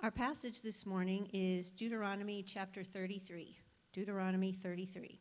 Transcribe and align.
Our 0.00 0.12
passage 0.12 0.62
this 0.62 0.86
morning 0.86 1.28
is 1.32 1.72
Deuteronomy 1.72 2.44
chapter 2.44 2.84
33. 2.84 3.58
Deuteronomy 3.92 4.52
33. 4.52 5.18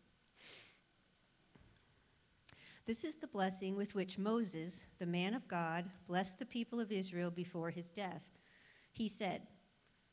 This 2.85 3.03
is 3.03 3.17
the 3.17 3.25
blessing 3.25 3.75
with 3.75 3.95
which 3.95 4.19
Moses, 4.19 4.83
the 4.99 5.07
man 5.07 5.33
of 5.33 5.47
God, 5.47 5.85
blessed 6.05 6.37
the 6.37 6.45
people 6.45 6.79
of 6.79 6.91
Israel 6.91 7.31
before 7.31 7.71
his 7.71 7.89
death. 7.89 8.37
He 8.91 9.07
said, 9.07 9.47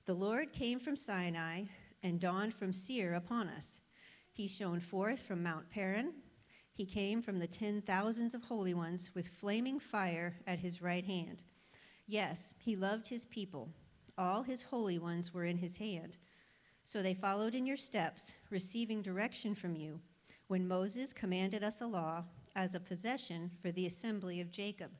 The 0.06 0.14
Lord 0.14 0.54
came 0.54 0.80
from 0.80 0.96
Sinai 0.96 1.64
and 2.02 2.18
dawned 2.18 2.54
from 2.54 2.72
Seir 2.72 3.12
upon 3.12 3.50
us. 3.50 3.82
He 4.32 4.48
shone 4.48 4.80
forth 4.80 5.20
from 5.20 5.42
Mount 5.42 5.68
Paran. 5.68 6.14
He 6.72 6.86
came 6.86 7.20
from 7.20 7.38
the 7.38 7.46
ten 7.46 7.82
thousands 7.82 8.32
of 8.32 8.44
holy 8.44 8.72
ones 8.72 9.10
with 9.14 9.28
flaming 9.28 9.78
fire 9.78 10.36
at 10.46 10.60
his 10.60 10.80
right 10.80 11.04
hand. 11.04 11.42
Yes, 12.06 12.54
he 12.56 12.76
loved 12.76 13.08
his 13.08 13.26
people. 13.26 13.68
All 14.16 14.42
his 14.42 14.62
holy 14.62 14.98
ones 14.98 15.34
were 15.34 15.44
in 15.44 15.58
his 15.58 15.76
hand. 15.76 16.18
So 16.82 17.02
they 17.02 17.14
followed 17.14 17.54
in 17.54 17.66
your 17.66 17.76
steps, 17.76 18.34
receiving 18.50 19.02
direction 19.02 19.54
from 19.54 19.74
you, 19.74 20.00
when 20.48 20.68
Moses 20.68 21.12
commanded 21.12 21.64
us 21.64 21.80
a 21.80 21.86
law 21.86 22.24
as 22.54 22.74
a 22.74 22.80
possession 22.80 23.50
for 23.60 23.72
the 23.72 23.86
assembly 23.86 24.40
of 24.40 24.50
Jacob. 24.50 24.90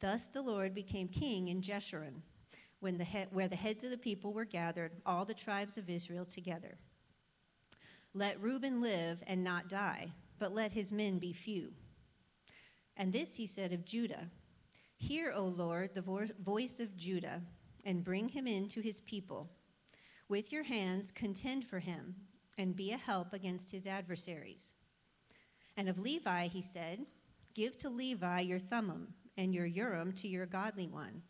Thus 0.00 0.26
the 0.26 0.42
Lord 0.42 0.74
became 0.74 1.08
king 1.08 1.48
in 1.48 1.60
Jeshurun, 1.60 2.22
when 2.80 2.98
the 2.98 3.04
he- 3.04 3.26
where 3.30 3.48
the 3.48 3.56
heads 3.56 3.84
of 3.84 3.90
the 3.90 3.98
people 3.98 4.32
were 4.32 4.44
gathered, 4.44 4.92
all 5.04 5.24
the 5.24 5.34
tribes 5.34 5.76
of 5.76 5.90
Israel 5.90 6.24
together. 6.24 6.78
Let 8.14 8.40
Reuben 8.40 8.80
live 8.80 9.22
and 9.26 9.42
not 9.42 9.68
die, 9.68 10.12
but 10.38 10.54
let 10.54 10.72
his 10.72 10.92
men 10.92 11.18
be 11.18 11.32
few. 11.32 11.74
And 12.96 13.12
this 13.12 13.36
he 13.36 13.46
said 13.46 13.72
of 13.72 13.84
Judah 13.84 14.30
Hear, 14.98 15.30
O 15.32 15.44
Lord, 15.44 15.94
the 15.94 16.00
vo- 16.00 16.28
voice 16.42 16.80
of 16.80 16.96
Judah, 16.96 17.42
and 17.86 18.04
bring 18.04 18.28
him 18.28 18.46
in 18.46 18.68
to 18.68 18.80
his 18.82 19.00
people. 19.00 19.48
With 20.28 20.52
your 20.52 20.64
hands 20.64 21.12
contend 21.12 21.64
for 21.64 21.78
him, 21.78 22.16
and 22.58 22.74
be 22.74 22.92
a 22.92 22.96
help 22.96 23.32
against 23.32 23.70
his 23.70 23.86
adversaries. 23.86 24.74
And 25.76 25.88
of 25.88 25.98
Levi 25.98 26.48
he 26.48 26.60
said, 26.60 27.06
Give 27.54 27.76
to 27.78 27.88
Levi 27.88 28.40
your 28.40 28.58
Thummim, 28.58 29.14
and 29.38 29.54
your 29.54 29.66
Urim 29.66 30.12
to 30.14 30.28
your 30.28 30.46
godly 30.46 30.88
one, 30.88 31.22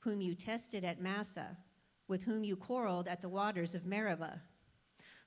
whom 0.00 0.20
you 0.20 0.34
tested 0.34 0.84
at 0.84 1.00
Massah, 1.00 1.56
with 2.06 2.22
whom 2.24 2.44
you 2.44 2.54
quarreled 2.54 3.08
at 3.08 3.22
the 3.22 3.28
waters 3.28 3.74
of 3.74 3.86
Meribah, 3.86 4.42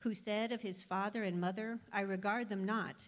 who 0.01 0.13
said 0.13 0.51
of 0.51 0.61
his 0.61 0.83
father 0.83 1.23
and 1.23 1.41
mother, 1.41 1.79
I 1.91 2.01
regard 2.01 2.49
them 2.49 2.65
not. 2.65 3.07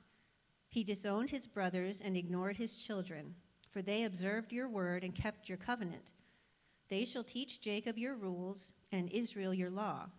He 0.70 0.84
disowned 0.84 1.30
his 1.30 1.45
brothers 1.45 2.02
and 2.02 2.17
ignored 2.17 2.58
his 2.58 2.78
children, 2.78 3.36
for 3.70 3.81
they 3.81 4.06
observed 4.06 4.52
your 4.52 4.67
word 4.67 5.03
and 5.03 5.14
kept 5.14 5.47
your 5.47 5.58
covenant. 5.58 6.12
They 6.89 7.05
shall 7.05 7.23
teach 7.23 7.61
Jacob 7.61 7.97
your 7.97 8.15
rules 8.15 8.73
and 8.91 9.09
Israel 9.09 9.53
your 9.53 9.69
law. 9.69 10.09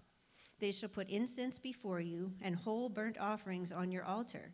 They 0.61 0.73
shall 0.73 0.89
put 0.89 1.09
incense 1.09 1.59
before 1.59 2.01
you 2.01 2.33
and 2.41 2.55
whole 2.55 2.89
burnt 2.89 3.19
offerings 3.19 3.73
on 3.73 3.91
your 3.91 4.05
altar. 4.05 4.53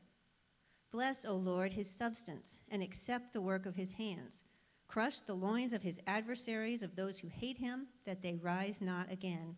Bless, 0.91 1.25
O 1.25 1.35
Lord, 1.35 1.73
his 1.73 1.91
substance, 1.91 2.61
and 2.71 2.83
accept 2.83 3.33
the 3.33 3.41
work 3.41 3.67
of 3.67 3.77
his 3.77 3.95
hands. 3.95 4.45
Crush 4.89 5.21
the 5.21 5.35
loins 5.35 5.73
of 5.73 5.83
his 5.83 6.01
adversaries, 6.07 6.83
of 6.83 6.95
those 6.95 7.19
who 7.19 7.29
hate 7.29 7.59
him, 7.59 7.89
that 8.05 8.23
they 8.23 8.35
rise 8.35 8.81
not 8.81 9.11
again. 9.11 9.57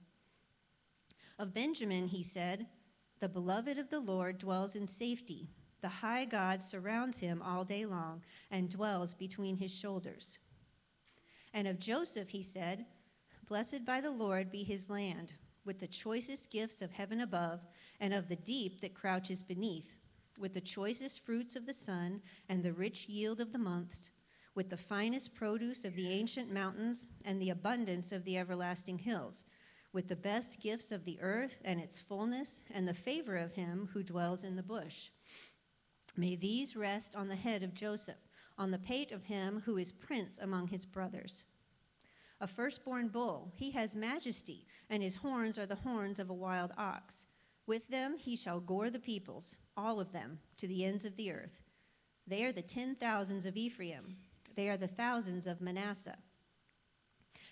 Of 1.39 1.55
Benjamin 1.55 2.09
he 2.09 2.23
said, 2.23 2.67
The 3.21 3.29
beloved 3.29 3.79
of 3.79 3.91
the 3.91 4.01
Lord 4.01 4.39
dwells 4.39 4.75
in 4.75 4.87
safety. 4.87 5.51
The 5.81 5.89
high 5.89 6.25
God 6.25 6.63
surrounds 6.63 7.19
him 7.19 7.41
all 7.43 7.63
day 7.63 7.87
long 7.87 8.23
and 8.51 8.69
dwells 8.69 9.15
between 9.15 9.59
his 9.59 9.73
shoulders. 9.73 10.39
And 11.53 11.67
of 11.67 11.79
Joseph 11.79 12.29
he 12.29 12.43
said, 12.43 12.87
Blessed 13.47 13.85
by 13.85 14.01
the 14.01 14.11
Lord 14.11 14.51
be 14.51 14.63
his 14.63 14.91
land, 14.91 15.35
with 15.65 15.79
the 15.79 15.87
choicest 15.87 16.51
gifts 16.51 16.83
of 16.83 16.93
heaven 16.93 17.21
above, 17.21 17.61
and 18.01 18.13
of 18.13 18.29
the 18.29 18.37
deep 18.37 18.81
that 18.81 18.95
crouches 18.95 19.43
beneath 19.43 19.99
with 20.39 20.55
the 20.55 20.61
choicest 20.61 21.25
fruits 21.25 21.57
of 21.57 21.67
the 21.67 21.73
sun 21.73 22.23
and 22.49 22.63
the 22.63 22.73
rich 22.73 23.09
yield 23.09 23.41
of 23.41 23.53
the 23.53 23.59
months, 23.59 24.11
with 24.55 24.71
the 24.71 24.77
finest 24.77 25.35
produce 25.35 25.85
of 25.85 25.95
the 25.95 26.11
ancient 26.11 26.53
mountains 26.53 27.09
and 27.25 27.41
the 27.41 27.51
abundance 27.51 28.13
of 28.13 28.25
the 28.25 28.39
everlasting 28.39 28.99
hills, 28.99 29.45
with 29.93 30.09
the 30.09 30.17
best 30.17 30.61
gifts 30.61 30.93
of 30.93 31.05
the 31.05 31.19
earth 31.21 31.59
and 31.65 31.81
its 31.81 32.01
fullness 32.01 32.61
and 32.71 32.87
the 32.87 32.95
favor 32.95 33.37
of 33.37 33.53
him 33.53 33.89
who 33.93 34.03
dwells 34.03 34.45
in 34.45 34.57
the 34.57 34.63
bush. 34.63 35.11
May 36.17 36.37
these 36.37 36.77
rest 36.77 37.15
on 37.15 37.29
the 37.29 37.37
head 37.37 37.63
of 37.63 37.75
Joseph, 37.75 38.17
on 38.59 38.71
the 38.71 38.79
pate 38.79 39.13
of 39.13 39.25
him 39.25 39.63
who 39.65 39.77
is 39.77 39.93
prince 39.93 40.39
among 40.39 40.69
his 40.69 40.85
brothers. 40.85 41.45
A 42.41 42.47
firstborn 42.47 43.09
bull, 43.09 43.53
he 43.57 43.71
has 43.71 43.97
majesty, 43.97 44.67
and 44.91 45.03
his 45.03 45.17
horns 45.17 45.59
are 45.59 45.67
the 45.67 45.77
horns 45.77 46.19
of 46.19 46.29
a 46.29 46.35
wild 46.35 46.73
ox. 46.77 47.27
With 47.67 47.89
them 47.89 48.17
he 48.19 48.37
shall 48.37 48.61
gore 48.61 48.91
the 48.91 48.99
peoples 48.99 49.57
all 49.77 50.01
of 50.01 50.13
them, 50.13 50.41
to 50.57 50.67
the 50.67 50.85
ends 50.85 51.05
of 51.05 51.17
the 51.17 51.31
earth. 51.31 51.63
They 52.27 52.45
are 52.45 52.53
the 52.53 52.63
ten 52.63 52.97
thousands 52.97 53.47
of 53.47 53.57
Ephraim, 53.57 54.17
they 54.57 54.69
are 54.69 54.77
the 54.77 54.89
thousands 54.89 55.47
of 55.47 55.61
Manasseh. 55.61 56.19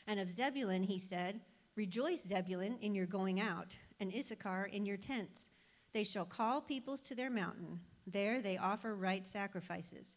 And 0.09 0.19
of 0.19 0.29
Zebulun 0.29 0.83
he 0.83 0.99
said, 0.99 1.41
Rejoice, 1.77 2.25
Zebulun, 2.27 2.79
in 2.81 2.95
your 2.95 3.07
going 3.07 3.41
out, 3.41 3.77
and 4.01 4.13
Issachar 4.13 4.65
in 4.73 4.87
your 4.87 4.97
tents. 4.97 5.51
They 5.93 6.05
shall 6.05 6.25
call 6.25 6.61
peoples 6.61 7.01
to 7.03 7.15
their 7.15 7.31
mountain. 7.31 7.81
There 8.07 8.41
they 8.41 8.59
offer 8.59 8.97
right 8.97 9.27
sacrifices, 9.27 10.17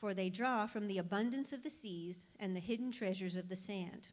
for 0.00 0.14
they 0.14 0.30
draw 0.30 0.66
from 0.66 0.86
the 0.86 0.98
abundance 0.98 1.52
of 1.52 1.62
the 1.62 1.70
seas 1.70 2.26
and 2.38 2.56
the 2.56 2.60
hidden 2.60 2.90
treasures 2.90 3.36
of 3.36 3.48
the 3.48 3.56
sand. 3.56 4.08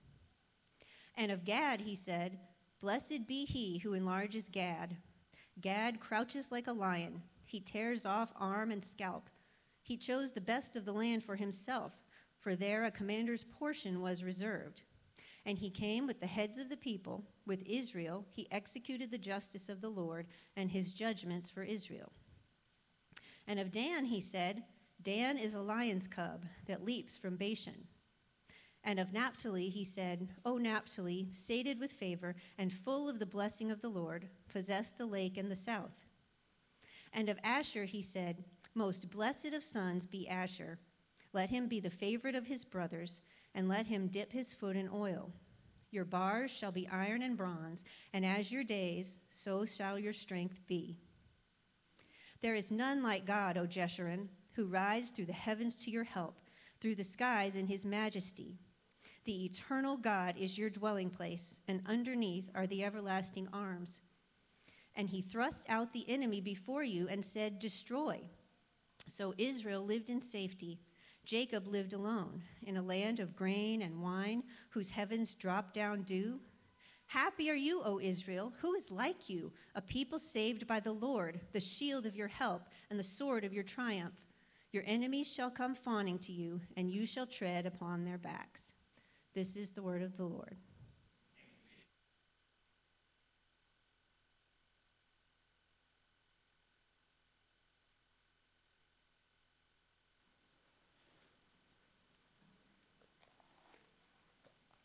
And 1.16 1.32
of 1.32 1.46
Gad 1.46 1.82
he 1.82 1.96
said, 1.96 2.38
Blessed 2.82 3.26
be 3.26 3.46
he 3.46 3.80
who 3.80 3.94
enlarges 3.94 4.50
Gad. 4.50 4.98
Gad 5.62 6.00
crouches 6.00 6.52
like 6.52 6.68
a 6.68 6.74
lion 6.74 7.24
he 7.48 7.62
tears 7.62 8.06
off 8.06 8.34
arm 8.36 8.72
and 8.72 8.84
scalp. 8.84 9.30
He 9.82 9.96
chose 9.96 10.34
the 10.34 10.42
best 10.42 10.76
of 10.76 10.84
the 10.84 10.92
land 10.92 11.24
for 11.24 11.38
himself, 11.38 11.94
for 12.40 12.56
there 12.56 12.84
a 12.84 12.92
commander's 12.92 13.46
portion 13.46 14.02
was 14.02 14.22
reserved. 14.22 14.84
And 15.46 15.58
he 15.58 15.70
came 15.70 16.06
with 16.06 16.20
the 16.20 16.28
heads 16.28 16.58
of 16.58 16.68
the 16.68 16.76
people. 16.76 17.24
With 17.46 17.64
Israel, 17.66 18.26
he 18.30 18.52
executed 18.52 19.10
the 19.10 19.18
justice 19.18 19.70
of 19.70 19.80
the 19.80 19.90
Lord 19.90 20.28
and 20.58 20.70
his 20.70 20.92
judgments 20.92 21.50
for 21.50 21.64
Israel. 21.64 22.12
And 23.48 23.62
of 23.62 23.72
Dan 23.72 24.04
he 24.06 24.20
said, 24.20 24.64
Dan 25.08 25.38
is 25.38 25.54
a 25.54 25.62
lion's 25.62 26.06
cub 26.06 26.44
that 26.66 26.84
leaps 26.84 27.16
from 27.16 27.38
Bashan. 27.38 27.88
And 28.84 29.00
of 29.00 29.14
Naphtali 29.14 29.70
he 29.70 29.86
said, 29.86 30.28
O 30.44 30.58
Naphtali, 30.58 31.30
sated 31.32 31.80
with 31.80 31.94
favor 31.94 32.36
and 32.58 32.74
full 32.74 33.08
of 33.08 33.18
the 33.18 33.26
blessing 33.26 33.72
of 33.72 33.80
the 33.80 33.88
Lord, 33.88 34.28
possess 34.52 34.92
the 34.92 35.06
lake 35.06 35.38
in 35.38 35.48
the 35.48 35.56
south. 35.56 36.06
And 37.14 37.30
of 37.30 37.40
Asher 37.42 37.86
he 37.86 38.02
said, 38.02 38.44
Most 38.76 39.10
blessed 39.10 39.54
of 39.54 39.64
sons 39.64 40.06
be 40.06 40.28
Asher. 40.28 40.78
Let 41.32 41.52
him 41.52 41.70
be 41.70 41.80
the 41.80 41.90
favorite 41.90 42.36
of 42.36 42.48
his 42.48 42.66
brothers, 42.66 43.22
and 43.56 43.70
let 43.70 43.86
him 43.86 44.10
dip 44.10 44.34
his 44.34 44.54
foot 44.54 44.76
in 44.76 44.90
oil. 44.94 45.32
Your 45.90 46.04
bars 46.04 46.52
shall 46.52 46.74
be 46.74 46.86
iron 46.90 47.22
and 47.22 47.38
bronze, 47.38 47.86
and 48.12 48.26
as 48.26 48.52
your 48.52 48.66
days, 48.66 49.20
so 49.30 49.64
shall 49.64 49.98
your 49.98 50.12
strength 50.12 50.60
be. 50.68 51.00
There 52.42 52.56
is 52.56 52.72
none 52.72 53.02
like 53.02 53.26
God, 53.26 53.58
O 53.58 53.66
Jeshurun, 53.66 54.28
who 54.58 54.66
rides 54.66 55.10
through 55.10 55.28
the 55.28 55.34
heavens 55.34 55.76
to 55.76 55.92
your 55.92 56.04
help, 56.04 56.36
through 56.82 56.96
the 56.96 57.04
skies 57.04 57.56
in 57.56 57.68
his 57.68 57.86
majesty. 57.86 58.58
The 59.24 59.46
eternal 59.46 59.98
God 59.98 60.36
is 60.36 60.58
your 60.58 60.72
dwelling 60.72 61.12
place, 61.12 61.60
and 61.68 61.82
underneath 61.86 62.50
are 62.56 62.66
the 62.66 62.84
everlasting 62.84 63.48
arms. 63.54 64.02
And 64.96 65.08
he 65.08 65.22
thrust 65.22 65.64
out 65.70 65.92
the 65.92 66.10
enemy 66.10 66.42
before 66.42 66.84
you 66.84 67.08
and 67.08 67.24
said, 67.24 67.60
Destroy. 67.60 68.20
So 69.06 69.36
Israel 69.38 69.86
lived 69.86 70.10
in 70.10 70.20
safety. 70.20 70.80
Jacob 71.24 71.68
lived 71.68 71.94
alone 71.94 72.42
in 72.64 72.78
a 72.78 72.82
land 72.82 73.20
of 73.20 73.36
grain 73.36 73.84
and 73.84 74.02
wine, 74.02 74.42
whose 74.72 74.90
heavens 74.90 75.36
drop 75.36 75.72
down 75.72 76.02
dew. 76.02 76.40
Happy 77.06 77.52
are 77.52 77.56
you, 77.56 77.84
O 77.84 78.00
Israel, 78.00 78.54
who 78.60 78.74
is 78.74 78.90
like 78.90 79.30
you, 79.30 79.52
a 79.76 79.82
people 79.82 80.18
saved 80.18 80.66
by 80.66 80.80
the 80.80 80.92
Lord, 80.92 81.42
the 81.52 81.60
shield 81.60 82.08
of 82.08 82.16
your 82.16 82.28
help 82.28 82.64
and 82.90 83.00
the 83.00 83.04
sword 83.04 83.46
of 83.46 83.54
your 83.54 83.64
triumph. 83.64 84.27
Your 84.74 84.84
enemies 84.86 85.32
shall 85.32 85.50
come 85.50 85.76
fawning 85.76 86.20
to 86.20 86.32
you, 86.32 86.60
and 86.76 86.92
you 86.92 87.06
shall 87.06 87.26
tread 87.26 87.66
upon 87.66 88.04
their 88.04 88.18
backs. 88.18 88.74
This 89.34 89.56
is 89.56 89.72
the 89.72 89.82
word 89.82 90.04
of 90.04 90.18
the 90.18 90.26
Lord. 90.26 90.58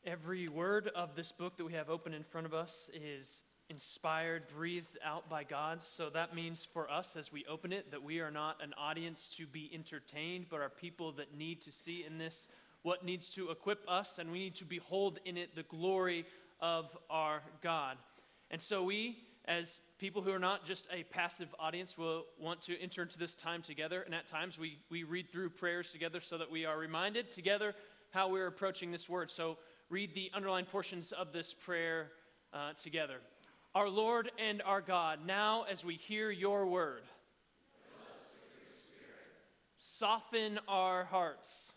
Every 0.04 0.48
word 0.48 0.88
of 0.96 1.14
this 1.14 1.30
book 1.30 1.56
that 1.56 1.64
we 1.64 1.72
have 1.74 1.88
open 1.88 2.12
in 2.12 2.24
front 2.24 2.46
of 2.46 2.52
us 2.52 2.90
is 2.92 3.44
inspired, 3.72 4.42
breathed 4.54 4.98
out 5.02 5.28
by 5.30 5.44
God. 5.44 5.82
So 5.82 6.10
that 6.10 6.34
means 6.34 6.68
for 6.70 6.90
us 6.90 7.16
as 7.16 7.32
we 7.32 7.44
open 7.48 7.72
it 7.72 7.90
that 7.90 8.02
we 8.02 8.20
are 8.20 8.30
not 8.30 8.62
an 8.62 8.74
audience 8.78 9.32
to 9.38 9.46
be 9.46 9.70
entertained, 9.72 10.46
but 10.50 10.60
are 10.60 10.68
people 10.68 11.12
that 11.12 11.36
need 11.36 11.62
to 11.62 11.72
see 11.72 12.04
in 12.06 12.18
this 12.18 12.48
what 12.82 13.04
needs 13.04 13.30
to 13.30 13.50
equip 13.50 13.78
us, 13.88 14.18
and 14.18 14.30
we 14.30 14.40
need 14.40 14.56
to 14.56 14.64
behold 14.64 15.20
in 15.24 15.36
it 15.36 15.54
the 15.54 15.62
glory 15.62 16.26
of 16.60 16.86
our 17.08 17.40
God. 17.62 17.96
And 18.50 18.60
so 18.60 18.82
we, 18.82 19.18
as 19.46 19.80
people 19.98 20.20
who 20.20 20.32
are 20.32 20.38
not 20.38 20.66
just 20.66 20.86
a 20.92 21.04
passive 21.04 21.48
audience, 21.58 21.96
will 21.96 22.24
want 22.38 22.60
to 22.62 22.78
enter 22.78 23.02
into 23.02 23.18
this 23.18 23.34
time 23.36 23.62
together. 23.62 24.02
And 24.02 24.14
at 24.14 24.26
times 24.26 24.58
we, 24.58 24.78
we 24.90 25.04
read 25.04 25.30
through 25.30 25.50
prayers 25.50 25.92
together 25.92 26.20
so 26.20 26.36
that 26.38 26.50
we 26.50 26.66
are 26.66 26.76
reminded 26.76 27.30
together 27.30 27.74
how 28.10 28.28
we're 28.28 28.48
approaching 28.48 28.90
this 28.90 29.08
word. 29.08 29.30
So 29.30 29.56
read 29.88 30.14
the 30.14 30.30
underlined 30.34 30.68
portions 30.68 31.12
of 31.12 31.32
this 31.32 31.54
prayer 31.54 32.08
uh, 32.52 32.72
together. 32.74 33.18
Our 33.74 33.88
Lord 33.88 34.30
and 34.38 34.60
our 34.60 34.82
God, 34.82 35.20
now 35.26 35.64
as 35.70 35.82
we 35.82 35.94
hear 35.94 36.30
your 36.30 36.66
word, 36.66 37.04
soften 39.78 40.60
our 40.68 41.04
hearts, 41.04 41.72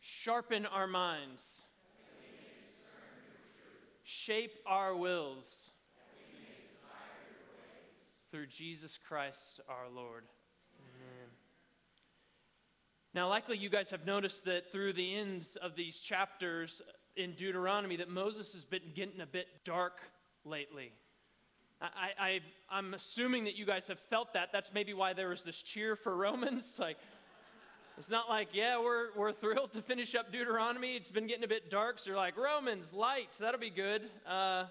sharpen 0.00 0.66
our 0.66 0.88
minds, 0.88 1.62
shape 4.02 4.54
our 4.66 4.96
wills 4.96 5.70
through 8.32 8.48
Jesus 8.48 8.98
Christ 9.06 9.60
our 9.68 9.88
Lord. 9.94 10.24
Amen. 10.80 11.30
Now, 13.14 13.28
likely 13.28 13.56
you 13.56 13.68
guys 13.68 13.88
have 13.90 14.04
noticed 14.04 14.44
that 14.46 14.72
through 14.72 14.94
the 14.94 15.14
ends 15.14 15.54
of 15.56 15.76
these 15.76 16.00
chapters 16.00 16.82
in 17.16 17.32
Deuteronomy, 17.32 17.96
that 17.96 18.08
Moses 18.08 18.52
has 18.52 18.64
been 18.64 18.82
getting 18.94 19.20
a 19.20 19.26
bit 19.26 19.46
dark 19.64 20.00
lately. 20.44 20.92
I, 21.80 22.40
I, 22.70 22.78
am 22.78 22.94
assuming 22.94 23.44
that 23.44 23.54
you 23.54 23.66
guys 23.66 23.86
have 23.88 23.98
felt 23.98 24.32
that. 24.32 24.48
That's 24.52 24.72
maybe 24.72 24.94
why 24.94 25.12
there 25.12 25.28
was 25.28 25.42
this 25.42 25.62
cheer 25.62 25.96
for 25.96 26.16
Romans. 26.16 26.78
Like, 26.78 26.98
it's 27.98 28.10
not 28.10 28.28
like, 28.28 28.48
yeah, 28.52 28.78
we're, 28.78 29.06
we're 29.16 29.32
thrilled 29.32 29.72
to 29.72 29.80
finish 29.80 30.14
up 30.14 30.30
Deuteronomy. 30.30 30.96
It's 30.96 31.10
been 31.10 31.26
getting 31.26 31.44
a 31.44 31.48
bit 31.48 31.70
dark. 31.70 31.98
So 31.98 32.10
you're 32.10 32.18
like, 32.18 32.36
Romans, 32.36 32.92
light, 32.92 33.32
that'll 33.40 33.58
be 33.58 33.70
good. 33.70 34.02
Uh, 34.28 34.64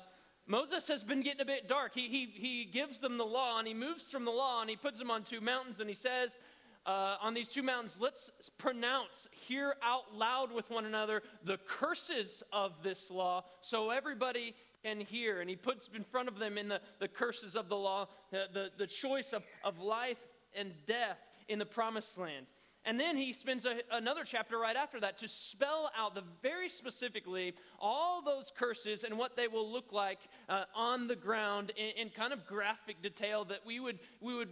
Moses 0.46 0.88
has 0.90 1.04
been 1.04 1.24
getting 1.24 1.42
a 1.42 1.46
bit 1.46 1.68
dark. 1.68 1.94
He, 1.96 2.08
he, 2.08 2.26
he 2.26 2.66
gives 2.66 3.00
them 3.00 3.18
the 3.18 3.26
law 3.26 3.58
and 3.58 3.68
he 3.68 3.74
moves 3.74 4.04
from 4.04 4.26
the 4.26 4.32
law 4.32 4.62
and 4.62 4.70
he 4.70 4.76
puts 4.76 5.00
them 5.00 5.10
on 5.10 5.24
two 5.24 5.42
mountains 5.42 5.80
and 5.80 5.90
he 5.90 5.96
says, 5.96 6.40
uh, 6.86 7.18
on 7.22 7.34
these 7.34 7.50
two 7.50 7.64
mountains, 7.64 7.98
let's 8.00 8.32
pronounce, 8.58 9.28
hear 9.32 9.76
out 9.82 10.14
loud 10.14 10.52
with 10.52 10.70
one 10.70 10.86
another 10.86 11.24
the 11.44 11.58
curses 11.58 12.44
of 12.54 12.72
this 12.84 13.10
law 13.10 13.44
so 13.62 13.90
everybody 13.90 14.56
can 14.84 15.00
hear. 15.00 15.42
And 15.42 15.50
he 15.50 15.56
puts 15.56 15.90
in 15.96 16.04
front 16.04 16.28
of 16.28 16.38
them 16.38 16.58
in 16.58 16.68
the, 16.68 16.80
the 17.00 17.08
curses 17.08 17.56
of 17.56 17.70
the 17.70 17.76
law, 17.76 18.08
the, 18.32 18.46
the, 18.54 18.70
the 18.78 18.88
choice 18.88 19.34
of, 19.34 19.44
of 19.64 19.80
life 19.80 20.20
and 20.56 20.72
death 20.86 21.18
in 21.48 21.60
the 21.60 21.66
promised 21.66 22.18
land. 22.18 22.46
And 22.86 23.00
then 23.00 23.18
he 23.18 23.34
spends 23.34 23.66
a, 23.66 23.78
another 23.92 24.24
chapter 24.24 24.60
right 24.60 24.76
after 24.76 25.00
that 25.00 25.18
to 25.18 25.28
spell 25.28 25.92
out 25.98 26.14
the 26.14 26.24
very 26.44 26.70
specifically 26.70 27.56
all 27.80 28.22
those 28.22 28.52
curses 28.56 29.04
and 29.04 29.18
what 29.18 29.36
they 29.36 29.48
will 29.48 29.70
look 29.70 29.92
like 29.92 30.20
uh, 30.48 30.66
on 30.76 31.08
the 31.08 31.16
ground 31.16 31.72
in, 31.76 32.06
in, 32.06 32.10
kind 32.12 32.32
of 32.32 32.46
graphic 32.46 33.02
detail 33.02 33.44
that 33.46 33.66
we 33.66 33.80
would, 33.80 33.98
we 34.22 34.36
would 34.36 34.50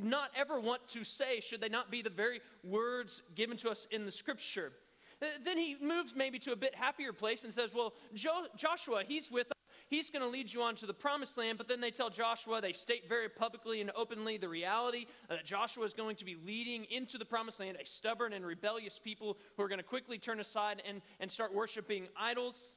not 0.00 0.30
ever 0.36 0.60
want 0.60 0.86
to 0.88 1.02
say 1.02 1.40
should 1.40 1.60
they 1.60 1.68
not 1.68 1.90
be 1.90 2.02
the 2.02 2.10
very 2.10 2.40
words 2.62 3.22
given 3.34 3.56
to 3.56 3.68
us 3.68 3.88
in 3.90 4.06
the 4.06 4.12
scripture. 4.12 4.72
Uh, 5.20 5.26
then 5.44 5.58
he 5.58 5.76
moves 5.82 6.14
maybe 6.14 6.38
to 6.38 6.52
a 6.52 6.56
bit 6.56 6.74
happier 6.76 7.12
place 7.12 7.42
and 7.42 7.52
says, 7.52 7.70
Well, 7.74 7.94
jo- 8.14 8.46
Joshua, 8.56 9.02
he's 9.06 9.30
with 9.30 9.48
us 9.48 9.61
he's 9.92 10.10
going 10.10 10.22
to 10.22 10.28
lead 10.28 10.52
you 10.52 10.62
on 10.62 10.74
to 10.76 10.86
the 10.86 10.94
promised 10.94 11.36
land. 11.36 11.58
But 11.58 11.68
then 11.68 11.80
they 11.80 11.90
tell 11.90 12.10
Joshua, 12.10 12.60
they 12.60 12.72
state 12.72 13.08
very 13.08 13.28
publicly 13.28 13.80
and 13.80 13.90
openly 13.94 14.38
the 14.38 14.48
reality 14.48 15.06
that 15.28 15.44
Joshua 15.44 15.84
is 15.84 15.92
going 15.92 16.16
to 16.16 16.24
be 16.24 16.36
leading 16.46 16.84
into 16.90 17.18
the 17.18 17.24
promised 17.24 17.60
land 17.60 17.76
a 17.80 17.86
stubborn 17.86 18.32
and 18.32 18.44
rebellious 18.44 18.98
people 18.98 19.36
who 19.56 19.62
are 19.62 19.68
going 19.68 19.78
to 19.78 19.84
quickly 19.84 20.18
turn 20.18 20.40
aside 20.40 20.82
and, 20.88 21.02
and 21.20 21.30
start 21.30 21.54
worshiping 21.54 22.08
idols. 22.16 22.76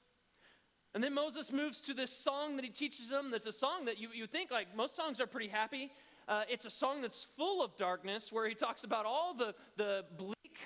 And 0.94 1.04
then 1.04 1.14
Moses 1.14 1.52
moves 1.52 1.82
to 1.82 1.94
this 1.94 2.12
song 2.12 2.56
that 2.56 2.64
he 2.64 2.72
teaches 2.72 3.10
them. 3.10 3.32
That's 3.32 3.46
a 3.46 3.52
song 3.52 3.86
that 3.86 4.00
you, 4.00 4.10
you 4.14 4.28
think, 4.28 4.50
like, 4.52 4.76
most 4.76 4.96
songs 4.96 5.20
are 5.20 5.28
pretty 5.28 5.50
happy. 5.50 5.92
Uh, 6.28 6.44
it's 6.50 6.66
a 6.66 6.70
song 6.70 7.02
that's 7.02 7.28
full 7.38 7.64
of 7.64 7.76
darkness 7.78 8.32
where 8.32 8.48
he 8.48 8.56
talks 8.56 8.84
about 8.84 9.06
all 9.06 9.34
the, 9.34 9.54
the 9.78 10.06
bleak, 10.18 10.58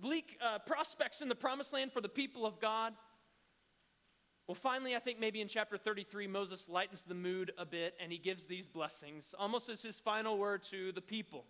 bleak 0.00 0.38
uh, 0.40 0.58
prospects 0.60 1.20
in 1.20 1.28
the 1.28 1.34
promised 1.34 1.72
land 1.72 1.92
for 1.92 2.00
the 2.00 2.08
people 2.08 2.46
of 2.46 2.60
God. 2.60 2.94
Well, 4.46 4.54
finally, 4.54 4.94
I 4.94 4.98
think 4.98 5.18
maybe 5.18 5.40
in 5.40 5.48
chapter 5.48 5.78
33, 5.78 6.26
Moses 6.26 6.68
lightens 6.68 7.02
the 7.02 7.14
mood 7.14 7.52
a 7.56 7.64
bit 7.64 7.94
and 7.98 8.12
he 8.12 8.18
gives 8.18 8.46
these 8.46 8.68
blessings, 8.68 9.34
almost 9.38 9.70
as 9.70 9.80
his 9.80 10.00
final 10.00 10.36
word 10.36 10.62
to 10.64 10.92
the 10.92 11.00
people. 11.00 11.46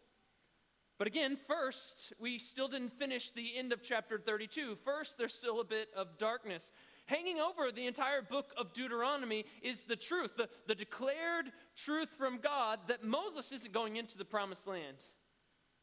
But 0.97 1.09
again, 1.09 1.37
first, 1.49 2.13
we 2.21 2.39
still 2.39 2.69
didn't 2.69 2.97
finish 2.97 3.33
the 3.33 3.57
end 3.57 3.73
of 3.73 3.83
chapter 3.83 4.17
32. 4.17 4.77
First, 4.85 5.19
there's 5.19 5.35
still 5.35 5.61
a 5.61 5.65
bit 5.65 5.89
of 5.97 6.19
darkness. 6.19 6.71
Hanging 7.07 7.41
over 7.41 7.73
the 7.73 7.89
entire 7.89 8.23
book 8.23 8.53
of 8.57 8.73
Deuteronomy 8.73 9.45
is 9.61 9.83
the 9.83 9.97
truth, 9.97 10.37
the, 10.37 10.49
the 10.69 10.75
declared 10.77 11.51
truth 11.77 12.11
from 12.17 12.39
God 12.39 12.79
that 12.87 13.03
Moses 13.03 13.51
isn't 13.51 13.75
going 13.75 13.97
into 13.97 14.17
the 14.17 14.25
promised 14.25 14.69
land. 14.69 14.99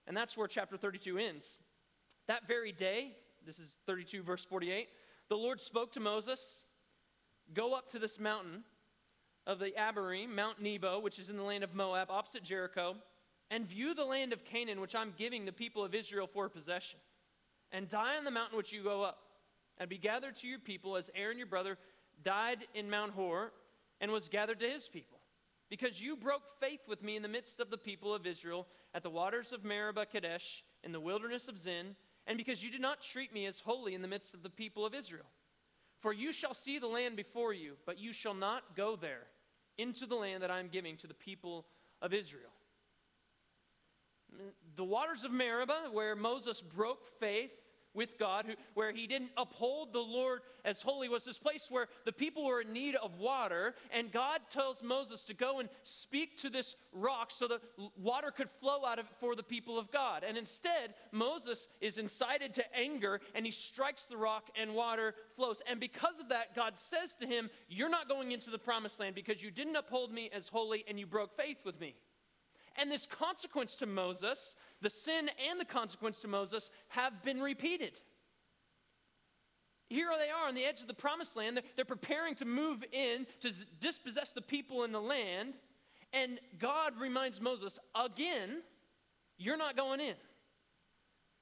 And 0.07 0.15
that's 0.15 0.37
where 0.37 0.47
chapter 0.47 0.77
32 0.77 1.17
ends. 1.17 1.59
That 2.27 2.47
very 2.47 2.71
day, 2.71 3.17
this 3.45 3.59
is 3.59 3.77
32, 3.87 4.23
verse 4.23 4.45
48, 4.45 4.87
the 5.27 5.35
Lord 5.35 5.59
spoke 5.59 5.91
to 5.93 5.99
Moses 5.99 6.63
Go 7.53 7.73
up 7.73 7.91
to 7.91 7.99
this 7.99 8.19
mountain 8.19 8.63
of 9.45 9.59
the 9.59 9.73
Abarim, 9.77 10.33
Mount 10.35 10.61
Nebo, 10.61 10.99
which 10.99 11.19
is 11.19 11.29
in 11.29 11.37
the 11.37 11.43
land 11.43 11.63
of 11.63 11.73
Moab, 11.73 12.09
opposite 12.09 12.43
Jericho, 12.43 12.95
and 13.49 13.67
view 13.67 13.93
the 13.93 14.05
land 14.05 14.31
of 14.31 14.45
Canaan, 14.45 14.79
which 14.79 14.95
I'm 14.95 15.13
giving 15.17 15.45
the 15.45 15.51
people 15.51 15.83
of 15.83 15.93
Israel 15.93 16.27
for 16.27 16.47
possession. 16.47 16.99
And 17.71 17.89
die 17.89 18.17
on 18.17 18.23
the 18.23 18.31
mountain 18.31 18.57
which 18.57 18.71
you 18.71 18.83
go 18.83 19.03
up, 19.03 19.19
and 19.77 19.89
be 19.89 19.97
gathered 19.97 20.35
to 20.37 20.47
your 20.47 20.59
people 20.59 20.95
as 20.95 21.09
Aaron 21.15 21.37
your 21.37 21.47
brother 21.47 21.77
died 22.23 22.59
in 22.73 22.89
Mount 22.89 23.11
Hor 23.13 23.51
and 23.99 24.11
was 24.11 24.29
gathered 24.29 24.59
to 24.59 24.69
his 24.69 24.87
people. 24.87 25.19
Because 25.69 26.01
you 26.01 26.15
broke 26.15 26.43
faith 26.59 26.81
with 26.87 27.01
me 27.01 27.15
in 27.15 27.21
the 27.21 27.27
midst 27.27 27.59
of 27.59 27.69
the 27.69 27.77
people 27.77 28.13
of 28.13 28.27
Israel 28.27 28.67
at 28.93 29.03
the 29.03 29.09
waters 29.09 29.51
of 29.51 29.63
Meribah 29.63 30.05
Kadesh 30.05 30.63
in 30.83 30.91
the 30.91 30.99
wilderness 30.99 31.47
of 31.47 31.57
Zin, 31.57 31.95
and 32.27 32.37
because 32.37 32.63
you 32.63 32.69
did 32.69 32.81
not 32.81 33.01
treat 33.01 33.33
me 33.33 33.45
as 33.45 33.59
holy 33.59 33.95
in 33.95 34.01
the 34.01 34.07
midst 34.07 34.33
of 34.33 34.43
the 34.43 34.49
people 34.49 34.85
of 34.85 34.93
Israel. 34.93 35.25
For 36.01 36.11
you 36.11 36.33
shall 36.33 36.53
see 36.53 36.79
the 36.79 36.87
land 36.87 37.15
before 37.15 37.53
you, 37.53 37.77
but 37.85 37.99
you 37.99 38.11
shall 38.11 38.33
not 38.33 38.75
go 38.75 38.95
there 38.95 39.27
into 39.77 40.05
the 40.05 40.15
land 40.15 40.43
that 40.43 40.51
I 40.51 40.59
am 40.59 40.67
giving 40.67 40.97
to 40.97 41.07
the 41.07 41.13
people 41.13 41.65
of 42.01 42.13
Israel. 42.13 42.51
The 44.75 44.83
waters 44.83 45.23
of 45.23 45.31
Meribah, 45.31 45.89
where 45.91 46.15
Moses 46.15 46.61
broke 46.61 47.07
faith, 47.19 47.51
with 47.93 48.17
God, 48.17 48.45
who, 48.45 48.53
where 48.73 48.91
he 48.91 49.07
didn't 49.07 49.31
uphold 49.37 49.93
the 49.93 49.99
Lord 49.99 50.41
as 50.63 50.81
holy, 50.81 51.09
was 51.09 51.23
this 51.23 51.37
place 51.37 51.67
where 51.69 51.87
the 52.05 52.11
people 52.11 52.45
were 52.45 52.61
in 52.61 52.73
need 52.73 52.95
of 52.95 53.17
water. 53.17 53.75
And 53.91 54.11
God 54.11 54.41
tells 54.49 54.83
Moses 54.83 55.23
to 55.25 55.33
go 55.33 55.59
and 55.59 55.69
speak 55.83 56.37
to 56.41 56.49
this 56.49 56.75
rock 56.93 57.31
so 57.31 57.47
that 57.47 57.61
water 57.97 58.31
could 58.31 58.49
flow 58.49 58.85
out 58.85 58.99
of 58.99 59.05
it 59.05 59.11
for 59.19 59.35
the 59.35 59.43
people 59.43 59.77
of 59.77 59.91
God. 59.91 60.23
And 60.27 60.37
instead, 60.37 60.93
Moses 61.11 61.67
is 61.79 61.97
incited 61.97 62.53
to 62.53 62.75
anger 62.75 63.21
and 63.35 63.45
he 63.45 63.51
strikes 63.51 64.05
the 64.05 64.17
rock 64.17 64.49
and 64.59 64.73
water 64.73 65.15
flows. 65.35 65.61
And 65.69 65.79
because 65.79 66.19
of 66.19 66.29
that, 66.29 66.55
God 66.55 66.77
says 66.77 67.15
to 67.21 67.27
him, 67.27 67.49
You're 67.67 67.89
not 67.89 68.07
going 68.07 68.31
into 68.31 68.49
the 68.49 68.57
promised 68.57 68.99
land 68.99 69.15
because 69.15 69.43
you 69.43 69.51
didn't 69.51 69.75
uphold 69.75 70.11
me 70.11 70.29
as 70.33 70.47
holy 70.47 70.85
and 70.87 70.99
you 70.99 71.05
broke 71.05 71.35
faith 71.35 71.57
with 71.65 71.79
me. 71.79 71.95
And 72.77 72.91
this 72.91 73.05
consequence 73.05 73.75
to 73.75 73.85
Moses 73.85 74.55
the 74.81 74.89
sin 74.89 75.29
and 75.49 75.59
the 75.59 75.65
consequence 75.65 76.21
to 76.21 76.27
Moses 76.27 76.71
have 76.89 77.23
been 77.23 77.39
repeated. 77.39 77.99
Here 79.89 80.09
they 80.17 80.29
are 80.29 80.47
on 80.47 80.55
the 80.55 80.65
edge 80.65 80.81
of 80.81 80.87
the 80.87 80.93
promised 80.93 81.35
land. 81.35 81.57
They're, 81.57 81.63
they're 81.75 81.85
preparing 81.85 82.33
to 82.35 82.45
move 82.45 82.83
in 82.91 83.27
to 83.41 83.51
dispossess 83.79 84.31
the 84.31 84.41
people 84.41 84.83
in 84.83 84.91
the 84.91 85.01
land. 85.01 85.55
And 86.13 86.39
God 86.57 86.93
reminds 86.99 87.39
Moses 87.39 87.77
again, 87.93 88.61
you're 89.37 89.57
not 89.57 89.75
going 89.75 89.99
in. 89.99 90.15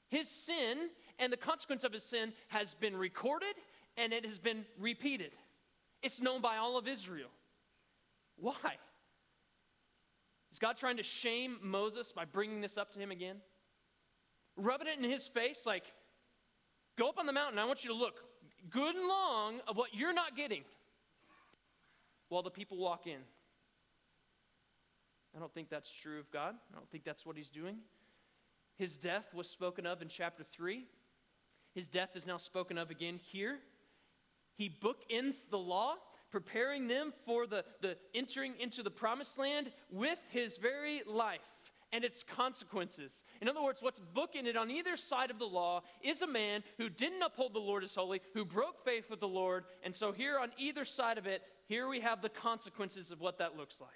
His 0.09 0.27
sin 0.27 0.89
and 1.19 1.31
the 1.31 1.37
consequence 1.37 1.83
of 1.83 1.93
his 1.93 2.03
sin 2.03 2.33
has 2.47 2.73
been 2.73 2.95
recorded 2.95 3.55
and 3.97 4.11
it 4.13 4.25
has 4.25 4.39
been 4.39 4.65
repeated. 4.79 5.31
It's 6.01 6.19
known 6.19 6.41
by 6.41 6.57
all 6.57 6.77
of 6.77 6.87
Israel. 6.87 7.29
Why? 8.37 8.77
Is 10.51 10.59
God 10.59 10.77
trying 10.77 10.97
to 10.97 11.03
shame 11.03 11.57
Moses 11.61 12.11
by 12.11 12.25
bringing 12.25 12.61
this 12.61 12.77
up 12.77 12.91
to 12.93 12.99
him 12.99 13.11
again? 13.11 13.37
Rubbing 14.57 14.87
it 14.87 14.97
in 14.97 15.09
his 15.09 15.27
face 15.27 15.65
like, 15.65 15.83
go 16.97 17.07
up 17.07 17.17
on 17.17 17.25
the 17.25 17.33
mountain. 17.33 17.59
I 17.59 17.65
want 17.65 17.83
you 17.83 17.91
to 17.91 17.95
look 17.95 18.15
good 18.69 18.95
and 18.95 19.07
long 19.07 19.59
of 19.67 19.77
what 19.77 19.93
you're 19.93 20.13
not 20.13 20.35
getting 20.35 20.63
while 22.29 22.41
the 22.43 22.49
people 22.49 22.77
walk 22.77 23.07
in. 23.07 23.19
I 25.35 25.39
don't 25.39 25.53
think 25.53 25.69
that's 25.69 25.93
true 25.93 26.19
of 26.19 26.31
God. 26.31 26.55
I 26.73 26.75
don't 26.75 26.89
think 26.89 27.03
that's 27.03 27.25
what 27.25 27.37
he's 27.37 27.49
doing. 27.49 27.77
His 28.77 28.97
death 28.97 29.33
was 29.33 29.49
spoken 29.49 29.85
of 29.85 30.01
in 30.01 30.07
chapter 30.07 30.43
3. 30.43 30.85
His 31.75 31.87
death 31.87 32.15
is 32.15 32.25
now 32.25 32.37
spoken 32.37 32.77
of 32.77 32.89
again 32.89 33.19
here. 33.21 33.59
He 34.55 34.69
bookends 34.69 35.49
the 35.49 35.57
law 35.57 35.95
preparing 36.31 36.87
them 36.87 37.13
for 37.25 37.47
the, 37.47 37.63
the 37.81 37.97
entering 38.13 38.53
into 38.59 38.83
the 38.83 38.91
promised 38.91 39.37
land 39.37 39.71
with 39.91 40.19
his 40.29 40.57
very 40.57 41.01
life 41.05 41.41
and 41.91 42.03
its 42.03 42.23
consequences. 42.23 43.23
In 43.41 43.49
other 43.49 43.63
words, 43.63 43.81
what's 43.81 43.99
bookended 44.15 44.55
on 44.55 44.69
either 44.69 44.95
side 44.95 45.31
of 45.31 45.39
the 45.39 45.45
law 45.45 45.81
is 46.01 46.21
a 46.21 46.27
man 46.27 46.63
who 46.77 46.89
didn't 46.89 47.23
uphold 47.23 47.53
the 47.53 47.59
Lord 47.59 47.83
as 47.83 47.95
holy, 47.95 48.21
who 48.33 48.45
broke 48.45 48.83
faith 48.83 49.09
with 49.09 49.19
the 49.19 49.27
Lord. 49.27 49.65
And 49.83 49.95
so, 49.95 50.11
here 50.11 50.37
on 50.39 50.51
either 50.57 50.85
side 50.85 51.17
of 51.17 51.25
it, 51.25 51.41
here 51.67 51.87
we 51.87 52.01
have 52.01 52.21
the 52.21 52.29
consequences 52.29 53.11
of 53.11 53.19
what 53.19 53.39
that 53.39 53.57
looks 53.57 53.81
like. 53.81 53.89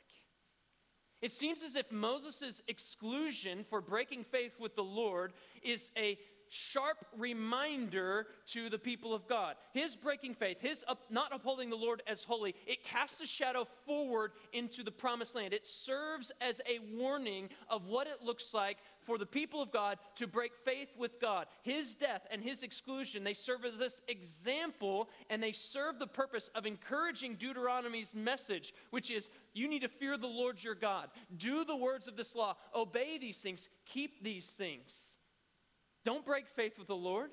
It 1.22 1.32
seems 1.32 1.64
as 1.64 1.78
if 1.78 1.90
Moses' 1.90 2.62
exclusion 2.68 3.64
for 3.70 3.80
breaking 3.80 4.26
faith 4.26 4.60
with 4.60 4.76
the 4.76 4.84
Lord 4.84 5.32
is 5.62 5.90
a 5.96 6.18
sharp 6.54 7.06
reminder 7.18 8.28
to 8.46 8.70
the 8.70 8.78
people 8.78 9.12
of 9.14 9.28
God. 9.28 9.56
His 9.74 9.96
breaking 9.96 10.36
faith, 10.36 10.58
his 10.62 10.86
up, 10.88 11.02
not 11.10 11.34
upholding 11.34 11.72
the 11.72 11.76
Lord 11.76 12.04
as 12.06 12.24
holy, 12.24 12.54
it 12.68 12.84
casts 12.84 13.20
a 13.22 13.26
shadow 13.26 13.68
forward 13.88 14.34
into 14.54 14.84
the 14.84 14.92
promised 14.92 15.34
land. 15.34 15.54
It 15.54 15.66
serves 15.66 16.32
as 16.42 16.62
a 16.70 16.78
warning 16.96 17.50
of 17.70 17.88
what 17.88 18.06
it 18.06 18.22
looks 18.22 18.54
like 18.54 18.78
for 19.02 19.18
the 19.18 19.26
people 19.26 19.64
of 19.64 19.72
God 19.72 19.98
to 20.16 20.28
break 20.28 20.52
faith 20.64 20.90
with 20.96 21.20
God. 21.20 21.48
His 21.64 21.96
death 21.96 22.28
and 22.30 22.42
his 22.42 22.62
exclusion, 22.62 23.24
they 23.24 23.34
serve 23.34 23.66
as 23.66 23.80
this 23.80 24.04
example 24.08 25.10
and 25.32 25.42
they 25.42 25.54
serve 25.54 25.98
the 25.98 26.06
purpose 26.06 26.52
of 26.54 26.68
encouraging 26.68 27.36
Deuteronomy's 27.36 28.14
message, 28.14 28.76
which 28.92 29.10
is 29.10 29.30
you 29.54 29.68
need 29.68 29.82
to 29.82 29.90
fear 29.90 30.18
the 30.18 30.28
Lord 30.28 30.64
your 30.64 30.76
God, 30.76 31.10
do 31.36 31.66
the 31.66 31.76
words 31.76 32.08
of 32.08 32.16
this 32.16 32.36
law, 32.36 32.56
obey 32.76 33.18
these 33.18 33.38
things, 33.38 33.70
keep 33.86 34.24
these 34.24 34.46
things. 34.46 35.13
Don't 36.06 36.26
break 36.26 36.48
faith 36.48 36.78
with 36.78 36.88
the 36.88 36.96
Lord. 36.96 37.30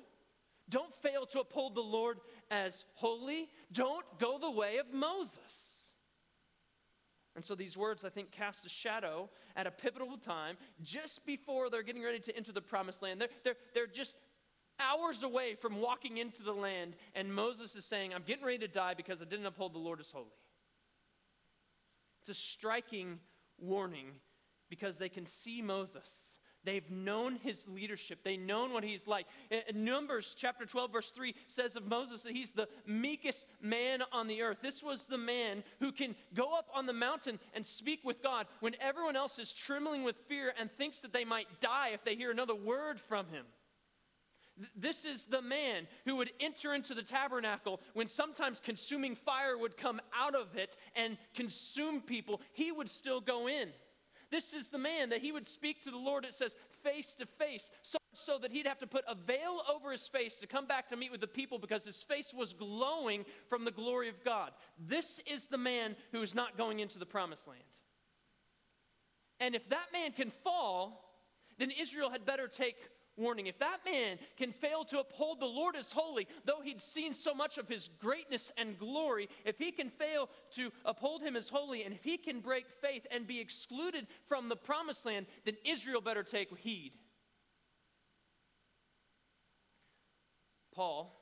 Don't 0.69 0.93
fail 1.01 1.25
to 1.27 1.41
uphold 1.41 1.75
the 1.75 1.81
Lord 1.81 2.19
as 2.49 2.85
holy. 2.93 3.49
Don't 3.71 4.05
go 4.19 4.37
the 4.39 4.51
way 4.51 4.77
of 4.77 4.93
Moses. 4.93 5.81
And 7.35 7.43
so 7.43 7.55
these 7.55 7.77
words, 7.77 8.03
I 8.03 8.09
think, 8.09 8.31
cast 8.31 8.65
a 8.65 8.69
shadow 8.69 9.29
at 9.55 9.67
a 9.67 9.71
pivotal 9.71 10.17
time 10.17 10.57
just 10.81 11.25
before 11.25 11.69
they're 11.69 11.83
getting 11.83 12.03
ready 12.03 12.19
to 12.19 12.35
enter 12.35 12.51
the 12.51 12.61
promised 12.61 13.01
land. 13.01 13.21
They're, 13.21 13.29
they're, 13.43 13.55
they're 13.73 13.87
just 13.87 14.15
hours 14.79 15.23
away 15.23 15.55
from 15.55 15.79
walking 15.79 16.17
into 16.17 16.43
the 16.43 16.53
land, 16.53 16.95
and 17.15 17.33
Moses 17.33 17.75
is 17.75 17.85
saying, 17.85 18.13
I'm 18.13 18.23
getting 18.23 18.45
ready 18.45 18.59
to 18.59 18.67
die 18.67 18.95
because 18.95 19.21
I 19.21 19.25
didn't 19.25 19.45
uphold 19.45 19.73
the 19.73 19.79
Lord 19.79 19.99
as 19.99 20.09
holy. 20.09 20.25
It's 22.21 22.29
a 22.29 22.33
striking 22.33 23.19
warning 23.57 24.07
because 24.69 24.97
they 24.97 25.09
can 25.09 25.25
see 25.25 25.61
Moses 25.61 26.30
They've 26.63 26.89
known 26.91 27.37
his 27.37 27.67
leadership. 27.67 28.19
They've 28.23 28.39
known 28.39 28.71
what 28.71 28.83
he's 28.83 29.07
like. 29.07 29.25
In 29.67 29.83
Numbers 29.83 30.35
chapter 30.37 30.65
12, 30.65 30.91
verse 30.91 31.11
3 31.11 31.33
says 31.47 31.75
of 31.75 31.87
Moses 31.87 32.23
that 32.23 32.33
he's 32.33 32.51
the 32.51 32.67
meekest 32.85 33.45
man 33.61 34.03
on 34.11 34.27
the 34.27 34.43
earth. 34.43 34.57
This 34.61 34.83
was 34.83 35.05
the 35.05 35.17
man 35.17 35.63
who 35.79 35.91
can 35.91 36.15
go 36.35 36.55
up 36.55 36.67
on 36.73 36.85
the 36.85 36.93
mountain 36.93 37.39
and 37.53 37.65
speak 37.65 38.01
with 38.03 38.21
God 38.21 38.45
when 38.59 38.75
everyone 38.79 39.15
else 39.15 39.39
is 39.39 39.53
trembling 39.53 40.03
with 40.03 40.15
fear 40.27 40.53
and 40.59 40.71
thinks 40.71 40.99
that 41.01 41.13
they 41.13 41.25
might 41.25 41.47
die 41.59 41.89
if 41.93 42.03
they 42.03 42.15
hear 42.15 42.31
another 42.31 42.55
word 42.55 42.99
from 42.99 43.27
him. 43.29 43.45
This 44.75 45.05
is 45.05 45.25
the 45.25 45.41
man 45.41 45.87
who 46.05 46.17
would 46.17 46.29
enter 46.39 46.73
into 46.73 46.93
the 46.93 47.01
tabernacle 47.01 47.79
when 47.93 48.07
sometimes 48.07 48.59
consuming 48.59 49.15
fire 49.15 49.57
would 49.57 49.77
come 49.77 49.99
out 50.15 50.35
of 50.35 50.55
it 50.55 50.77
and 50.95 51.17
consume 51.33 52.01
people. 52.01 52.41
He 52.53 52.71
would 52.71 52.89
still 52.89 53.21
go 53.21 53.47
in. 53.47 53.69
This 54.31 54.53
is 54.53 54.69
the 54.69 54.77
man 54.77 55.09
that 55.09 55.21
he 55.21 55.31
would 55.31 55.47
speak 55.47 55.83
to 55.83 55.91
the 55.91 55.97
Lord, 55.97 56.25
it 56.25 56.33
says, 56.33 56.55
face 56.83 57.13
to 57.19 57.25
face, 57.25 57.69
so 57.83 57.97
so 58.13 58.37
that 58.37 58.51
he'd 58.51 58.67
have 58.67 58.79
to 58.79 58.87
put 58.87 59.05
a 59.07 59.15
veil 59.15 59.61
over 59.73 59.91
his 59.91 60.07
face 60.07 60.37
to 60.39 60.47
come 60.47 60.65
back 60.65 60.89
to 60.89 60.97
meet 60.97 61.11
with 61.11 61.21
the 61.21 61.27
people 61.27 61.57
because 61.57 61.85
his 61.85 62.03
face 62.03 62.33
was 62.33 62.53
glowing 62.53 63.25
from 63.47 63.65
the 63.65 63.71
glory 63.71 64.09
of 64.09 64.23
God. 64.23 64.51
This 64.77 65.21
is 65.25 65.47
the 65.47 65.57
man 65.57 65.95
who 66.11 66.21
is 66.21 66.35
not 66.35 66.57
going 66.57 66.79
into 66.79 66.99
the 66.99 67.05
promised 67.05 67.47
land. 67.47 67.61
And 69.39 69.55
if 69.55 69.67
that 69.69 69.87
man 69.93 70.11
can 70.11 70.31
fall, 70.43 71.15
then 71.57 71.71
Israel 71.71 72.09
had 72.09 72.25
better 72.25 72.47
take 72.47 72.75
warning. 73.21 73.47
If 73.47 73.59
that 73.59 73.79
man 73.85 74.17
can 74.37 74.51
fail 74.51 74.83
to 74.85 74.99
uphold 74.99 75.39
the 75.39 75.45
Lord 75.45 75.75
as 75.75 75.91
holy, 75.91 76.27
though 76.45 76.61
he'd 76.61 76.81
seen 76.81 77.13
so 77.13 77.33
much 77.33 77.57
of 77.57 77.67
his 77.67 77.89
greatness 77.99 78.51
and 78.57 78.77
glory, 78.77 79.29
if 79.45 79.57
he 79.57 79.71
can 79.71 79.89
fail 79.89 80.29
to 80.55 80.71
uphold 80.83 81.21
him 81.21 81.35
as 81.35 81.47
holy, 81.47 81.83
and 81.83 81.93
if 81.93 82.03
he 82.03 82.17
can 82.17 82.41
break 82.41 82.67
faith 82.69 83.05
and 83.11 83.27
be 83.27 83.39
excluded 83.39 84.07
from 84.27 84.49
the 84.49 84.55
promised 84.55 85.05
land, 85.05 85.27
then 85.45 85.55
Israel 85.63 86.01
better 86.01 86.23
take 86.23 86.57
heed. 86.57 86.93
Paul, 90.73 91.15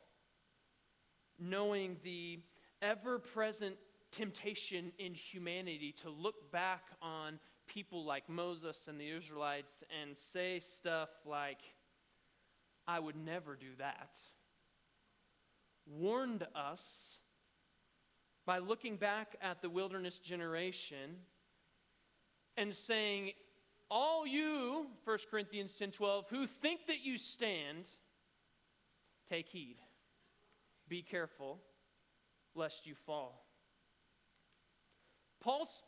knowing 1.38 1.98
the 2.04 2.40
ever 2.82 3.20
present 3.20 3.76
temptation 4.12 4.92
in 4.98 5.14
humanity 5.14 5.94
to 6.02 6.10
look 6.10 6.52
back 6.52 6.84
on 7.02 7.40
people 7.68 8.04
like 8.04 8.28
Moses 8.28 8.88
and 8.88 9.00
the 9.00 9.10
Israelites 9.10 9.84
and 10.02 10.18
say 10.18 10.60
stuff 10.60 11.10
like, 11.26 11.60
I 12.90 13.00
would 13.00 13.16
never 13.16 13.56
do 13.56 13.68
that, 13.78 14.16
warned 15.86 16.48
us 16.56 17.20
by 18.48 18.58
looking 18.58 18.98
back 18.98 19.36
at 19.44 19.62
the 19.62 19.70
wilderness 19.70 20.18
generation 20.18 21.18
and 22.58 22.76
saying, 22.76 23.34
All 23.92 24.26
you, 24.26 24.88
1 25.04 25.18
Corinthians 25.30 25.74
10 25.74 25.92
12, 25.92 26.30
who 26.32 26.48
think 26.48 26.88
that 26.88 27.06
you 27.06 27.20
stand, 27.20 27.86
take 29.30 29.50
heed. 29.50 29.78
Be 30.88 31.04
careful, 31.04 31.60
lest 32.56 32.88
you 32.88 32.96
fall. 32.96 33.46
Paul's 35.44 35.84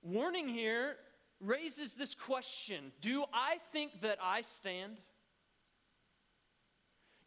warning 0.00 0.46
here 0.46 0.94
raises 1.40 1.94
this 1.94 2.14
question 2.14 2.92
Do 3.00 3.24
I 3.34 3.56
think 3.72 4.00
that 4.02 4.18
I 4.22 4.42
stand? 4.42 4.98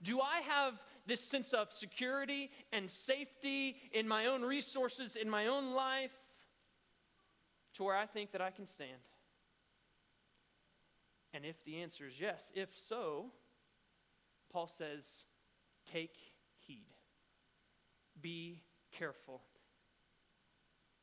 Do 0.04 0.20
I 0.20 0.42
have 0.48 0.74
this 1.06 1.22
sense 1.22 1.54
of 1.54 1.72
security 1.72 2.50
and 2.72 2.90
safety 2.90 3.76
in 3.92 4.08
my 4.08 4.28
own 4.28 4.42
resources, 4.42 5.16
in 5.16 5.30
my 5.30 5.48
own 5.48 5.74
life, 5.74 6.12
to 7.76 7.84
where 7.84 7.96
I 7.96 8.06
think 8.06 8.32
that 8.32 8.42
I 8.42 8.52
can 8.52 8.66
stand? 8.66 8.92
And 11.34 11.46
if 11.46 11.64
the 11.64 11.82
answer 11.82 12.06
is 12.08 12.20
yes, 12.20 12.52
if 12.56 12.70
so, 12.76 13.28
Paul 14.52 14.68
says, 14.68 15.24
take 15.92 16.16
heed. 16.60 16.88
Be 18.22 18.62
careful. 18.92 19.42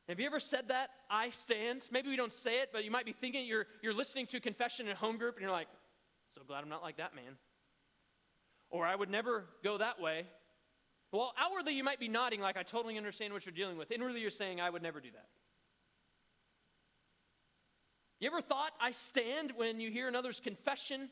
Have 0.07 0.19
you 0.19 0.25
ever 0.25 0.39
said 0.39 0.67
that? 0.69 0.89
I 1.09 1.29
stand. 1.29 1.83
Maybe 1.91 2.09
we 2.09 2.15
don't 2.15 2.33
say 2.33 2.61
it, 2.61 2.69
but 2.71 2.83
you 2.83 2.91
might 2.91 3.05
be 3.05 3.13
thinking 3.13 3.45
you're, 3.45 3.65
you're 3.81 3.93
listening 3.93 4.27
to 4.27 4.39
confession 4.39 4.87
in 4.87 4.95
home 4.95 5.17
group 5.17 5.35
and 5.35 5.41
you're 5.41 5.51
like, 5.51 5.67
so 6.27 6.41
glad 6.45 6.63
I'm 6.63 6.69
not 6.69 6.83
like 6.83 6.97
that 6.97 7.15
man 7.15 7.37
or 8.69 8.85
I 8.85 8.95
would 8.95 9.09
never 9.09 9.45
go 9.63 9.77
that 9.77 9.99
way. 9.99 10.25
Well, 11.11 11.33
outwardly 11.39 11.73
you 11.73 11.83
might 11.83 11.99
be 11.99 12.07
nodding 12.07 12.39
like 12.39 12.57
I 12.57 12.63
totally 12.63 12.97
understand 12.97 13.33
what 13.33 13.45
you're 13.45 13.53
dealing 13.53 13.77
with. 13.77 13.91
Inwardly 13.91 14.21
you're 14.21 14.29
saying, 14.29 14.61
I 14.61 14.69
would 14.69 14.83
never 14.83 14.99
do 14.99 15.09
that. 15.11 15.27
You 18.19 18.27
ever 18.27 18.41
thought 18.41 18.71
I 18.79 18.91
stand 18.91 19.53
when 19.55 19.79
you 19.79 19.89
hear 19.89 20.07
another's 20.07 20.39
confession? 20.39 21.09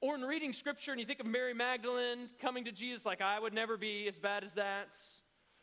Or 0.00 0.14
in 0.14 0.22
reading 0.22 0.52
scripture 0.52 0.92
and 0.92 1.00
you 1.00 1.06
think 1.06 1.20
of 1.20 1.26
Mary 1.26 1.54
Magdalene 1.54 2.28
coming 2.40 2.64
to 2.66 2.72
Jesus 2.72 3.06
like, 3.06 3.20
I 3.20 3.38
would 3.40 3.54
never 3.54 3.76
be 3.76 4.06
as 4.06 4.18
bad 4.18 4.44
as 4.44 4.52
that. 4.54 4.88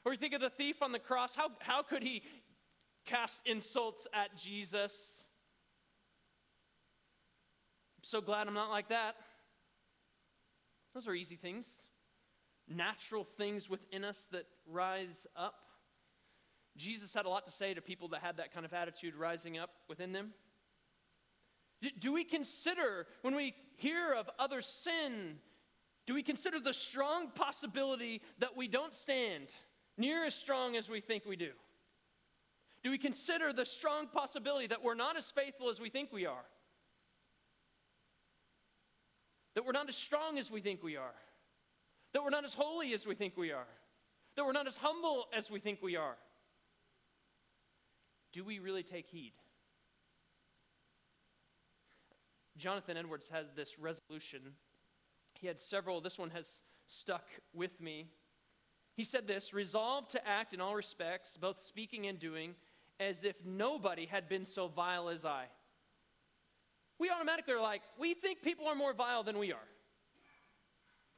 Or 0.03 0.11
you 0.11 0.17
think 0.17 0.33
of 0.33 0.41
the 0.41 0.49
thief 0.49 0.81
on 0.81 0.91
the 0.91 0.99
cross, 0.99 1.35
how, 1.35 1.49
how 1.59 1.83
could 1.83 2.03
he 2.03 2.23
cast 3.05 3.41
insults 3.45 4.07
at 4.13 4.35
Jesus? 4.35 5.23
I'm 7.99 8.03
so 8.03 8.21
glad 8.21 8.47
I'm 8.47 8.53
not 8.53 8.71
like 8.71 8.89
that. 8.89 9.15
Those 10.95 11.09
are 11.09 11.13
easy 11.13 11.35
things, 11.35 11.67
natural 12.69 13.25
things 13.25 13.69
within 13.69 14.05
us 14.05 14.27
that 14.31 14.45
rise 14.65 15.27
up. 15.35 15.55
Jesus 16.77 17.13
had 17.13 17.25
a 17.25 17.29
lot 17.29 17.45
to 17.47 17.51
say 17.51 17.73
to 17.73 17.81
people 17.81 18.07
that 18.09 18.21
had 18.21 18.37
that 18.37 18.53
kind 18.53 18.65
of 18.65 18.73
attitude 18.73 19.13
rising 19.13 19.57
up 19.57 19.71
within 19.89 20.13
them. 20.13 20.31
Do 21.99 22.13
we 22.13 22.23
consider, 22.23 23.07
when 23.23 23.35
we 23.35 23.53
hear 23.75 24.13
of 24.13 24.29
other 24.39 24.61
sin, 24.61 25.35
do 26.05 26.13
we 26.13 26.23
consider 26.23 26.61
the 26.61 26.73
strong 26.73 27.27
possibility 27.29 28.21
that 28.39 28.55
we 28.55 28.69
don't 28.69 28.95
stand 28.95 29.47
near 29.97 30.23
as 30.23 30.33
strong 30.33 30.77
as 30.77 30.89
we 30.89 31.01
think 31.01 31.25
we 31.25 31.35
do? 31.35 31.51
Do 32.85 32.91
we 32.91 32.97
consider 32.97 33.51
the 33.51 33.65
strong 33.65 34.07
possibility 34.07 34.67
that 34.67 34.81
we're 34.81 34.95
not 34.95 35.17
as 35.17 35.29
faithful 35.29 35.69
as 35.69 35.81
we 35.81 35.89
think 35.89 36.13
we 36.13 36.25
are? 36.25 36.45
That 39.55 39.65
we're 39.65 39.71
not 39.71 39.89
as 39.89 39.95
strong 39.95 40.37
as 40.37 40.51
we 40.51 40.61
think 40.61 40.83
we 40.83 40.95
are, 40.97 41.15
that 42.13 42.23
we're 42.23 42.29
not 42.29 42.45
as 42.45 42.53
holy 42.53 42.93
as 42.93 43.07
we 43.07 43.15
think 43.15 43.35
we 43.35 43.51
are, 43.51 43.67
that 44.35 44.45
we're 44.45 44.51
not 44.51 44.67
as 44.67 44.77
humble 44.77 45.25
as 45.35 45.49
we 45.49 45.59
think 45.59 45.81
we 45.81 45.95
are. 45.95 46.15
Do 48.33 48.43
we 48.43 48.59
really 48.59 48.83
take 48.83 49.07
heed? 49.07 49.31
Jonathan 52.57 52.97
Edwards 52.97 53.29
had 53.31 53.45
this 53.55 53.79
resolution. 53.79 54.41
He 55.39 55.47
had 55.47 55.59
several, 55.59 56.01
this 56.01 56.19
one 56.19 56.29
has 56.31 56.59
stuck 56.87 57.25
with 57.53 57.79
me. 57.81 58.07
He 58.95 59.03
said 59.03 59.27
this 59.27 59.53
resolve 59.53 60.07
to 60.09 60.27
act 60.27 60.53
in 60.53 60.61
all 60.61 60.75
respects, 60.75 61.37
both 61.37 61.59
speaking 61.59 62.07
and 62.07 62.19
doing, 62.19 62.55
as 62.99 63.23
if 63.23 63.35
nobody 63.45 64.05
had 64.05 64.29
been 64.29 64.45
so 64.45 64.67
vile 64.67 65.09
as 65.09 65.25
I. 65.25 65.45
we 66.99 67.09
automatically 67.09 67.53
are 67.53 67.61
like, 67.61 67.81
we 67.99 68.13
think 68.13 68.41
people 68.41 68.67
are 68.67 68.75
more 68.75 68.93
vile 68.93 69.23
than 69.23 69.37
we 69.37 69.51
are. 69.51 69.67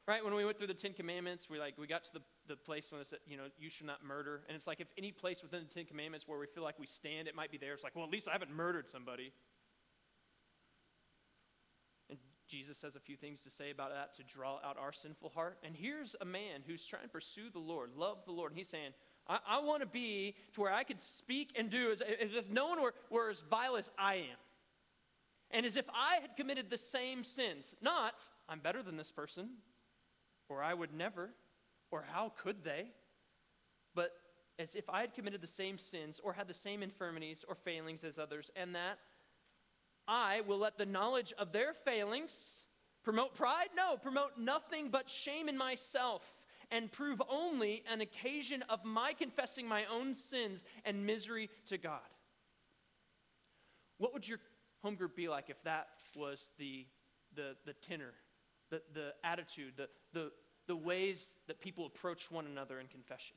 Right? 0.06 0.24
When 0.24 0.34
we 0.34 0.44
went 0.44 0.56
through 0.56 0.68
the 0.68 0.74
Ten 0.74 0.94
Commandments, 0.94 1.50
we 1.50 1.58
like 1.58 1.74
we 1.76 1.86
got 1.86 2.04
to 2.04 2.12
the, 2.14 2.22
the 2.46 2.56
place 2.56 2.90
when 2.90 3.00
it 3.00 3.06
said, 3.06 3.18
you 3.26 3.36
know, 3.36 3.44
you 3.58 3.68
should 3.68 3.86
not 3.86 4.02
murder. 4.02 4.40
And 4.48 4.56
it's 4.56 4.66
like 4.66 4.80
if 4.80 4.88
any 4.96 5.12
place 5.12 5.42
within 5.42 5.64
the 5.68 5.74
Ten 5.74 5.84
Commandments 5.84 6.26
where 6.26 6.38
we 6.38 6.46
feel 6.46 6.64
like 6.64 6.78
we 6.78 6.86
stand, 6.86 7.28
it 7.28 7.34
might 7.34 7.50
be 7.50 7.58
there. 7.58 7.74
It's 7.74 7.84
like, 7.84 7.94
well, 7.94 8.06
at 8.06 8.10
least 8.10 8.26
I 8.26 8.32
haven't 8.32 8.50
murdered 8.50 8.88
somebody. 8.88 9.32
And 12.08 12.18
Jesus 12.48 12.80
has 12.80 12.96
a 12.96 13.00
few 13.00 13.16
things 13.16 13.42
to 13.42 13.50
say 13.50 13.70
about 13.70 13.90
that 13.90 14.14
to 14.14 14.22
draw 14.22 14.58
out 14.64 14.78
our 14.80 14.94
sinful 14.94 15.28
heart. 15.28 15.58
And 15.62 15.76
here's 15.76 16.16
a 16.22 16.24
man 16.24 16.62
who's 16.66 16.86
trying 16.86 17.02
to 17.02 17.10
pursue 17.10 17.50
the 17.52 17.58
Lord, 17.58 17.90
love 17.94 18.24
the 18.24 18.32
Lord. 18.32 18.50
And 18.52 18.58
he's 18.58 18.70
saying, 18.70 18.92
I, 19.28 19.40
I 19.46 19.60
want 19.60 19.82
to 19.82 19.86
be 19.86 20.36
to 20.54 20.62
where 20.62 20.72
I 20.72 20.84
could 20.84 21.00
speak 21.00 21.52
and 21.58 21.68
do 21.68 21.92
as, 21.92 22.00
as 22.00 22.32
if 22.34 22.48
no 22.48 22.68
one 22.68 22.80
were, 22.80 22.94
were 23.10 23.28
as 23.28 23.44
vile 23.50 23.76
as 23.76 23.90
I 23.98 24.14
am. 24.14 24.38
And 25.50 25.64
as 25.64 25.76
if 25.76 25.86
I 25.94 26.16
had 26.20 26.36
committed 26.36 26.68
the 26.68 26.78
same 26.78 27.24
sins. 27.24 27.74
Not, 27.80 28.22
I'm 28.48 28.60
better 28.60 28.82
than 28.82 28.96
this 28.96 29.10
person, 29.10 29.48
or 30.48 30.62
I 30.62 30.74
would 30.74 30.92
never, 30.92 31.30
or 31.90 32.04
how 32.12 32.32
could 32.42 32.64
they? 32.64 32.86
But 33.94 34.12
as 34.58 34.74
if 34.74 34.88
I 34.90 35.00
had 35.00 35.14
committed 35.14 35.40
the 35.40 35.46
same 35.46 35.78
sins, 35.78 36.20
or 36.22 36.32
had 36.32 36.48
the 36.48 36.54
same 36.54 36.82
infirmities 36.82 37.44
or 37.48 37.54
failings 37.54 38.04
as 38.04 38.18
others, 38.18 38.50
and 38.56 38.74
that 38.74 38.98
I 40.06 40.42
will 40.42 40.58
let 40.58 40.78
the 40.78 40.86
knowledge 40.86 41.32
of 41.38 41.52
their 41.52 41.72
failings 41.72 42.62
promote 43.04 43.34
pride? 43.34 43.68
No, 43.76 43.96
promote 43.96 44.38
nothing 44.38 44.88
but 44.90 45.08
shame 45.08 45.48
in 45.48 45.56
myself 45.56 46.22
and 46.70 46.92
prove 46.92 47.22
only 47.30 47.82
an 47.90 48.00
occasion 48.00 48.62
of 48.68 48.84
my 48.84 49.12
confessing 49.12 49.66
my 49.66 49.84
own 49.86 50.14
sins 50.14 50.64
and 50.84 51.06
misery 51.06 51.48
to 51.68 51.78
God. 51.78 52.00
What 53.98 54.12
would 54.12 54.28
your 54.28 54.38
home 54.82 54.94
group 54.94 55.16
be 55.16 55.28
like 55.28 55.50
if 55.50 55.62
that 55.64 55.88
was 56.16 56.50
the, 56.58 56.86
the, 57.34 57.56
the 57.66 57.72
tenor, 57.74 58.14
the, 58.70 58.82
the 58.94 59.12
attitude, 59.24 59.74
the, 59.76 59.88
the, 60.12 60.30
the 60.66 60.76
ways 60.76 61.34
that 61.46 61.60
people 61.60 61.86
approach 61.86 62.30
one 62.30 62.46
another 62.46 62.80
in 62.80 62.86
confession? 62.86 63.36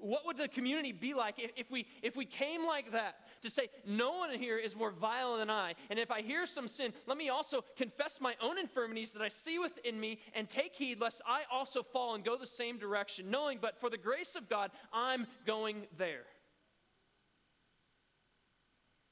What 0.00 0.24
would 0.26 0.38
the 0.38 0.48
community 0.48 0.92
be 0.92 1.14
like 1.14 1.38
if, 1.38 1.50
if, 1.56 1.70
we, 1.70 1.86
if 2.02 2.16
we 2.16 2.24
came 2.24 2.64
like 2.64 2.92
that 2.92 3.16
to 3.42 3.50
say, 3.50 3.68
No 3.86 4.12
one 4.12 4.30
here 4.38 4.56
is 4.56 4.74
more 4.74 4.90
vile 4.90 5.36
than 5.36 5.50
I, 5.50 5.74
and 5.90 5.98
if 5.98 6.10
I 6.10 6.22
hear 6.22 6.46
some 6.46 6.68
sin, 6.68 6.92
let 7.06 7.18
me 7.18 7.28
also 7.28 7.64
confess 7.76 8.20
my 8.20 8.34
own 8.40 8.58
infirmities 8.58 9.12
that 9.12 9.22
I 9.22 9.28
see 9.28 9.58
within 9.58 9.98
me 10.00 10.20
and 10.34 10.48
take 10.48 10.74
heed 10.74 11.00
lest 11.00 11.20
I 11.26 11.42
also 11.52 11.82
fall 11.82 12.14
and 12.14 12.24
go 12.24 12.36
the 12.36 12.46
same 12.46 12.78
direction, 12.78 13.30
knowing, 13.30 13.58
but 13.60 13.80
for 13.80 13.90
the 13.90 13.98
grace 13.98 14.34
of 14.34 14.48
God, 14.48 14.70
I'm 14.92 15.26
going 15.46 15.82
there. 15.98 16.22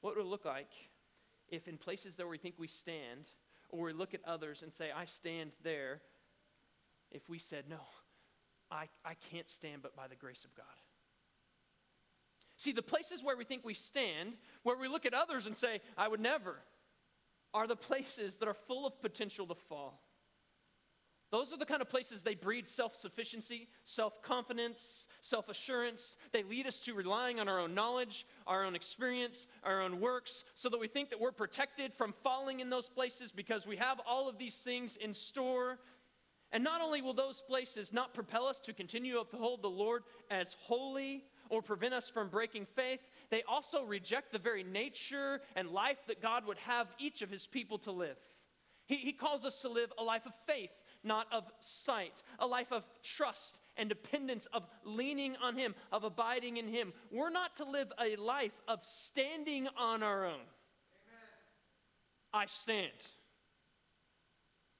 What 0.01 0.15
would 0.15 0.25
it 0.25 0.27
look 0.27 0.45
like 0.45 0.71
if, 1.47 1.67
in 1.67 1.77
places 1.77 2.15
that 2.17 2.27
we 2.27 2.37
think 2.37 2.55
we 2.57 2.67
stand, 2.67 3.25
or 3.69 3.85
we 3.85 3.93
look 3.93 4.13
at 4.13 4.21
others 4.25 4.63
and 4.63 4.73
say, 4.73 4.89
I 4.95 5.05
stand 5.05 5.51
there, 5.63 6.01
if 7.11 7.27
we 7.29 7.39
said, 7.39 7.65
No, 7.69 7.79
I, 8.69 8.87
I 9.05 9.15
can't 9.31 9.49
stand 9.49 9.81
but 9.81 9.95
by 9.95 10.07
the 10.07 10.15
grace 10.15 10.43
of 10.43 10.55
God? 10.55 10.65
See, 12.57 12.71
the 12.71 12.83
places 12.83 13.23
where 13.23 13.35
we 13.35 13.43
think 13.43 13.65
we 13.65 13.73
stand, 13.73 14.33
where 14.63 14.77
we 14.77 14.87
look 14.87 15.05
at 15.05 15.13
others 15.13 15.47
and 15.47 15.57
say, 15.57 15.81
I 15.97 16.07
would 16.07 16.19
never, 16.19 16.57
are 17.53 17.67
the 17.67 17.75
places 17.75 18.37
that 18.37 18.47
are 18.47 18.53
full 18.53 18.85
of 18.85 19.01
potential 19.01 19.47
to 19.47 19.55
fall. 19.55 19.99
Those 21.31 21.53
are 21.53 21.57
the 21.57 21.65
kind 21.65 21.81
of 21.81 21.89
places 21.89 22.21
they 22.21 22.35
breed 22.35 22.67
self 22.67 22.93
sufficiency, 22.93 23.69
self 23.85 24.21
confidence, 24.21 25.07
self 25.21 25.47
assurance. 25.47 26.17
They 26.33 26.43
lead 26.43 26.67
us 26.67 26.81
to 26.81 26.93
relying 26.93 27.39
on 27.39 27.47
our 27.47 27.59
own 27.59 27.73
knowledge, 27.73 28.27
our 28.45 28.65
own 28.65 28.75
experience, 28.75 29.47
our 29.63 29.81
own 29.81 30.01
works, 30.01 30.43
so 30.55 30.67
that 30.67 30.79
we 30.79 30.89
think 30.89 31.09
that 31.09 31.21
we're 31.21 31.31
protected 31.31 31.93
from 31.93 32.13
falling 32.21 32.59
in 32.59 32.69
those 32.69 32.89
places 32.89 33.31
because 33.31 33.65
we 33.65 33.77
have 33.77 34.01
all 34.05 34.27
of 34.27 34.37
these 34.37 34.55
things 34.55 34.97
in 34.97 35.13
store. 35.13 35.79
And 36.51 36.65
not 36.65 36.81
only 36.81 37.01
will 37.01 37.13
those 37.13 37.41
places 37.47 37.93
not 37.93 38.13
propel 38.13 38.45
us 38.45 38.59
to 38.65 38.73
continue 38.73 39.13
to 39.13 39.21
uphold 39.21 39.61
the 39.61 39.69
Lord 39.69 40.03
as 40.29 40.57
holy 40.59 41.23
or 41.49 41.61
prevent 41.61 41.93
us 41.93 42.09
from 42.09 42.27
breaking 42.27 42.67
faith, 42.75 42.99
they 43.29 43.41
also 43.43 43.85
reject 43.85 44.33
the 44.33 44.37
very 44.37 44.63
nature 44.63 45.39
and 45.55 45.69
life 45.69 45.99
that 46.07 46.21
God 46.21 46.45
would 46.45 46.57
have 46.57 46.87
each 46.99 47.21
of 47.21 47.29
his 47.29 47.47
people 47.47 47.77
to 47.79 47.93
live. 47.93 48.17
He, 48.85 48.97
he 48.97 49.13
calls 49.13 49.45
us 49.45 49.61
to 49.61 49.69
live 49.69 49.93
a 49.97 50.03
life 50.03 50.25
of 50.25 50.33
faith 50.45 50.71
not 51.03 51.27
of 51.31 51.43
sight, 51.59 52.23
a 52.39 52.45
life 52.45 52.71
of 52.71 52.83
trust 53.03 53.59
and 53.77 53.89
dependence, 53.89 54.47
of 54.53 54.63
leaning 54.83 55.35
on 55.41 55.57
Him, 55.57 55.75
of 55.91 56.03
abiding 56.03 56.57
in 56.57 56.67
Him. 56.67 56.93
We're 57.11 57.29
not 57.29 57.55
to 57.57 57.65
live 57.65 57.91
a 57.99 58.15
life 58.15 58.59
of 58.67 58.83
standing 58.83 59.67
on 59.77 60.03
our 60.03 60.25
own. 60.25 60.33
Amen. 60.33 60.43
I 62.33 62.45
stand. 62.45 62.91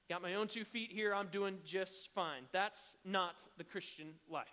Got 0.08 0.22
my 0.22 0.34
own 0.34 0.48
two 0.48 0.64
feet 0.64 0.90
here, 0.92 1.14
I'm 1.14 1.28
doing 1.28 1.58
just 1.64 2.10
fine. 2.14 2.42
That's 2.52 2.96
not 3.04 3.34
the 3.58 3.64
Christian 3.64 4.08
life. 4.30 4.46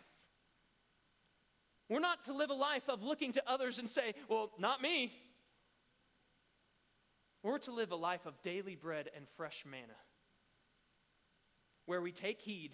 We're 1.90 2.00
not 2.00 2.26
to 2.26 2.34
live 2.34 2.52
a 2.52 2.56
life 2.56 2.88
of 2.88 3.02
looking 3.02 3.34
to 3.34 3.44
others 3.50 3.80
and 3.80 3.90
say, 3.90 4.14
well, 4.30 4.52
not 4.60 4.82
me. 4.82 5.12
We're 7.42 7.58
to 7.60 7.72
live 7.72 7.92
a 7.92 7.96
life 7.96 8.26
of 8.26 8.42
daily 8.44 8.76
bread 8.76 9.10
and 9.16 9.26
fresh 9.36 9.64
manna 9.70 9.96
where 11.90 12.02
we 12.02 12.12
take 12.12 12.40
heed 12.40 12.70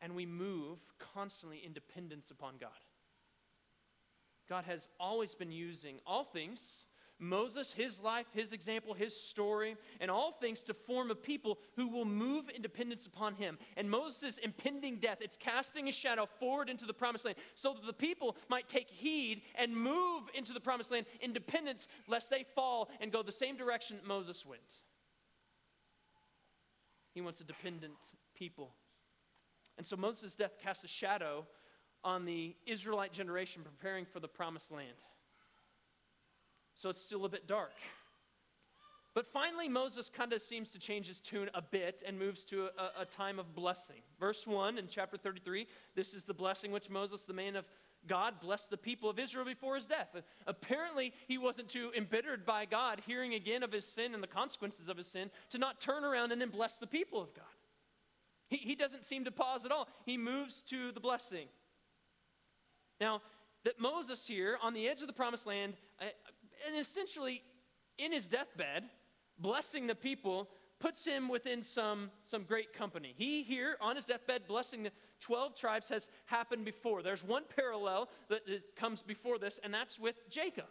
and 0.00 0.16
we 0.16 0.26
move 0.26 0.80
constantly 0.98 1.62
in 1.64 1.72
dependence 1.72 2.32
upon 2.32 2.54
God. 2.58 2.70
God 4.48 4.64
has 4.64 4.88
always 4.98 5.36
been 5.36 5.52
using 5.52 6.00
all 6.04 6.24
things 6.24 6.86
Moses, 7.22 7.70
his 7.70 8.00
life, 8.00 8.24
his 8.32 8.54
example, 8.54 8.94
his 8.94 9.14
story, 9.14 9.76
and 10.00 10.10
all 10.10 10.32
things 10.32 10.62
to 10.62 10.74
form 10.74 11.10
a 11.10 11.14
people 11.14 11.58
who 11.76 11.86
will 11.86 12.06
move 12.06 12.50
in 12.52 12.62
dependence 12.62 13.04
upon 13.04 13.34
him. 13.34 13.58
And 13.76 13.90
Moses' 13.90 14.38
impending 14.38 14.96
death, 14.96 15.18
it's 15.20 15.36
casting 15.36 15.86
a 15.86 15.92
shadow 15.92 16.26
forward 16.38 16.70
into 16.70 16.86
the 16.86 16.94
promised 16.94 17.26
land 17.26 17.36
so 17.54 17.74
that 17.74 17.84
the 17.86 17.92
people 17.92 18.36
might 18.48 18.70
take 18.70 18.88
heed 18.88 19.42
and 19.56 19.76
move 19.76 20.22
into 20.34 20.54
the 20.54 20.60
promised 20.60 20.90
land 20.90 21.04
in 21.20 21.34
dependence 21.34 21.86
lest 22.08 22.30
they 22.30 22.46
fall 22.54 22.88
and 23.02 23.12
go 23.12 23.22
the 23.22 23.30
same 23.30 23.54
direction 23.54 23.98
Moses 24.02 24.46
went. 24.46 24.80
He 27.14 27.20
wants 27.20 27.40
a 27.40 27.44
dependent 27.44 27.98
people. 28.34 28.74
And 29.78 29.86
so 29.86 29.96
Moses' 29.96 30.34
death 30.34 30.58
casts 30.62 30.84
a 30.84 30.88
shadow 30.88 31.46
on 32.04 32.24
the 32.24 32.54
Israelite 32.66 33.12
generation 33.12 33.62
preparing 33.62 34.04
for 34.04 34.20
the 34.20 34.28
promised 34.28 34.70
land. 34.70 34.88
So 36.74 36.88
it's 36.88 37.02
still 37.02 37.24
a 37.24 37.28
bit 37.28 37.46
dark. 37.46 37.72
But 39.12 39.26
finally, 39.26 39.68
Moses 39.68 40.08
kind 40.08 40.32
of 40.32 40.40
seems 40.40 40.70
to 40.70 40.78
change 40.78 41.08
his 41.08 41.20
tune 41.20 41.50
a 41.52 41.60
bit 41.60 42.02
and 42.06 42.18
moves 42.18 42.44
to 42.44 42.68
a, 42.78 43.02
a, 43.02 43.04
time 43.04 43.40
of 43.40 43.54
blessing. 43.54 44.02
Verse 44.20 44.46
1 44.46 44.78
in 44.78 44.86
chapter 44.88 45.16
33 45.16 45.66
this 45.96 46.14
is 46.14 46.24
the 46.24 46.34
blessing 46.34 46.70
which 46.70 46.88
Moses, 46.88 47.24
the 47.24 47.32
man 47.32 47.56
of 47.56 47.64
God 48.06 48.40
blessed 48.40 48.70
the 48.70 48.76
people 48.76 49.10
of 49.10 49.18
Israel 49.18 49.44
before 49.44 49.76
his 49.76 49.86
death. 49.86 50.08
Apparently, 50.46 51.12
he 51.28 51.38
wasn't 51.38 51.68
too 51.68 51.90
embittered 51.96 52.46
by 52.46 52.64
God 52.64 53.02
hearing 53.06 53.34
again 53.34 53.62
of 53.62 53.72
his 53.72 53.84
sin 53.84 54.14
and 54.14 54.22
the 54.22 54.28
consequences 54.28 54.88
of 54.88 54.96
his 54.96 55.06
sin 55.06 55.30
to 55.50 55.58
not 55.58 55.80
turn 55.80 56.04
around 56.04 56.32
and 56.32 56.40
then 56.40 56.50
bless 56.50 56.76
the 56.78 56.86
people 56.86 57.20
of 57.20 57.34
God. 57.34 57.44
He, 58.48 58.56
he 58.56 58.74
doesn't 58.74 59.04
seem 59.04 59.24
to 59.24 59.30
pause 59.30 59.64
at 59.64 59.72
all. 59.72 59.88
He 60.04 60.16
moves 60.16 60.62
to 60.64 60.92
the 60.92 61.00
blessing. 61.00 61.46
Now, 63.00 63.22
that 63.64 63.78
Moses 63.78 64.26
here 64.26 64.58
on 64.62 64.74
the 64.74 64.88
edge 64.88 65.02
of 65.02 65.06
the 65.06 65.12
promised 65.12 65.46
land, 65.46 65.74
uh, 66.00 66.04
and 66.66 66.78
essentially 66.78 67.42
in 67.98 68.12
his 68.12 68.28
deathbed, 68.28 68.84
blessing 69.38 69.86
the 69.86 69.94
people, 69.94 70.48
puts 70.78 71.04
him 71.04 71.28
within 71.28 71.62
some, 71.62 72.10
some 72.22 72.44
great 72.44 72.72
company. 72.72 73.14
He 73.16 73.42
here 73.42 73.76
on 73.80 73.96
his 73.96 74.06
deathbed, 74.06 74.48
blessing 74.48 74.84
the 74.84 74.90
12 75.20 75.54
tribes 75.54 75.88
has 75.88 76.08
happened 76.26 76.64
before. 76.64 77.02
There's 77.02 77.24
one 77.24 77.44
parallel 77.54 78.08
that 78.28 78.42
is, 78.46 78.64
comes 78.76 79.02
before 79.02 79.38
this, 79.38 79.60
and 79.62 79.72
that's 79.72 79.98
with 79.98 80.16
Jacob, 80.30 80.66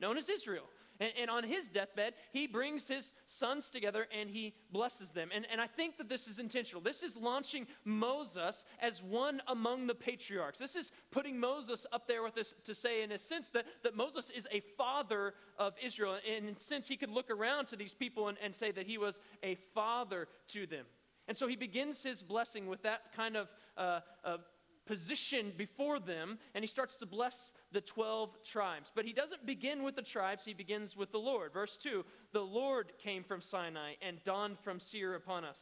known 0.00 0.16
as 0.18 0.28
Israel. 0.28 0.64
And, 1.00 1.12
and, 1.20 1.30
on 1.30 1.42
his 1.42 1.68
deathbed, 1.68 2.14
he 2.32 2.46
brings 2.46 2.86
his 2.86 3.12
sons 3.26 3.70
together 3.70 4.06
and 4.16 4.28
he 4.30 4.54
blesses 4.70 5.10
them. 5.10 5.30
And, 5.34 5.46
and 5.50 5.60
I 5.60 5.66
think 5.66 5.96
that 5.96 6.08
this 6.08 6.28
is 6.28 6.38
intentional. 6.38 6.82
This 6.82 7.02
is 7.02 7.16
launching 7.16 7.66
Moses 7.84 8.62
as 8.78 9.02
one 9.02 9.40
among 9.48 9.86
the 9.86 9.94
patriarchs. 9.94 10.58
This 10.58 10.76
is 10.76 10.92
putting 11.10 11.40
Moses 11.40 11.86
up 11.92 12.06
there 12.06 12.22
with 12.22 12.36
us 12.36 12.54
to 12.64 12.74
say, 12.74 13.02
in 13.02 13.10
a 13.10 13.18
sense, 13.18 13.48
that, 13.48 13.64
that 13.82 13.96
Moses 13.96 14.30
is 14.30 14.46
a 14.52 14.60
father 14.76 15.34
of 15.58 15.72
Israel. 15.82 16.18
And 16.30 16.60
sense, 16.60 16.86
he 16.86 16.96
could 16.96 17.10
look 17.10 17.30
around 17.30 17.66
to 17.68 17.76
these 17.76 17.94
people 17.94 18.28
and, 18.28 18.38
and 18.42 18.54
say 18.54 18.70
that 18.70 18.86
he 18.86 18.98
was 18.98 19.18
a 19.42 19.56
father 19.74 20.28
to 20.48 20.66
them. 20.66 20.84
And 21.28 21.36
so 21.36 21.46
he 21.46 21.56
begins 21.56 22.02
his 22.02 22.22
blessing 22.22 22.66
with 22.66 22.82
that 22.82 23.12
kind 23.14 23.36
of 23.36 23.48
uh, 23.76 24.00
uh, 24.24 24.38
position 24.86 25.52
before 25.56 26.00
them, 26.00 26.38
and 26.54 26.62
he 26.62 26.68
starts 26.68 26.96
to 26.96 27.06
bless 27.06 27.52
the 27.70 27.80
12 27.80 28.42
tribes. 28.42 28.90
But 28.94 29.04
he 29.04 29.12
doesn't 29.12 29.46
begin 29.46 29.82
with 29.82 29.96
the 29.96 30.02
tribes, 30.02 30.44
he 30.44 30.54
begins 30.54 30.96
with 30.96 31.12
the 31.12 31.18
Lord. 31.18 31.52
Verse 31.52 31.76
2 31.78 32.04
The 32.32 32.40
Lord 32.40 32.92
came 32.98 33.22
from 33.22 33.40
Sinai 33.40 33.94
and 34.02 34.22
dawned 34.24 34.58
from 34.58 34.80
Seir 34.80 35.14
upon 35.14 35.44
us. 35.44 35.60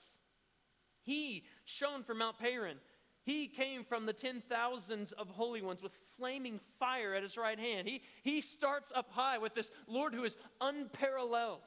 He 1.02 1.44
shone 1.64 2.02
from 2.02 2.18
Mount 2.18 2.38
Paran 2.38 2.76
He 3.22 3.46
came 3.46 3.84
from 3.84 4.06
the 4.06 4.12
ten 4.12 4.42
thousands 4.48 5.12
of 5.12 5.28
holy 5.28 5.62
ones 5.62 5.82
with 5.82 5.92
flaming 6.16 6.60
fire 6.78 7.14
at 7.14 7.22
his 7.22 7.36
right 7.36 7.58
hand. 7.58 7.86
He, 7.88 8.02
he 8.22 8.40
starts 8.40 8.92
up 8.94 9.10
high 9.10 9.38
with 9.38 9.54
this 9.54 9.70
Lord 9.86 10.14
who 10.14 10.24
is 10.24 10.36
unparalleled. 10.60 11.60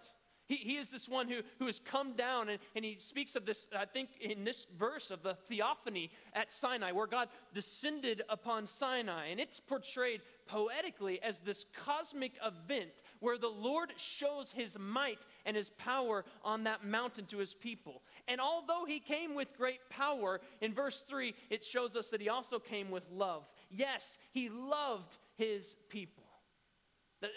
He, 0.48 0.56
he 0.56 0.76
is 0.78 0.90
this 0.90 1.08
one 1.08 1.30
who, 1.30 1.42
who 1.60 1.66
has 1.68 1.80
come 1.80 2.14
down, 2.14 2.50
and, 2.50 2.60
and 2.76 2.84
he 2.84 2.98
speaks 3.00 3.36
of 3.36 3.46
this, 3.46 3.68
I 3.78 3.86
think, 3.86 4.10
in 4.20 4.44
this 4.44 4.68
verse 4.78 5.10
of 5.10 5.24
the 5.24 5.36
theophany 5.48 6.12
at 6.34 6.52
Sinai, 6.52 6.92
where 6.92 7.08
God 7.08 7.30
descended 7.54 8.22
upon 8.30 8.68
Sinai. 8.68 9.28
And 9.28 9.40
it's 9.40 9.60
portrayed 9.60 10.22
poetically 10.46 11.22
as 11.22 11.40
this 11.40 11.66
cosmic 11.86 12.34
event 12.46 12.92
where 13.20 13.38
the 13.38 13.48
Lord 13.48 13.94
shows 13.96 14.52
his 14.52 14.78
might 14.78 15.26
and 15.46 15.56
his 15.56 15.70
power 15.72 16.26
on 16.44 16.66
that 16.66 16.86
mountain 16.86 17.26
to 17.28 17.38
his 17.38 17.54
people. 17.54 18.02
And 18.28 18.42
although 18.42 18.86
he 18.86 19.00
came 19.00 19.36
with 19.36 19.56
great 19.58 19.80
power, 19.90 20.42
in 20.62 20.74
verse 20.74 21.04
3, 21.08 21.34
it 21.50 21.64
shows 21.64 21.96
us 21.96 22.10
that 22.10 22.22
he 22.22 22.30
also 22.30 22.60
came 22.60 22.92
with 22.92 23.04
love. 23.12 23.48
Yes, 23.72 24.18
he 24.32 24.50
loved 24.50 25.18
his 25.38 25.78
people. 25.90 26.23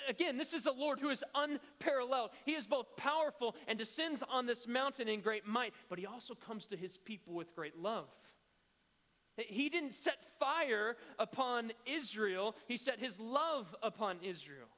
Again, 0.08 0.36
this 0.36 0.52
is 0.52 0.66
a 0.66 0.72
Lord 0.72 1.00
who 1.00 1.10
is 1.10 1.22
unparalleled. 1.34 2.30
He 2.44 2.54
is 2.54 2.66
both 2.66 2.96
powerful 2.96 3.54
and 3.66 3.78
descends 3.78 4.22
on 4.28 4.46
this 4.46 4.66
mountain 4.66 5.08
in 5.08 5.20
great 5.20 5.46
might, 5.46 5.74
but 5.88 5.98
he 5.98 6.06
also 6.06 6.34
comes 6.34 6.66
to 6.66 6.76
his 6.76 6.96
people 6.98 7.34
with 7.34 7.54
great 7.54 7.78
love. 7.78 8.08
He 9.36 9.68
didn't 9.68 9.92
set 9.92 10.16
fire 10.38 10.96
upon 11.18 11.72
Israel, 11.84 12.56
he 12.66 12.76
set 12.76 12.98
his 12.98 13.20
love 13.20 13.74
upon 13.82 14.18
Israel. 14.22 14.68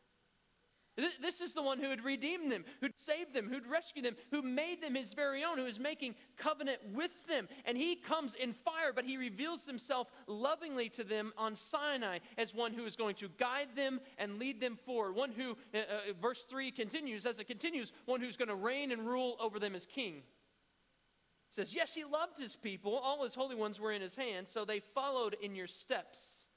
This 1.22 1.40
is 1.40 1.52
the 1.52 1.62
one 1.62 1.78
who 1.78 1.90
had 1.90 2.04
redeemed 2.04 2.50
them, 2.50 2.64
who'd 2.80 2.98
saved 2.98 3.32
them, 3.32 3.48
who'd 3.48 3.66
rescued 3.66 4.04
them, 4.04 4.16
who 4.32 4.42
made 4.42 4.82
them 4.82 4.96
his 4.96 5.14
very 5.14 5.44
own, 5.44 5.56
who 5.56 5.66
is 5.66 5.78
making 5.78 6.16
covenant 6.36 6.80
with 6.92 7.12
them. 7.28 7.48
And 7.64 7.78
he 7.78 7.94
comes 7.94 8.34
in 8.34 8.52
fire, 8.52 8.92
but 8.92 9.04
he 9.04 9.16
reveals 9.16 9.64
himself 9.64 10.08
lovingly 10.26 10.88
to 10.90 11.04
them 11.04 11.32
on 11.38 11.54
Sinai 11.54 12.18
as 12.36 12.52
one 12.52 12.72
who 12.72 12.84
is 12.84 12.96
going 12.96 13.14
to 13.16 13.28
guide 13.38 13.68
them 13.76 14.00
and 14.18 14.40
lead 14.40 14.60
them 14.60 14.74
forward. 14.74 15.14
One 15.14 15.30
who, 15.30 15.56
uh, 15.72 15.78
uh, 15.78 15.82
verse 16.20 16.42
3 16.42 16.72
continues, 16.72 17.26
as 17.26 17.38
it 17.38 17.46
continues, 17.46 17.92
one 18.06 18.20
who's 18.20 18.36
going 18.36 18.48
to 18.48 18.56
reign 18.56 18.90
and 18.90 19.06
rule 19.06 19.36
over 19.38 19.60
them 19.60 19.76
as 19.76 19.86
king. 19.86 20.16
It 20.16 21.54
says, 21.54 21.72
Yes, 21.72 21.94
he 21.94 22.04
loved 22.04 22.40
his 22.40 22.56
people. 22.56 22.96
All 22.96 23.22
his 23.22 23.36
holy 23.36 23.54
ones 23.54 23.78
were 23.78 23.92
in 23.92 24.02
his 24.02 24.16
hand, 24.16 24.48
so 24.48 24.64
they 24.64 24.80
followed 24.80 25.36
in 25.40 25.54
your 25.54 25.68
steps, 25.68 26.48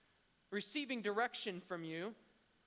receiving 0.50 1.04
direction 1.04 1.62
from 1.68 1.84
you. 1.84 2.16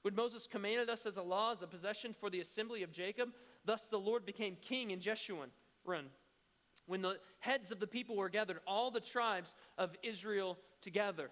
When 0.04 0.14
Moses 0.14 0.46
commanded 0.46 0.90
us 0.90 1.06
as 1.06 1.16
a 1.16 1.22
law, 1.22 1.52
as 1.52 1.62
a 1.62 1.66
possession 1.66 2.14
for 2.20 2.28
the 2.28 2.40
assembly 2.40 2.82
of 2.82 2.92
Jacob, 2.92 3.30
thus 3.64 3.86
the 3.86 3.98
Lord 3.98 4.26
became 4.26 4.58
king 4.60 4.90
in 4.90 5.00
Jeshurun. 5.00 5.48
When 6.84 7.00
the 7.00 7.18
heads 7.38 7.70
of 7.70 7.80
the 7.80 7.86
people 7.86 8.14
were 8.14 8.28
gathered, 8.28 8.60
all 8.66 8.90
the 8.90 9.00
tribes 9.00 9.54
of 9.78 9.96
Israel 10.02 10.58
together. 10.82 11.30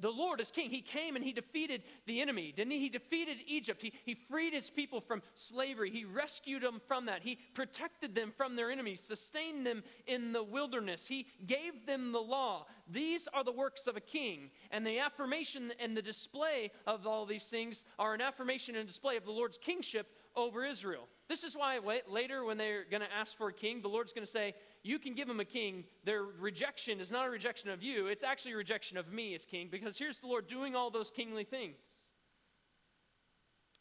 The, 0.00 0.10
Lord 0.10 0.40
is 0.40 0.50
king. 0.50 0.68
He 0.68 0.82
came 0.82 1.16
and 1.16 1.24
he 1.24 1.32
defeated 1.32 1.82
the 2.06 2.20
enemy, 2.20 2.52
didn't 2.54 2.72
he? 2.72 2.80
He 2.80 2.88
defeated 2.90 3.38
Egypt. 3.46 3.80
He, 3.80 3.92
he 4.04 4.14
freed 4.14 4.52
his 4.52 4.68
people 4.68 5.00
from 5.00 5.22
slavery. 5.34 5.90
He 5.90 6.04
rescued 6.04 6.62
them 6.62 6.82
from 6.86 7.06
that. 7.06 7.22
He 7.22 7.38
protected 7.54 8.14
them 8.14 8.32
from 8.36 8.56
their 8.56 8.70
enemies, 8.70 9.00
sustained 9.00 9.66
them 9.66 9.82
in 10.06 10.32
the 10.32 10.42
wilderness. 10.42 11.06
He 11.06 11.26
gave 11.46 11.86
them 11.86 12.12
the 12.12 12.20
law. 12.20 12.66
These 12.88 13.26
are 13.32 13.42
the 13.42 13.52
works 13.52 13.86
of 13.86 13.96
a 13.96 14.00
king. 14.00 14.50
And 14.70 14.86
the 14.86 14.98
affirmation 14.98 15.72
and 15.80 15.96
the 15.96 16.02
display 16.02 16.72
of 16.86 17.06
all 17.06 17.24
these 17.24 17.44
things 17.44 17.84
are 17.98 18.12
an 18.12 18.20
affirmation 18.20 18.76
and 18.76 18.86
display 18.86 19.16
of 19.16 19.24
the 19.24 19.32
Lord's 19.32 19.56
kingship 19.56 20.08
over 20.36 20.64
Israel. 20.64 21.08
This 21.28 21.44
is 21.44 21.56
why 21.56 21.78
later, 22.08 22.44
when 22.44 22.58
they're 22.58 22.84
going 22.84 23.02
to 23.02 23.12
ask 23.12 23.36
for 23.36 23.48
a 23.48 23.52
king, 23.52 23.82
the 23.82 23.88
Lord's 23.88 24.12
going 24.12 24.26
to 24.26 24.30
say, 24.30 24.54
You 24.82 24.98
can 24.98 25.14
give 25.14 25.28
them 25.28 25.40
a 25.40 25.44
king. 25.44 25.84
Their 26.04 26.22
rejection 26.22 27.00
is 27.00 27.10
not 27.10 27.26
a 27.26 27.30
rejection 27.30 27.70
of 27.70 27.82
you, 27.82 28.06
it's 28.06 28.22
actually 28.22 28.52
a 28.52 28.56
rejection 28.56 28.96
of 28.96 29.12
me 29.12 29.34
as 29.34 29.44
king, 29.44 29.68
because 29.70 29.98
here's 29.98 30.20
the 30.20 30.26
Lord 30.26 30.46
doing 30.46 30.74
all 30.74 30.90
those 30.90 31.10
kingly 31.10 31.44
things. 31.44 31.76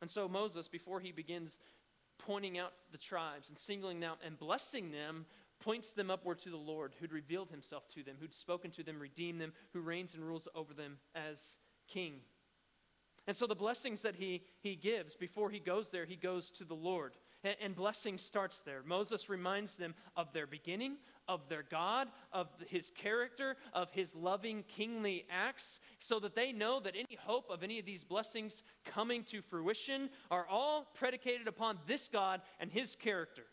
And 0.01 0.09
so 0.09 0.27
Moses, 0.27 0.67
before 0.67 0.99
he 0.99 1.11
begins 1.11 1.57
pointing 2.17 2.57
out 2.57 2.73
the 2.91 2.97
tribes 2.97 3.49
and 3.49 3.57
singling 3.57 3.99
them 3.99 4.11
out 4.11 4.19
and 4.25 4.37
blessing 4.37 4.91
them, 4.91 5.25
points 5.59 5.91
them 5.93 6.09
upward 6.09 6.39
to 6.39 6.49
the 6.49 6.57
Lord, 6.57 6.95
who'd 6.99 7.11
revealed 7.11 7.49
himself 7.49 7.87
to 7.95 8.03
them, 8.03 8.15
who'd 8.19 8.33
spoken 8.33 8.71
to 8.71 8.83
them, 8.83 8.99
redeemed 8.99 9.41
them, 9.41 9.53
who 9.73 9.81
reigns 9.81 10.13
and 10.13 10.25
rules 10.25 10.47
over 10.55 10.73
them 10.73 10.97
as 11.15 11.59
king. 11.87 12.15
And 13.27 13.35
so 13.35 13.45
the 13.45 13.55
blessings 13.55 14.01
that 14.01 14.15
he, 14.15 14.43
he 14.61 14.75
gives 14.75 15.15
before 15.15 15.49
he 15.49 15.59
goes 15.59 15.91
there, 15.91 16.05
he 16.05 16.15
goes 16.15 16.49
to 16.51 16.63
the 16.63 16.75
Lord. 16.75 17.15
And, 17.43 17.73
blessing 17.73 18.17
starts 18.17 18.61
there. 18.61 18.81
Moses 18.85 19.29
reminds 19.29 19.75
them 19.75 19.95
of 20.17 20.33
their 20.33 20.45
beginning, 20.45 20.97
of 21.25 21.47
their 21.47 21.63
God, 21.63 22.09
of 22.33 22.49
his 22.67 22.91
character, 22.91 23.55
of 23.71 23.89
his 23.91 24.13
loving 24.13 24.63
kingly 24.67 25.25
acts, 25.29 25.79
so 25.99 26.19
that 26.19 26.35
they 26.35 26.51
know 26.51 26.81
that 26.81 26.95
any 26.95 27.17
hope 27.17 27.49
of 27.49 27.63
any 27.63 27.79
of 27.79 27.85
these 27.85 28.03
blessings 28.03 28.61
coming 28.83 29.23
to 29.25 29.41
fruition 29.41 30.09
are 30.29 30.47
all 30.49 30.87
predicated 30.95 31.47
upon 31.47 31.79
this 31.87 32.09
God 32.09 32.41
and 32.59 32.69
his 32.69 32.97
character. 32.97 33.45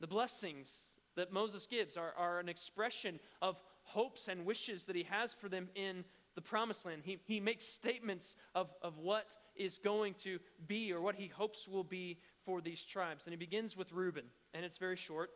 The 0.00 0.06
blessings 0.06 0.72
that 1.16 1.32
Moses 1.32 1.66
gives 1.66 1.98
are, 1.98 2.14
are 2.16 2.38
an 2.38 2.48
expression 2.48 3.20
of 3.42 3.60
hopes 3.82 4.28
and 4.28 4.46
wishes 4.46 4.84
that 4.84 4.96
he 4.96 5.02
has 5.02 5.34
for 5.34 5.50
them 5.50 5.68
in 5.74 6.04
the 6.34 6.40
promised 6.40 6.86
land. 6.86 7.02
He, 7.04 7.18
he 7.26 7.40
makes 7.40 7.64
statements 7.66 8.36
of, 8.54 8.72
of 8.82 8.98
what 8.98 9.26
is 9.60 9.78
going 9.78 10.14
to 10.14 10.38
be 10.66 10.92
or 10.92 11.00
what 11.00 11.14
he 11.14 11.26
hopes 11.26 11.68
will 11.68 11.84
be 11.84 12.18
for 12.44 12.60
these 12.60 12.84
tribes. 12.84 13.24
And 13.26 13.32
he 13.32 13.36
begins 13.36 13.76
with 13.76 13.92
Reuben, 13.92 14.24
and 14.54 14.64
it's 14.64 14.78
very 14.78 14.96
short. 14.96 15.30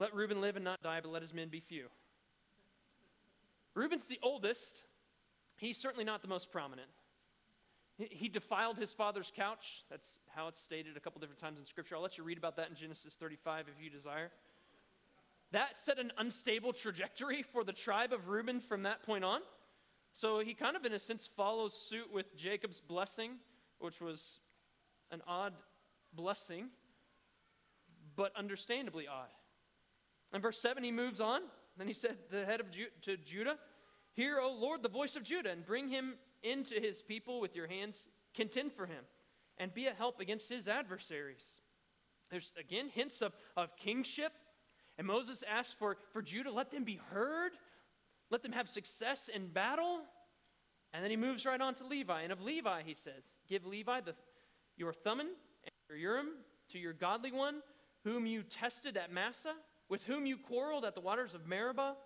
Let 0.00 0.14
Reuben 0.14 0.40
live 0.40 0.56
and 0.56 0.64
not 0.64 0.82
die, 0.82 1.00
but 1.00 1.12
let 1.12 1.22
his 1.22 1.32
men 1.32 1.48
be 1.48 1.60
few. 1.60 1.86
Reuben's 3.74 4.06
the 4.06 4.18
oldest. 4.22 4.82
He's 5.56 5.78
certainly 5.78 6.04
not 6.04 6.22
the 6.22 6.28
most 6.28 6.50
prominent. 6.50 6.88
He 7.98 8.28
defiled 8.28 8.78
his 8.78 8.92
father's 8.92 9.32
couch. 9.34 9.84
That's 9.88 10.18
how 10.34 10.48
it's 10.48 10.58
stated 10.58 10.96
a 10.96 11.00
couple 11.00 11.20
different 11.20 11.40
times 11.40 11.58
in 11.58 11.64
Scripture. 11.64 11.94
I'll 11.94 12.02
let 12.02 12.18
you 12.18 12.24
read 12.24 12.38
about 12.38 12.56
that 12.56 12.68
in 12.68 12.74
Genesis 12.74 13.14
35 13.14 13.66
if 13.68 13.82
you 13.82 13.90
desire. 13.90 14.30
That 15.52 15.76
set 15.76 15.98
an 15.98 16.10
unstable 16.18 16.72
trajectory 16.72 17.42
for 17.42 17.62
the 17.62 17.72
tribe 17.72 18.12
of 18.12 18.28
Reuben 18.28 18.60
from 18.60 18.82
that 18.84 19.02
point 19.04 19.24
on. 19.24 19.40
So 20.14 20.40
he 20.40 20.54
kind 20.54 20.76
of, 20.76 20.84
in 20.84 20.92
a 20.92 20.98
sense, 20.98 21.26
follows 21.26 21.74
suit 21.74 22.12
with 22.12 22.34
Jacob's 22.36 22.80
blessing, 22.80 23.32
which 23.82 24.00
was 24.00 24.38
an 25.10 25.22
odd 25.26 25.54
blessing, 26.12 26.68
but 28.16 28.32
understandably 28.36 29.06
odd. 29.08 29.28
In 30.34 30.40
verse 30.40 30.58
7, 30.58 30.82
he 30.82 30.92
moves 30.92 31.20
on. 31.20 31.40
Then 31.76 31.86
he 31.86 31.94
said, 31.94 32.16
The 32.30 32.44
head 32.44 32.60
of 32.60 32.70
Ju- 32.70 32.86
to 33.02 33.16
Judah, 33.16 33.58
Hear, 34.14 34.40
O 34.40 34.52
Lord, 34.52 34.82
the 34.82 34.88
voice 34.88 35.16
of 35.16 35.22
Judah, 35.22 35.50
and 35.50 35.64
bring 35.64 35.88
him 35.88 36.14
into 36.42 36.74
his 36.74 37.00
people 37.00 37.40
with 37.40 37.56
your 37.56 37.66
hands. 37.66 38.08
Contend 38.34 38.72
for 38.72 38.86
him, 38.86 39.04
and 39.58 39.72
be 39.72 39.86
a 39.86 39.92
help 39.92 40.20
against 40.20 40.48
his 40.48 40.68
adversaries. 40.68 41.60
There's, 42.30 42.52
again, 42.58 42.88
hints 42.88 43.22
of, 43.22 43.34
of 43.56 43.76
kingship. 43.76 44.32
And 44.98 45.06
Moses 45.06 45.42
asks 45.50 45.74
for, 45.74 45.96
for 46.12 46.20
Judah, 46.20 46.50
let 46.50 46.70
them 46.70 46.84
be 46.84 47.00
heard 47.10 47.52
let 48.32 48.42
them 48.42 48.52
have 48.52 48.66
success 48.66 49.28
in 49.28 49.48
battle. 49.48 50.00
And 50.94 51.04
then 51.04 51.10
he 51.10 51.18
moves 51.18 51.44
right 51.44 51.60
on 51.60 51.74
to 51.74 51.86
Levi. 51.86 52.22
And 52.22 52.32
of 52.32 52.40
Levi, 52.40 52.82
he 52.82 52.94
says, 52.94 53.22
Give 53.52 53.66
Levi 53.66 54.00
the, 54.00 54.14
your 54.78 54.94
Thummim 54.94 55.26
and 55.26 55.72
your 55.90 55.98
Urim 55.98 56.28
to 56.70 56.78
your 56.78 56.94
godly 56.94 57.30
one, 57.30 57.56
whom 58.02 58.24
you 58.24 58.42
tested 58.42 58.96
at 58.96 59.12
Massah, 59.12 59.52
with 59.90 60.02
whom 60.04 60.24
you 60.24 60.38
quarreled 60.38 60.86
at 60.86 60.94
the 60.94 61.02
waters 61.02 61.34
of 61.34 61.46
Meribah, 61.46 61.96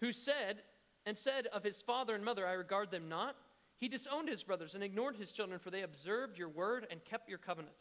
who 0.00 0.12
said, 0.12 0.62
and 1.04 1.18
said 1.18 1.48
of 1.48 1.62
his 1.62 1.82
father 1.82 2.14
and 2.14 2.24
mother, 2.24 2.46
I 2.46 2.52
regard 2.52 2.90
them 2.90 3.10
not. 3.10 3.36
He 3.76 3.88
disowned 3.88 4.30
his 4.30 4.42
brothers 4.42 4.74
and 4.74 4.82
ignored 4.82 5.16
his 5.16 5.32
children, 5.32 5.58
for 5.58 5.70
they 5.70 5.82
observed 5.82 6.38
your 6.38 6.48
word 6.48 6.86
and 6.90 7.04
kept 7.04 7.28
your 7.28 7.36
covenant. 7.36 7.76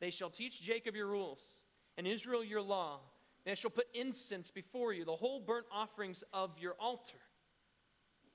They 0.00 0.10
shall 0.10 0.28
teach 0.28 0.60
Jacob 0.60 0.96
your 0.96 1.06
rules, 1.06 1.54
and 1.96 2.04
Israel 2.04 2.42
your 2.42 2.62
law, 2.62 2.98
They 3.44 3.54
shall 3.54 3.70
put 3.70 3.86
incense 3.94 4.50
before 4.50 4.92
you, 4.92 5.04
the 5.04 5.14
whole 5.14 5.38
burnt 5.38 5.66
offerings 5.72 6.24
of 6.32 6.50
your 6.58 6.74
altar. 6.80 7.20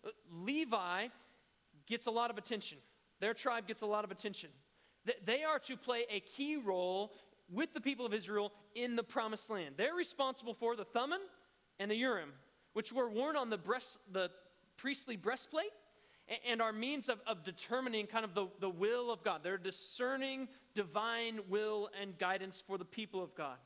Uh, 0.05 0.11
Levi 0.31 1.07
gets 1.85 2.05
a 2.05 2.11
lot 2.11 2.31
of 2.31 2.37
attention. 2.37 2.77
Their 3.25 3.33
tribe 3.33 3.65
gets 3.65 3.81
a 3.81 3.87
lot 3.87 4.03
of 4.03 4.11
attention. 4.11 4.51
They 5.25 5.43
are 5.43 5.57
to 5.57 5.75
play 5.75 6.05
a 6.11 6.19
key 6.19 6.57
role 6.57 7.11
with 7.49 7.73
the 7.73 7.81
people 7.81 8.05
of 8.05 8.13
Israel 8.13 8.51
in 8.75 8.95
the 8.95 9.01
promised 9.01 9.49
land. 9.49 9.73
They're 9.77 9.95
responsible 9.95 10.53
for 10.53 10.75
the 10.75 10.85
Thummim 10.85 11.21
and 11.79 11.89
the 11.89 11.95
Urim, 11.95 12.33
which 12.73 12.93
were 12.93 13.09
worn 13.09 13.35
on 13.35 13.49
the, 13.49 13.57
breast, 13.57 13.97
the 14.11 14.29
priestly 14.77 15.17
breastplate 15.17 15.71
and 16.47 16.61
are 16.61 16.71
means 16.71 17.09
of, 17.09 17.19
of 17.25 17.43
determining 17.43 18.05
kind 18.05 18.25
of 18.25 18.35
the, 18.35 18.45
the 18.59 18.69
will 18.69 19.09
of 19.09 19.23
God. 19.23 19.39
They're 19.41 19.57
discerning 19.57 20.47
divine 20.75 21.39
will 21.49 21.89
and 21.99 22.15
guidance 22.19 22.61
for 22.67 22.77
the 22.77 22.85
people 22.85 23.23
of 23.23 23.33
God. 23.33 23.57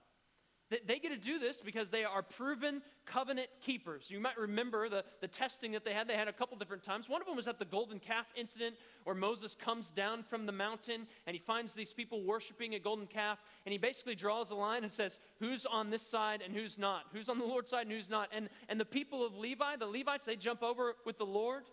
They, 0.70 0.80
they 0.88 1.00
get 1.00 1.10
to 1.10 1.18
do 1.18 1.38
this 1.38 1.60
because 1.60 1.90
they 1.90 2.06
are 2.06 2.24
proven 2.24 2.82
covenant 3.12 3.48
keepers. 3.62 4.06
You 4.10 4.20
might 4.20 4.38
remember 4.38 4.90
the, 4.90 5.04
the 5.22 5.28
testing 5.28 5.72
that 5.74 5.84
they 5.84 5.94
had. 5.94 6.08
They 6.08 6.16
had 6.16 6.28
a 6.28 6.34
couple 6.34 6.58
different 6.58 6.84
times. 6.84 7.10
One 7.10 7.22
of 7.22 7.28
them 7.28 7.36
was 7.36 7.48
at 7.48 7.60
the 7.60 7.66
golden 7.66 8.00
calf 8.00 8.28
incident 8.36 8.76
where 9.04 9.16
Moses 9.16 9.56
comes 9.56 9.92
down 9.92 10.24
from 10.24 10.46
the 10.46 10.52
mountain 10.52 11.08
and 11.26 11.36
he 11.36 11.40
finds 11.40 11.74
these 11.74 11.94
people 11.94 12.24
worshiping 12.24 12.76
a 12.76 12.80
golden 12.80 13.08
calf. 13.08 13.40
And 13.66 13.72
he 13.72 13.78
basically 13.78 14.16
draws 14.16 14.52
a 14.52 14.56
line 14.56 14.84
and 14.84 14.92
says, 14.92 15.20
Who's 15.40 15.66
on 15.66 15.90
this 15.90 16.06
side 16.06 16.42
and 16.44 16.54
who's 16.54 16.78
not? 16.78 17.04
Who's 17.14 17.30
on 17.30 17.40
the 17.40 17.46
Lord's 17.46 17.70
side 17.70 17.88
and 17.88 17.92
who's 17.92 18.10
not? 18.10 18.30
And, 18.32 18.50
and 18.68 18.80
the 18.80 18.86
people 18.86 19.26
of 19.26 19.36
Levi, 19.36 19.76
the 19.78 19.88
Levites, 19.88 20.26
they 20.26 20.36
jump 20.36 20.64
over 20.64 20.96
with 21.06 21.18
the 21.18 21.26
Lord. 21.26 21.64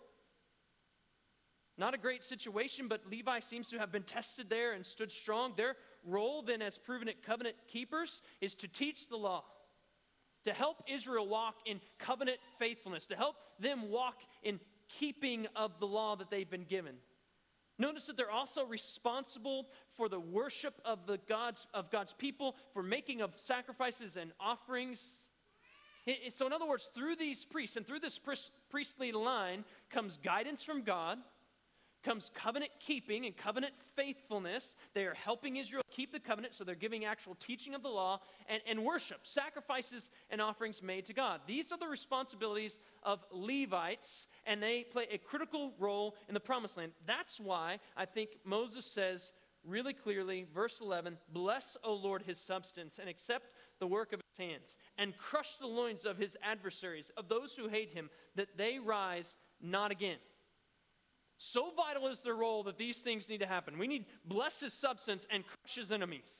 Not 1.77 1.93
a 1.93 1.97
great 1.97 2.23
situation, 2.23 2.87
but 2.87 3.01
Levi 3.09 3.39
seems 3.39 3.69
to 3.69 3.77
have 3.77 3.91
been 3.91 4.03
tested 4.03 4.49
there 4.49 4.73
and 4.73 4.83
stood 4.83 5.11
strong. 5.11 5.53
Their 5.55 5.75
role, 6.03 6.41
then, 6.41 6.63
as 6.63 6.77
proven 6.77 7.07
covenant 7.23 7.55
keepers, 7.67 8.23
is 8.41 8.55
to 8.55 8.67
teach 8.67 9.09
the 9.09 9.15
law, 9.15 9.43
to 10.47 10.53
help 10.53 10.81
Israel 10.87 11.27
walk 11.27 11.55
in 11.65 11.81
covenant 11.99 12.37
faithfulness, 12.57 13.05
to 13.07 13.15
help 13.15 13.35
them 13.59 13.91
walk 13.91 14.15
in 14.43 14.59
keeping 14.87 15.45
of 15.57 15.77
the 15.79 15.85
law 15.85 16.15
that 16.15 16.31
they've 16.31 16.49
been 16.49 16.63
given. 16.63 16.95
Notice 17.77 18.05
that 18.05 18.15
they're 18.15 18.31
also 18.31 18.65
responsible 18.65 19.67
for 19.97 20.07
the 20.07 20.19
worship 20.19 20.81
of 20.85 21.05
the 21.05 21.19
God's 21.29 21.67
of 21.73 21.91
God's 21.91 22.13
people, 22.13 22.55
for 22.73 22.81
making 22.81 23.21
of 23.21 23.31
sacrifices 23.35 24.15
and 24.15 24.31
offerings. 24.39 25.03
So, 26.33 26.47
in 26.47 26.53
other 26.53 26.65
words, 26.65 26.89
through 26.95 27.17
these 27.17 27.43
priests 27.43 27.75
and 27.75 27.85
through 27.85 27.99
this 27.99 28.19
priestly 28.69 29.11
line 29.11 29.65
comes 29.89 30.17
guidance 30.23 30.63
from 30.63 30.83
God 30.83 31.19
comes 32.07 32.31
covenant 32.33 32.71
keeping 32.79 33.25
and 33.25 33.35
covenant 33.35 33.73
faithfulness. 33.97 34.77
They 34.93 35.03
are 35.03 35.13
helping 35.13 35.57
Israel 35.57 35.81
keep 35.91 36.13
the 36.13 36.21
covenant, 36.21 36.53
so 36.53 36.63
they're 36.63 36.73
giving 36.73 37.03
actual 37.03 37.35
teaching 37.35 37.75
of 37.75 37.83
the 37.83 37.89
law 37.89 38.21
and, 38.47 38.61
and 38.65 38.85
worship, 38.85 39.19
sacrifices 39.23 40.09
and 40.29 40.39
offerings 40.39 40.81
made 40.81 41.05
to 41.07 41.13
God. 41.13 41.41
These 41.45 41.73
are 41.73 41.77
the 41.77 41.87
responsibilities 41.87 42.79
of 43.03 43.25
Levites, 43.33 44.27
and 44.45 44.63
they 44.63 44.85
play 44.89 45.07
a 45.11 45.17
critical 45.17 45.73
role 45.79 46.15
in 46.29 46.33
the 46.33 46.39
promised 46.39 46.77
land. 46.77 46.93
That's 47.05 47.41
why 47.41 47.79
I 47.97 48.05
think 48.05 48.37
Moses 48.45 48.85
says 48.85 49.33
really 49.65 49.93
clearly, 49.93 50.45
verse 50.53 50.79
11 50.79 51.17
Bless, 51.33 51.75
O 51.83 51.93
Lord, 51.93 52.21
his 52.21 52.39
substance, 52.39 52.99
and 52.99 53.09
accept 53.09 53.51
the 53.79 53.87
work 53.87 54.13
of 54.13 54.21
his 54.29 54.47
hands, 54.47 54.77
and 54.97 55.17
crush 55.17 55.55
the 55.59 55.67
loins 55.67 56.05
of 56.05 56.17
his 56.17 56.37
adversaries, 56.41 57.11
of 57.17 57.27
those 57.27 57.53
who 57.53 57.67
hate 57.67 57.89
him, 57.89 58.09
that 58.35 58.55
they 58.57 58.79
rise 58.79 59.35
not 59.61 59.91
again. 59.91 60.17
So 61.37 61.71
vital 61.75 62.07
is 62.07 62.21
their 62.21 62.33
role 62.33 62.63
that 62.63 62.77
these 62.77 63.01
things 63.01 63.29
need 63.29 63.39
to 63.39 63.45
happen. 63.45 63.77
We 63.77 63.87
need 63.87 64.05
bless 64.25 64.59
his 64.59 64.73
substance 64.73 65.27
and 65.29 65.43
crush 65.45 65.75
his 65.75 65.91
enemies. 65.91 66.31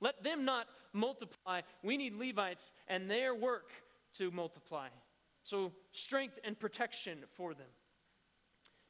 Let 0.00 0.22
them 0.22 0.44
not 0.44 0.66
multiply. 0.92 1.62
We 1.82 1.96
need 1.96 2.14
Levites 2.14 2.72
and 2.88 3.10
their 3.10 3.34
work 3.34 3.72
to 4.14 4.30
multiply. 4.30 4.88
So 5.44 5.72
strength 5.92 6.38
and 6.44 6.58
protection 6.58 7.18
for 7.36 7.54
them. 7.54 7.66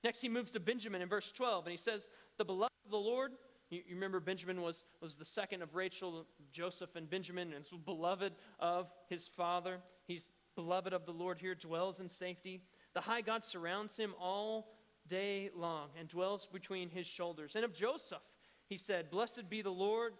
Next, 0.05 0.21
he 0.21 0.29
moves 0.29 0.51
to 0.53 0.61
Benjamin 0.61 1.03
in 1.03 1.09
verse 1.09 1.33
12, 1.33 1.67
and 1.67 1.73
he 1.73 1.79
says, 1.79 2.09
The 2.37 2.45
beloved 2.45 2.73
of 2.85 2.91
the 2.91 2.97
Lord. 2.97 3.33
You, 3.71 3.83
remember 3.91 4.21
Benjamin 4.21 4.63
was, 4.63 4.85
was 5.01 5.17
the 5.17 5.25
second 5.25 5.63
of 5.63 5.75
Rachel, 5.75 6.27
Joseph, 6.53 6.97
and 6.97 7.09
Benjamin, 7.09 7.53
and 7.53 7.67
so 7.67 7.77
beloved 7.77 8.33
of 8.59 8.91
his 9.09 9.29
father. 9.29 9.79
He's 10.07 10.31
beloved 10.55 10.93
of 10.93 11.05
the 11.05 11.13
Lord 11.13 11.39
here, 11.39 11.55
dwells 11.55 12.01
in 12.01 12.09
safety. 12.09 12.63
The 12.95 13.01
high 13.01 13.21
God 13.21 13.45
surrounds 13.45 13.97
him 13.97 14.15
all 14.21 14.73
day 15.09 15.51
long 15.55 15.89
and 15.99 16.09
dwells 16.09 16.47
between 16.47 16.91
his 16.91 17.07
shoulders. 17.07 17.57
And 17.57 17.65
of 17.65 17.75
Joseph, 17.75 18.23
he 18.69 18.77
said, 18.77 19.11
Blessed 19.11 19.49
be 19.49 19.63
the 19.63 19.71
Lord, 19.71 20.15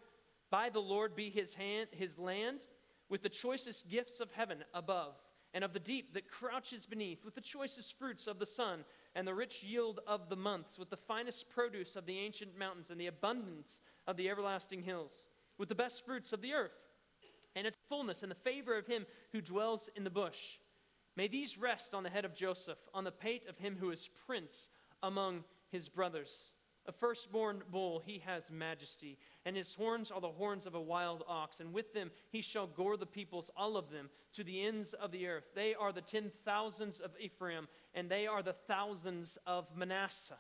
by 0.51 0.71
the 0.71 0.81
Lord 0.81 1.15
be 1.15 1.31
his 1.31 1.55
hand, 1.55 1.89
his 1.93 2.19
land, 2.19 2.61
with 3.09 3.23
the 3.23 3.29
choicest 3.29 3.89
gifts 3.89 4.21
of 4.21 4.31
heaven 4.33 4.65
above, 4.75 5.15
and 5.55 5.65
of 5.65 5.73
the 5.73 5.81
deep 5.81 6.15
that 6.15 6.31
crouches 6.31 6.87
beneath, 6.87 7.25
with 7.25 7.35
the 7.35 7.41
choicest 7.41 7.99
fruits 7.99 8.27
of 8.27 8.39
the 8.39 8.47
sun, 8.47 8.85
and 9.15 9.27
the 9.27 9.35
rich 9.35 9.63
yield 9.63 10.01
of 10.07 10.29
the 10.29 10.37
months, 10.37 10.79
with 10.79 10.91
the 10.91 10.97
finest 10.97 11.49
produce 11.49 11.97
of 11.97 12.07
the 12.07 12.19
ancient 12.19 12.59
mountains, 12.59 12.91
and 12.91 13.01
the 13.01 13.07
abundance 13.07 13.81
of 14.07 14.17
the 14.17 14.29
everlasting 14.29 14.83
hills, 14.83 15.25
with 15.59 15.69
the 15.69 15.75
best 15.75 16.05
fruits 16.05 16.33
of 16.33 16.43
the 16.43 16.53
earth, 16.53 16.79
and 17.57 17.67
its 17.67 17.77
fullness, 17.89 18.23
and 18.23 18.31
the 18.31 18.37
favor 18.37 18.77
of 18.77 18.87
him 18.87 19.07
who 19.33 19.41
dwells 19.41 19.89
in 19.97 20.05
the 20.05 20.11
bush. 20.11 20.59
May 21.17 21.29
these 21.29 21.59
rest 21.59 21.95
on 21.95 22.05
the 22.05 22.11
head 22.11 22.25
of 22.25 22.35
Joseph, 22.35 22.79
on 22.95 23.05
the 23.05 23.11
pate 23.11 23.47
of 23.49 23.59
him 23.59 23.77
who 23.79 23.91
is 23.91 24.09
prince 24.27 24.69
among 25.03 25.45
his 25.71 25.89
brothers. 25.89 26.53
A 26.87 26.93
firstborn 26.93 27.63
bull, 27.71 28.03
he 28.05 28.19
has 28.25 28.51
majesty, 28.51 29.19
and 29.45 29.55
his 29.55 29.75
horns 29.75 30.11
are 30.11 30.23
the 30.23 30.29
horns 30.29 30.65
of 30.65 30.75
a 30.75 30.81
wild 30.81 31.23
ox, 31.29 31.61
and 31.61 31.73
with 31.73 31.93
them 31.93 32.11
he 32.31 32.41
shall 32.41 32.67
gore 32.67 32.97
the 32.97 33.05
peoples, 33.05 33.51
all 33.57 33.77
of 33.77 33.91
them, 33.91 34.09
to 34.33 34.43
the 34.43 34.65
ends 34.65 34.95
of 34.95 35.13
the 35.13 35.27
earth. 35.27 35.45
They 35.55 35.75
are 35.75 35.93
the 35.93 36.01
ten 36.01 36.33
thousands 36.47 36.99
of 37.01 37.11
Ephraim, 37.21 37.69
and 37.95 38.11
they 38.11 38.27
are 38.27 38.43
the 38.43 38.55
thousands 38.55 39.37
of 39.47 39.67
Manasseh. 39.77 40.39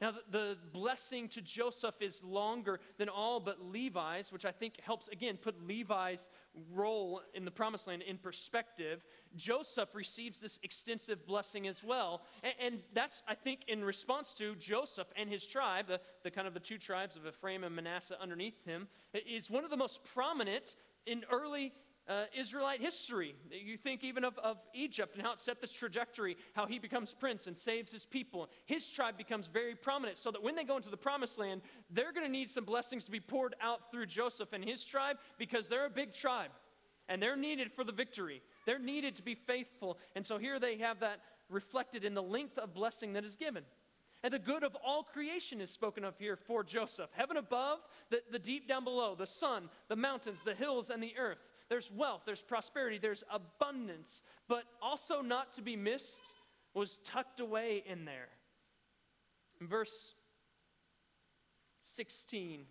Now, 0.00 0.14
the 0.30 0.56
blessing 0.72 1.28
to 1.28 1.42
Joseph 1.42 1.96
is 2.00 2.22
longer 2.24 2.80
than 2.96 3.10
all 3.10 3.38
but 3.38 3.62
Levi's, 3.62 4.32
which 4.32 4.46
I 4.46 4.50
think 4.50 4.80
helps, 4.80 5.08
again, 5.08 5.36
put 5.36 5.66
Levi's 5.66 6.30
role 6.72 7.20
in 7.34 7.44
the 7.44 7.50
promised 7.50 7.86
land 7.86 8.02
in 8.02 8.16
perspective. 8.16 9.04
Joseph 9.36 9.94
receives 9.94 10.40
this 10.40 10.58
extensive 10.62 11.26
blessing 11.26 11.66
as 11.66 11.84
well. 11.84 12.22
And, 12.42 12.54
and 12.60 12.80
that's, 12.94 13.22
I 13.28 13.34
think, 13.34 13.60
in 13.68 13.84
response 13.84 14.32
to 14.34 14.54
Joseph 14.56 15.08
and 15.16 15.28
his 15.28 15.46
tribe, 15.46 15.86
the, 15.88 16.00
the 16.22 16.30
kind 16.30 16.48
of 16.48 16.54
the 16.54 16.60
two 16.60 16.78
tribes 16.78 17.16
of 17.16 17.26
Ephraim 17.26 17.64
and 17.64 17.76
Manasseh 17.76 18.16
underneath 18.20 18.64
him, 18.64 18.88
is 19.12 19.50
one 19.50 19.64
of 19.64 19.70
the 19.70 19.76
most 19.76 20.02
prominent 20.04 20.76
in 21.06 21.24
early 21.30 21.72
uh, 22.10 22.24
Israelite 22.36 22.80
history. 22.80 23.36
You 23.50 23.76
think 23.76 24.02
even 24.02 24.24
of, 24.24 24.36
of 24.38 24.58
Egypt 24.74 25.14
and 25.14 25.24
how 25.24 25.32
it 25.32 25.38
set 25.38 25.60
this 25.60 25.70
trajectory, 25.70 26.36
how 26.54 26.66
he 26.66 26.80
becomes 26.80 27.14
prince 27.14 27.46
and 27.46 27.56
saves 27.56 27.92
his 27.92 28.04
people. 28.04 28.50
His 28.66 28.86
tribe 28.88 29.16
becomes 29.16 29.46
very 29.46 29.76
prominent 29.76 30.18
so 30.18 30.32
that 30.32 30.42
when 30.42 30.56
they 30.56 30.64
go 30.64 30.76
into 30.76 30.90
the 30.90 30.96
promised 30.96 31.38
land, 31.38 31.62
they're 31.88 32.12
going 32.12 32.26
to 32.26 32.32
need 32.32 32.50
some 32.50 32.64
blessings 32.64 33.04
to 33.04 33.12
be 33.12 33.20
poured 33.20 33.54
out 33.62 33.92
through 33.92 34.06
Joseph 34.06 34.52
and 34.52 34.64
his 34.64 34.84
tribe 34.84 35.18
because 35.38 35.68
they're 35.68 35.86
a 35.86 35.90
big 35.90 36.12
tribe 36.12 36.50
and 37.08 37.22
they're 37.22 37.36
needed 37.36 37.72
for 37.72 37.84
the 37.84 37.92
victory. 37.92 38.42
They're 38.66 38.80
needed 38.80 39.14
to 39.16 39.22
be 39.22 39.36
faithful. 39.36 39.96
And 40.16 40.26
so 40.26 40.36
here 40.36 40.58
they 40.58 40.78
have 40.78 41.00
that 41.00 41.20
reflected 41.48 42.04
in 42.04 42.14
the 42.14 42.22
length 42.22 42.58
of 42.58 42.74
blessing 42.74 43.12
that 43.12 43.24
is 43.24 43.36
given. 43.36 43.62
And 44.22 44.34
the 44.34 44.38
good 44.38 44.64
of 44.64 44.76
all 44.84 45.02
creation 45.02 45.60
is 45.60 45.70
spoken 45.70 46.04
of 46.04 46.18
here 46.18 46.36
for 46.36 46.62
Joseph. 46.62 47.08
Heaven 47.12 47.36
above, 47.36 47.78
the, 48.10 48.20
the 48.30 48.38
deep 48.38 48.68
down 48.68 48.84
below, 48.84 49.14
the 49.14 49.26
sun, 49.26 49.70
the 49.88 49.96
mountains, 49.96 50.40
the 50.44 50.54
hills, 50.54 50.90
and 50.90 51.02
the 51.02 51.14
earth. 51.16 51.38
There's 51.70 51.92
wealth, 51.92 52.22
there's 52.26 52.42
prosperity, 52.42 52.98
there's 52.98 53.22
abundance, 53.30 54.22
but 54.48 54.64
also 54.82 55.22
not 55.22 55.52
to 55.54 55.62
be 55.62 55.76
missed 55.76 56.24
was 56.74 56.98
tucked 57.04 57.38
away 57.38 57.84
in 57.86 58.04
there. 58.04 58.28
In 59.60 59.68
verse 59.68 60.14
16, 61.82 62.64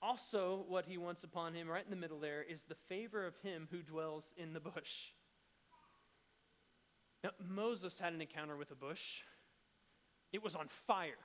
also 0.00 0.64
what 0.68 0.86
he 0.86 0.96
wants 0.96 1.24
upon 1.24 1.54
him, 1.54 1.68
right 1.68 1.84
in 1.84 1.90
the 1.90 1.96
middle 1.96 2.18
there, 2.18 2.42
is 2.42 2.64
the 2.64 2.74
favor 2.88 3.26
of 3.26 3.36
him 3.42 3.68
who 3.70 3.82
dwells 3.82 4.32
in 4.38 4.54
the 4.54 4.60
bush. 4.60 5.12
Now, 7.22 7.30
Moses 7.46 7.98
had 7.98 8.14
an 8.14 8.20
encounter 8.22 8.56
with 8.56 8.70
a 8.70 8.76
bush. 8.76 9.22
It 10.32 10.42
was 10.42 10.54
on 10.54 10.68
fire. 10.68 11.18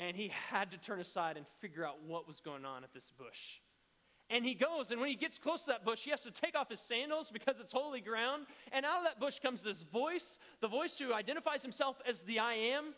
And 0.00 0.16
he 0.16 0.32
had 0.50 0.70
to 0.72 0.78
turn 0.78 1.00
aside 1.00 1.36
and 1.36 1.46
figure 1.60 1.86
out 1.86 2.02
what 2.06 2.26
was 2.26 2.40
going 2.40 2.64
on 2.64 2.82
at 2.82 2.92
this 2.92 3.12
bush. 3.16 3.60
And 4.30 4.44
he 4.44 4.54
goes, 4.54 4.90
and 4.90 5.00
when 5.00 5.08
he 5.08 5.14
gets 5.14 5.38
close 5.38 5.62
to 5.62 5.68
that 5.68 5.84
bush, 5.84 6.00
he 6.04 6.10
has 6.10 6.22
to 6.22 6.30
take 6.30 6.54
off 6.54 6.68
his 6.68 6.80
sandals 6.80 7.30
because 7.30 7.58
it's 7.60 7.72
holy 7.72 8.02
ground. 8.02 8.46
And 8.72 8.84
out 8.84 8.98
of 8.98 9.04
that 9.04 9.18
bush 9.18 9.40
comes 9.40 9.62
this 9.62 9.82
voice, 9.82 10.38
the 10.60 10.68
voice 10.68 10.98
who 10.98 11.14
identifies 11.14 11.62
himself 11.62 11.96
as 12.06 12.20
the 12.22 12.38
I 12.38 12.54
am. 12.54 12.94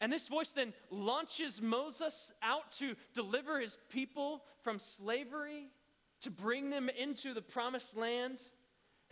And 0.00 0.12
this 0.12 0.26
voice 0.26 0.50
then 0.50 0.74
launches 0.90 1.62
Moses 1.62 2.32
out 2.42 2.72
to 2.78 2.96
deliver 3.14 3.60
his 3.60 3.78
people 3.88 4.42
from 4.62 4.80
slavery, 4.80 5.68
to 6.22 6.30
bring 6.30 6.70
them 6.70 6.88
into 6.88 7.32
the 7.32 7.40
promised 7.40 7.96
land. 7.96 8.40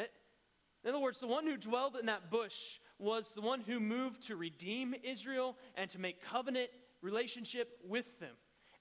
Eh, 0.01 0.07
in 0.83 0.91
other 0.91 0.99
words, 0.99 1.21
the 1.21 1.29
one 1.29 1.47
who 1.47 1.57
dwelled 1.57 1.97
in 1.97 2.07
that 2.07 2.29
bush 2.29 2.81
was 2.99 3.35
the 3.35 3.41
one 3.41 3.61
who 3.61 3.79
moved 3.79 4.27
to 4.27 4.37
redeem 4.37 4.95
Israel 5.05 5.57
and 5.77 5.89
to 5.91 6.01
make 6.01 6.23
covenant 6.25 6.71
relationship 7.03 7.79
with 7.87 8.19
them. 8.19 8.35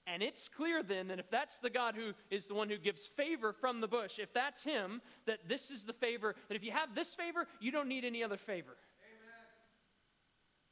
And 0.06 0.22
it's 0.22 0.48
clear 0.48 0.82
then 0.82 1.08
that 1.08 1.18
if 1.18 1.30
that's 1.30 1.58
the 1.58 1.70
God 1.70 1.94
who 1.94 2.12
is 2.30 2.46
the 2.46 2.54
one 2.54 2.68
who 2.68 2.76
gives 2.76 3.06
favor 3.06 3.52
from 3.52 3.80
the 3.80 3.88
bush, 3.88 4.18
if 4.18 4.32
that's 4.34 4.62
him, 4.62 5.00
that 5.26 5.48
this 5.48 5.70
is 5.70 5.84
the 5.84 5.94
favor, 5.94 6.34
that 6.48 6.54
if 6.54 6.62
you 6.62 6.72
have 6.72 6.94
this 6.94 7.14
favor, 7.14 7.46
you 7.60 7.72
don't 7.72 7.88
need 7.88 8.04
any 8.04 8.22
other 8.22 8.36
favor. 8.36 8.76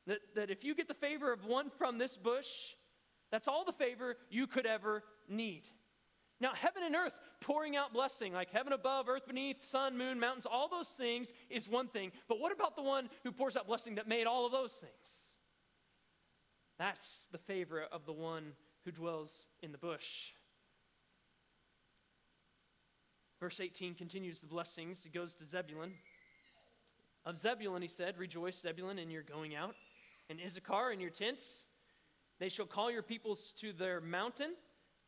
That, 0.07 0.19
that 0.35 0.51
if 0.51 0.65
you 0.65 0.75
get 0.75 0.89
the 0.89 0.95
favor 0.95 1.33
of 1.33 1.47
one 1.47 1.71
from 1.71 1.97
this 1.97 2.17
bush, 2.17 2.47
that's 3.31 3.49
all 3.49 3.65
the 3.65 3.73
favor 3.73 4.17
you 4.31 4.47
could 4.47 4.67
ever 4.67 5.03
need. 5.29 5.63
Now, 6.41 6.53
heaven 6.55 6.83
and 6.85 6.95
earth 6.95 7.15
pouring 7.41 7.77
out 7.77 7.93
blessing, 7.93 8.33
like 8.33 8.51
heaven 8.51 8.73
above, 8.73 9.09
earth 9.09 9.27
beneath, 9.27 9.65
sun, 9.65 9.97
moon, 9.97 10.19
mountains, 10.19 10.45
all 10.45 10.69
those 10.69 10.89
things 10.89 11.33
is 11.49 11.69
one 11.69 11.87
thing. 11.87 12.11
But 12.29 12.41
what 12.41 12.53
about 12.53 12.75
the 12.75 12.83
one 12.83 13.09
who 13.23 13.31
pours 13.31 13.57
out 13.57 13.69
blessing 13.69 13.95
that 13.95 14.09
made 14.09 14.27
all 14.27 14.45
of 14.45 14.53
those 14.53 14.73
things? 14.73 14.93
That's 16.79 17.29
the 17.31 17.39
favor 17.39 17.85
of 17.93 18.05
the 18.07 18.13
one 18.13 18.53
who 18.85 18.91
dwells 18.91 19.47
in 19.63 19.73
the 19.73 19.79
bush. 19.79 20.33
Verse 23.41 23.59
18 23.61 23.95
continues 23.95 24.41
the 24.41 24.47
blessings. 24.47 25.03
He 25.03 25.11
goes 25.11 25.35
to 25.37 25.45
Zebulun. 25.45 25.93
Of 27.25 27.39
Zebulun, 27.39 27.83
he 27.83 27.89
said, 27.89 28.19
Rejoice, 28.19 28.61
Zebulun, 28.61 28.99
in 28.99 29.11
your 29.11 29.23
going 29.23 29.55
out, 29.55 29.75
and 30.29 30.41
Issachar 30.41 30.93
in 30.93 31.01
your 31.01 31.11
tents. 31.11 31.65
They 32.39 32.49
shall 32.49 32.67
call 32.67 32.91
your 32.91 33.03
peoples 33.03 33.53
to 33.59 33.73
their 33.73 34.01
mountain. 34.01 34.55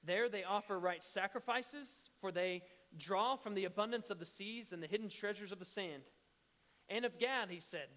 There 0.05 0.29
they 0.29 0.45
offer 0.45 0.79
right 0.79 1.03
sacrifices, 1.03 2.11
for 2.21 2.31
they 2.31 2.63
draw 2.97 3.37
from 3.37 3.55
the 3.55 3.65
abundance 3.65 4.11
of 4.11 4.19
the 4.19 4.27
seas 4.27 4.73
and 4.73 4.83
the 4.83 4.87
hidden 4.87 5.09
treasures 5.09 5.51
of 5.51 5.59
the 5.59 5.65
sand. 5.65 6.03
And 6.89 7.05
of 7.05 7.19
Gad, 7.19 7.51
he 7.51 7.61
said, 7.61 7.89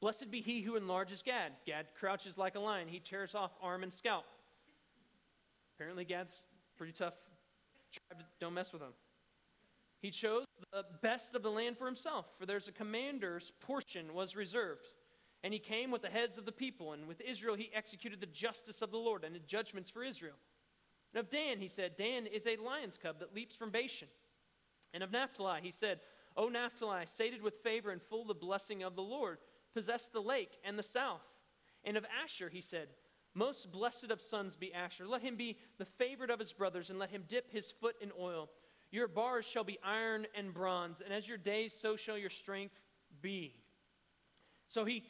Blessed 0.00 0.30
be 0.30 0.40
he 0.40 0.62
who 0.62 0.76
enlarges 0.76 1.22
Gad. 1.22 1.52
Gad 1.66 1.86
crouches 1.98 2.38
like 2.38 2.54
a 2.54 2.60
lion, 2.60 2.88
he 2.88 3.00
tears 3.00 3.34
off 3.34 3.52
arm 3.62 3.82
and 3.82 3.92
scalp. 3.92 4.24
Apparently, 5.80 6.04
Gad's 6.04 6.44
pretty 6.76 6.92
tough. 6.92 7.14
Don't 8.38 8.52
mess 8.52 8.70
with 8.70 8.82
him. 8.82 8.92
He 10.02 10.10
chose 10.10 10.44
the 10.74 10.84
best 11.00 11.34
of 11.34 11.42
the 11.42 11.50
land 11.50 11.78
for 11.78 11.86
himself, 11.86 12.26
for 12.38 12.44
there's 12.44 12.68
a 12.68 12.72
commander's 12.72 13.52
portion 13.60 14.12
was 14.12 14.36
reserved. 14.36 14.88
And 15.42 15.54
he 15.54 15.58
came 15.58 15.90
with 15.90 16.02
the 16.02 16.10
heads 16.10 16.36
of 16.36 16.44
the 16.44 16.52
people, 16.52 16.92
and 16.92 17.08
with 17.08 17.22
Israel 17.22 17.54
he 17.56 17.70
executed 17.74 18.20
the 18.20 18.26
justice 18.26 18.82
of 18.82 18.90
the 18.90 18.98
Lord 18.98 19.24
and 19.24 19.34
the 19.34 19.38
judgments 19.38 19.88
for 19.88 20.04
Israel. 20.04 20.34
And 21.14 21.20
of 21.20 21.30
Dan, 21.30 21.56
he 21.56 21.68
said, 21.68 21.96
Dan 21.96 22.26
is 22.26 22.46
a 22.46 22.56
lion's 22.56 22.98
cub 22.98 23.18
that 23.20 23.34
leaps 23.34 23.54
from 23.56 23.70
Bashan. 23.70 24.08
And 24.92 25.02
of 25.02 25.10
Naphtali, 25.10 25.60
he 25.62 25.70
said, 25.70 26.00
O 26.36 26.50
Naphtali, 26.50 27.06
sated 27.06 27.40
with 27.40 27.54
favor 27.54 27.90
and 27.90 28.02
full 28.02 28.26
the 28.26 28.34
blessing 28.34 28.82
of 28.82 28.96
the 28.96 29.02
Lord, 29.02 29.38
possess 29.72 30.08
the 30.08 30.20
lake 30.20 30.58
and 30.62 30.78
the 30.78 30.82
south. 30.82 31.24
And 31.84 31.96
of 31.96 32.04
Asher, 32.22 32.50
he 32.50 32.60
said, 32.60 32.88
Most 33.34 33.70
blessed 33.70 34.10
of 34.10 34.20
sons 34.20 34.56
be 34.56 34.74
Asher. 34.74 35.06
Let 35.06 35.22
him 35.22 35.36
be 35.36 35.56
the 35.78 35.84
favorite 35.84 36.30
of 36.30 36.38
his 36.38 36.52
brothers, 36.52 36.90
and 36.90 36.98
let 36.98 37.10
him 37.10 37.24
dip 37.28 37.50
his 37.52 37.70
foot 37.70 37.96
in 38.00 38.10
oil. 38.18 38.48
Your 38.90 39.06
bars 39.06 39.46
shall 39.46 39.64
be 39.64 39.78
iron 39.84 40.26
and 40.34 40.52
bronze, 40.52 41.00
and 41.00 41.14
as 41.14 41.28
your 41.28 41.38
days, 41.38 41.72
so 41.72 41.96
shall 41.96 42.18
your 42.18 42.30
strength 42.30 42.74
be. 43.22 43.54
So 44.68 44.84
he 44.84 45.04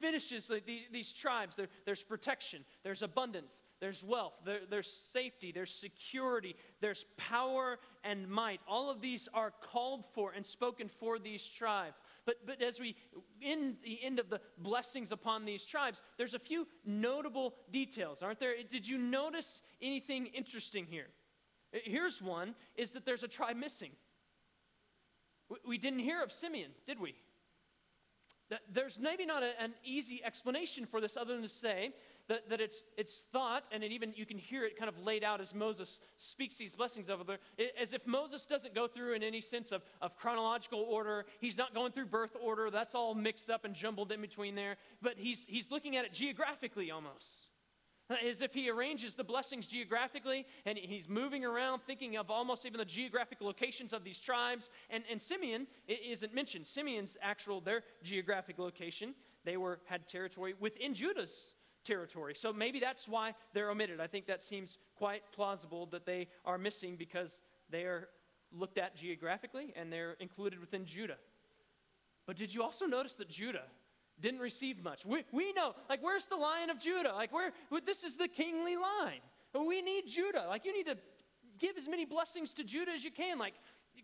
finishes 0.00 0.50
these, 0.66 0.82
these 0.92 1.12
tribes. 1.12 1.56
There, 1.56 1.68
there's 1.86 2.02
protection, 2.02 2.64
there's 2.82 3.02
abundance, 3.02 3.62
there's 3.80 4.04
wealth, 4.04 4.34
there, 4.44 4.60
there's 4.68 4.92
safety, 4.92 5.52
there's 5.52 5.72
security, 5.72 6.56
there's 6.80 7.06
power 7.16 7.78
and 8.04 8.28
might. 8.28 8.60
All 8.68 8.90
of 8.90 9.00
these 9.00 9.28
are 9.32 9.52
called 9.62 10.04
for 10.12 10.32
and 10.32 10.44
spoken 10.44 10.88
for 10.88 11.18
these 11.18 11.44
tribes. 11.44 11.96
But, 12.24 12.46
but 12.46 12.62
as 12.62 12.78
we, 12.78 12.94
in 13.40 13.76
the 13.82 13.98
end 14.02 14.18
of 14.18 14.30
the 14.30 14.40
blessings 14.58 15.10
upon 15.10 15.44
these 15.44 15.64
tribes, 15.64 16.02
there's 16.18 16.34
a 16.34 16.38
few 16.38 16.68
notable 16.84 17.54
details, 17.72 18.22
aren't 18.22 18.38
there? 18.38 18.54
Did 18.70 18.88
you 18.88 18.96
notice 18.98 19.60
anything 19.80 20.26
interesting 20.26 20.86
here? 20.88 21.08
Here's 21.72 22.22
one 22.22 22.54
is 22.76 22.92
that 22.92 23.04
there's 23.04 23.22
a 23.22 23.28
tribe 23.28 23.56
missing. 23.56 23.90
We 25.66 25.78
didn't 25.78 26.00
hear 26.00 26.22
of 26.22 26.30
Simeon, 26.30 26.70
did 26.86 27.00
we? 27.00 27.14
There's 28.70 28.98
maybe 28.98 29.24
not 29.24 29.42
a, 29.42 29.60
an 29.60 29.72
easy 29.84 30.22
explanation 30.22 30.86
for 30.86 31.00
this 31.00 31.16
other 31.16 31.34
than 31.34 31.42
to 31.42 31.48
say 31.48 31.92
that, 32.32 32.48
that 32.48 32.60
it's, 32.62 32.84
it's 32.96 33.26
thought, 33.30 33.64
and 33.72 33.84
it 33.84 33.92
even 33.92 34.14
you 34.16 34.24
can 34.24 34.38
hear 34.38 34.64
it 34.64 34.78
kind 34.78 34.88
of 34.88 34.98
laid 34.98 35.22
out 35.22 35.42
as 35.42 35.54
Moses 35.54 36.00
speaks 36.16 36.56
these 36.56 36.74
blessings 36.74 37.10
over 37.10 37.24
there, 37.24 37.38
as 37.78 37.92
if 37.92 38.06
Moses 38.06 38.46
doesn't 38.46 38.74
go 38.74 38.88
through 38.88 39.12
in 39.12 39.22
any 39.22 39.42
sense 39.42 39.70
of, 39.70 39.82
of 40.00 40.16
chronological 40.16 40.80
order. 40.80 41.26
He's 41.40 41.58
not 41.58 41.74
going 41.74 41.92
through 41.92 42.06
birth 42.06 42.34
order. 42.42 42.70
That's 42.70 42.94
all 42.94 43.14
mixed 43.14 43.50
up 43.50 43.66
and 43.66 43.74
jumbled 43.74 44.12
in 44.12 44.22
between 44.22 44.54
there. 44.54 44.76
But 45.02 45.18
he's, 45.18 45.44
he's 45.46 45.70
looking 45.70 45.94
at 45.96 46.06
it 46.06 46.12
geographically 46.14 46.90
almost 46.90 47.50
uh, 48.08 48.14
as 48.26 48.40
if 48.40 48.54
he 48.54 48.70
arranges 48.70 49.14
the 49.14 49.24
blessings 49.24 49.66
geographically 49.66 50.46
and 50.64 50.78
he's 50.78 51.10
moving 51.10 51.44
around 51.44 51.82
thinking 51.86 52.16
of 52.16 52.30
almost 52.30 52.64
even 52.64 52.78
the 52.78 52.84
geographic 52.86 53.42
locations 53.42 53.92
of 53.92 54.04
these 54.04 54.18
tribes 54.18 54.70
and, 54.88 55.04
and 55.10 55.20
simeon 55.20 55.66
isn't 55.86 56.34
mentioned 56.34 56.66
simeon's 56.66 57.16
actual 57.22 57.60
their 57.60 57.82
geographic 58.02 58.58
location 58.58 59.14
they 59.44 59.56
were 59.56 59.78
had 59.84 60.08
territory 60.08 60.54
within 60.58 60.94
judah's 60.94 61.54
territory 61.84 62.34
so 62.34 62.52
maybe 62.52 62.78
that's 62.80 63.08
why 63.08 63.34
they're 63.52 63.70
omitted 63.70 64.00
i 64.00 64.06
think 64.06 64.26
that 64.26 64.42
seems 64.42 64.78
quite 64.96 65.22
plausible 65.32 65.86
that 65.86 66.06
they 66.06 66.28
are 66.44 66.58
missing 66.58 66.96
because 66.96 67.42
they 67.70 67.82
are 67.82 68.08
looked 68.52 68.78
at 68.78 68.94
geographically 68.94 69.72
and 69.76 69.92
they're 69.92 70.16
included 70.20 70.60
within 70.60 70.84
judah 70.84 71.18
but 72.26 72.36
did 72.36 72.54
you 72.54 72.62
also 72.62 72.86
notice 72.86 73.14
that 73.14 73.28
judah 73.28 73.64
didn't 74.20 74.40
receive 74.40 74.82
much. 74.82 75.04
We, 75.04 75.24
we 75.32 75.52
know, 75.52 75.74
like, 75.88 76.02
where's 76.02 76.26
the 76.26 76.36
lion 76.36 76.70
of 76.70 76.78
Judah? 76.78 77.12
Like, 77.12 77.32
where, 77.32 77.52
this 77.84 78.04
is 78.04 78.16
the 78.16 78.28
kingly 78.28 78.76
line. 78.76 79.20
We 79.54 79.82
need 79.82 80.06
Judah. 80.06 80.46
Like, 80.48 80.64
you 80.64 80.72
need 80.72 80.86
to 80.86 80.96
give 81.58 81.76
as 81.76 81.88
many 81.88 82.04
blessings 82.04 82.52
to 82.54 82.64
Judah 82.64 82.92
as 82.92 83.04
you 83.04 83.10
can. 83.10 83.38
Like, 83.38 83.54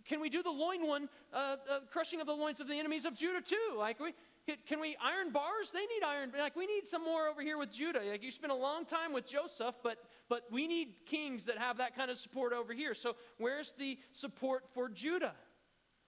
can 0.04 0.20
we 0.20 0.28
do 0.28 0.42
the 0.42 0.50
loin 0.50 0.86
one, 0.86 1.08
uh, 1.32 1.56
uh, 1.70 1.80
crushing 1.90 2.20
of 2.20 2.26
the 2.26 2.32
loins 2.32 2.60
of 2.60 2.68
the 2.68 2.74
enemies 2.74 3.04
of 3.04 3.14
Judah 3.14 3.40
too? 3.40 3.74
Like, 3.76 3.98
we, 4.00 4.12
can 4.66 4.80
we 4.80 4.96
iron 5.02 5.32
bars? 5.32 5.70
They 5.72 5.80
need 5.80 6.02
iron. 6.06 6.32
Like, 6.38 6.56
we 6.56 6.66
need 6.66 6.86
some 6.86 7.04
more 7.04 7.28
over 7.28 7.42
here 7.42 7.58
with 7.58 7.72
Judah. 7.72 8.00
Like, 8.00 8.22
you 8.22 8.30
spent 8.30 8.52
a 8.52 8.56
long 8.56 8.84
time 8.84 9.12
with 9.12 9.26
Joseph, 9.26 9.74
but, 9.82 9.98
but 10.28 10.44
we 10.50 10.66
need 10.66 10.94
kings 11.06 11.44
that 11.44 11.58
have 11.58 11.78
that 11.78 11.96
kind 11.96 12.10
of 12.10 12.18
support 12.18 12.52
over 12.52 12.72
here. 12.72 12.94
So, 12.94 13.16
where's 13.38 13.74
the 13.78 13.98
support 14.12 14.64
for 14.74 14.88
Judah? 14.88 15.34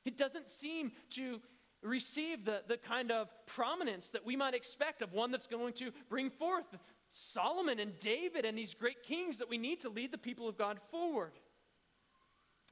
It 0.04 0.16
doesn't 0.16 0.48
seem 0.48 0.92
to 1.10 1.40
receive 1.82 2.44
the, 2.44 2.62
the 2.66 2.76
kind 2.76 3.10
of 3.10 3.28
prominence 3.46 4.08
that 4.10 4.24
we 4.24 4.36
might 4.36 4.54
expect 4.54 5.02
of 5.02 5.12
one 5.12 5.30
that's 5.30 5.46
going 5.46 5.72
to 5.74 5.90
bring 6.08 6.30
forth 6.30 6.66
Solomon 7.08 7.78
and 7.80 7.98
David 7.98 8.44
and 8.44 8.56
these 8.56 8.74
great 8.74 9.02
kings 9.02 9.38
that 9.38 9.48
we 9.48 9.58
need 9.58 9.80
to 9.80 9.88
lead 9.88 10.12
the 10.12 10.18
people 10.18 10.48
of 10.48 10.56
God 10.56 10.78
forward. 10.90 11.32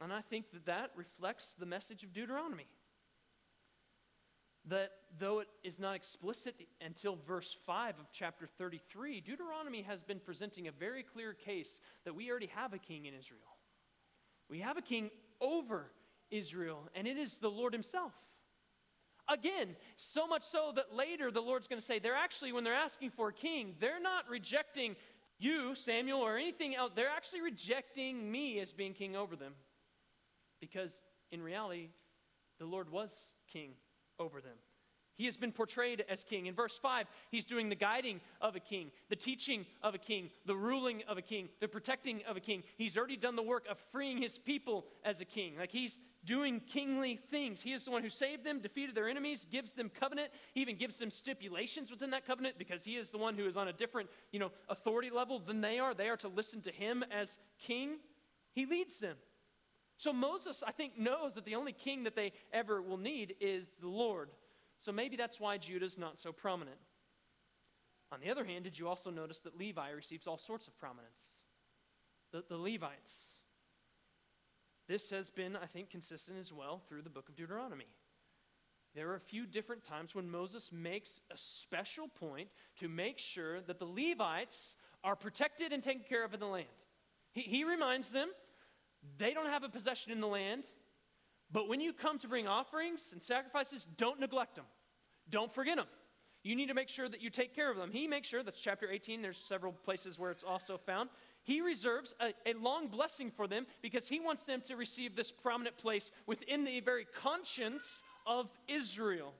And 0.01 0.13
I 0.13 0.21
think 0.21 0.51
that 0.53 0.67
that 0.67 0.91
reflects 0.95 1.55
the 1.59 1.67
message 1.67 2.05
of 2.05 2.13
Deuteronomy. 2.13 2.67
That 4.69 4.91
though 5.19 5.41
it 5.41 5.49
is 5.63 5.79
not 5.79 5.95
explicit 5.95 6.55
until 6.85 7.17
verse 7.27 7.57
5 7.65 7.99
of 7.99 8.07
chapter 8.13 8.47
33, 8.47 9.21
Deuteronomy 9.21 9.83
has 9.83 10.03
been 10.03 10.21
presenting 10.21 10.69
a 10.69 10.73
very 10.73 11.03
clear 11.03 11.33
case 11.33 11.81
that 12.05 12.15
we 12.15 12.31
already 12.31 12.51
have 12.55 12.75
a 12.75 12.79
king 12.79 13.07
in 13.07 13.15
Israel. 13.15 13.41
We 14.51 14.61
have 14.61 14.77
a 14.77 14.83
king 14.83 15.11
over 15.41 15.91
Israel, 16.31 16.89
and 16.95 17.07
it 17.07 17.17
is 17.17 17.39
the 17.39 17.51
Lord 17.51 17.73
Himself. 17.73 18.13
Again, 19.29 19.77
so 19.97 20.27
much 20.27 20.43
so 20.43 20.73
that 20.75 20.95
later 20.95 21.31
the 21.31 21.41
Lord's 21.41 21.69
going 21.69 21.81
to 21.81 21.87
say, 21.87 21.99
they're 21.99 22.15
actually, 22.15 22.53
when 22.53 22.65
they're 22.65 22.75
asking 22.75 23.11
for 23.11 23.29
a 23.29 23.33
king, 23.33 23.75
they're 23.79 24.01
not 24.01 24.29
rejecting 24.29 24.97
you, 25.39 25.75
Samuel, 25.75 26.21
or 26.21 26.37
anything 26.37 26.75
else. 26.75 26.93
They're 26.95 27.11
actually 27.15 27.43
rejecting 27.43 28.31
me 28.31 28.59
as 28.61 28.73
being 28.73 28.95
king 28.95 29.17
over 29.17 29.37
them. 29.37 29.53
Because 30.61 31.03
in 31.31 31.43
reality, 31.43 31.89
the 32.59 32.67
Lord 32.67 32.91
was 32.91 33.15
king 33.47 33.73
over 34.19 34.41
them. 34.41 34.57
He 35.19 35.27
has 35.27 35.37
been 35.37 35.51
portrayed 35.51 36.05
as 36.09 36.23
king. 36.23 36.47
In 36.47 36.55
verse 36.55 36.79
5, 36.79 37.09
he's 37.33 37.45
doing 37.45 37.69
the 37.69 37.75
guiding 37.75 38.21
of 38.41 38.55
a 38.55 38.61
king, 38.61 38.93
the 39.09 39.17
teaching 39.17 39.67
of 39.83 39.97
a 39.97 39.99
king, 39.99 40.31
the 40.47 40.55
ruling 40.55 41.03
of 41.09 41.19
a 41.19 41.23
king, 41.23 41.49
the 41.61 41.67
protecting 41.67 42.23
of 42.29 42.37
a 42.37 42.41
king. 42.41 42.63
He's 42.77 42.97
already 42.97 43.17
done 43.17 43.35
the 43.35 43.43
work 43.43 43.67
of 43.69 43.79
freeing 43.91 44.23
his 44.23 44.39
people 44.39 44.87
as 45.05 45.21
a 45.21 45.25
king. 45.25 45.55
Like 45.59 45.73
he's 45.73 45.99
doing 46.25 46.61
kingly 46.61 47.17
things. 47.17 47.61
He 47.61 47.73
is 47.73 47.85
the 47.85 47.91
one 47.91 48.05
who 48.05 48.11
saved 48.11 48.45
them, 48.45 48.61
defeated 48.61 48.95
their 48.95 49.09
enemies, 49.09 49.45
gives 49.51 49.73
them 49.73 49.91
covenant. 49.91 50.31
He 50.55 50.61
even 50.61 50.77
gives 50.77 50.95
them 50.97 51.11
stipulations 51.11 51.91
within 51.91 52.11
that 52.11 52.25
covenant 52.25 52.57
because 52.57 52.85
he 52.85 52.97
is 52.97 53.11
the 53.11 53.19
one 53.19 53.35
who 53.35 53.47
is 53.47 53.57
on 53.57 53.67
a 53.67 53.73
different, 53.73 54.09
you 54.31 54.39
know, 54.39 54.53
authority 54.69 55.11
level 55.11 55.41
than 55.41 55.61
they 55.61 55.81
are. 55.81 55.95
They 55.95 56.09
are 56.09 56.17
to 56.19 56.29
listen 56.29 56.61
to 56.61 56.71
him 56.71 57.05
as 57.11 57.39
king. 57.59 57.97
He 58.53 58.67
leads 58.67 59.01
them. 59.01 59.17
So 59.99 60.13
Moses, 60.13 60.63
I 60.67 60.71
think, 60.71 60.97
knows 60.97 61.35
that 61.35 61.45
the 61.45 61.57
only 61.57 61.73
king 61.73 62.05
that 62.05 62.15
they 62.15 62.33
ever 62.53 62.81
will 62.81 62.97
need 62.97 63.35
is 63.41 63.77
the 63.81 63.89
Lord. 63.89 64.31
So 64.81 64.93
maybe 64.93 65.17
that's 65.17 65.41
why 65.41 65.59
Judah's 65.59 65.99
not 65.99 66.21
so 66.21 66.33
prominent. 66.33 66.79
On 68.13 68.21
the 68.21 68.31
other 68.31 68.45
hand, 68.45 68.65
did 68.65 68.79
you 68.79 68.89
also 68.89 69.11
notice 69.11 69.41
that 69.41 69.59
Levi 69.59 69.91
receives 69.91 70.27
all 70.27 70.39
sorts 70.39 70.69
of 70.69 70.79
prominence? 70.79 71.43
The, 72.33 72.45
the 72.49 72.57
Levites. 72.57 73.25
This 74.89 75.11
has 75.11 75.31
been, 75.31 75.57
I 75.57 75.67
think, 75.67 75.91
consistent 75.91 76.39
as 76.39 76.53
well 76.53 76.81
through 76.89 77.03
the 77.03 77.11
book 77.11 77.29
of 77.29 77.35
Deuteronomy. 77.35 77.89
There 78.95 79.11
are 79.11 79.17
a 79.17 79.21
few 79.21 79.47
different 79.47 79.85
times 79.85 80.15
when 80.15 80.31
Moses 80.31 80.71
makes 80.73 81.21
a 81.31 81.37
special 81.37 82.09
point 82.09 82.49
to 82.79 82.89
make 82.89 83.19
sure 83.19 83.61
that 83.63 83.79
the 83.79 83.85
Levites 83.85 84.77
are 85.05 85.17
protected 85.17 85.73
and 85.73 85.83
taken 85.83 86.05
care 86.09 86.25
of 86.25 86.35
in 86.35 86.41
the 86.41 86.47
land. 86.47 86.67
He, 87.33 87.43
he 87.43 87.65
reminds 87.65 88.11
them 88.11 88.29
they 89.19 89.33
don't 89.33 89.47
have 89.47 89.63
a 89.63 89.69
possession 89.69 90.13
in 90.13 90.21
the 90.21 90.27
land, 90.27 90.65
but 91.51 91.69
when 91.69 91.81
you 91.81 91.93
come 91.93 92.18
to 92.18 92.29
bring 92.29 92.47
offerings 92.47 93.11
and 93.12 93.22
sacrifices, 93.22 93.87
don't 93.97 94.20
neglect 94.20 94.57
them. 94.57 94.66
Don't 95.31 95.53
forget 95.53 95.77
them. 95.77 95.87
You 96.43 96.55
need 96.55 96.68
to 96.68 96.75
make 96.75 96.89
sure 96.89 97.09
that 97.09 97.20
you 97.20 97.31
take 97.31 97.55
care 97.55 97.70
of 97.70 97.77
them. 97.77 97.91
He 97.91 98.07
makes 98.07 98.29
sure, 98.29 98.43
that's 98.43 98.61
chapter 98.61 98.91
18, 98.91 99.22
there's 99.22 99.39
several 99.39 99.72
places 99.72 100.18
where 100.18 100.31
it's 100.31 100.45
also 100.45 100.79
found. 100.79 101.11
He 101.43 101.61
reserves 101.61 102.14
a, 102.20 102.33
a, 102.47 102.55
long 102.55 102.89
blessing 102.89 103.31
for 103.31 103.47
them 103.47 103.66
because 103.83 104.07
he 104.07 104.20
wants 104.20 104.45
them 104.45 104.61
to 104.62 104.77
receive 104.77 105.16
this 105.16 105.33
prominent 105.33 105.77
place 105.77 106.11
within 106.27 106.64
the 106.64 106.81
very 106.81 107.07
conscience 107.22 108.03
of 108.27 108.49
Israel. 108.68 109.33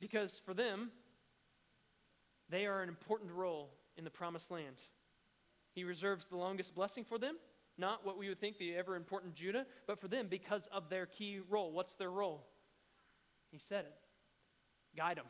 Because 0.00 0.40
for 0.44 0.52
them, 0.52 0.90
they 2.50 2.66
are 2.66 2.82
an 2.82 2.88
important 2.88 3.30
role 3.32 3.70
in 3.96 4.04
the 4.04 4.10
promised 4.10 4.50
land. 4.50 4.76
He 5.74 5.84
reserves 5.84 6.26
the 6.26 6.36
longest 6.36 6.74
blessing 6.74 7.04
for 7.04 7.18
them 7.18 7.36
not 7.76 8.06
what 8.06 8.18
we 8.18 8.28
would 8.28 8.40
think 8.40 8.58
the 8.58 8.74
ever 8.76 8.96
important 8.96 9.34
Judah, 9.34 9.66
but 9.86 10.00
for 10.00 10.08
them 10.08 10.28
because 10.28 10.68
of 10.72 10.88
their 10.88 11.06
key 11.06 11.40
role. 11.48 11.72
What's 11.72 11.94
their 11.94 12.10
role? 12.10 12.46
He 13.50 13.58
said 13.58 13.84
it 13.84 13.94
guide 14.96 15.16
them, 15.16 15.26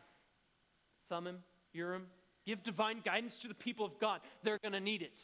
thumb 1.09 1.25
Thummim, 1.25 1.43
Urim, 1.73 2.07
give 2.47 2.63
divine 2.63 3.01
guidance 3.05 3.39
to 3.41 3.49
the 3.49 3.55
people 3.55 3.87
of 3.87 3.99
God. 3.99 4.21
They're 4.43 4.59
going 4.59 4.73
to 4.73 4.81
need 4.81 5.03
it. 5.03 5.19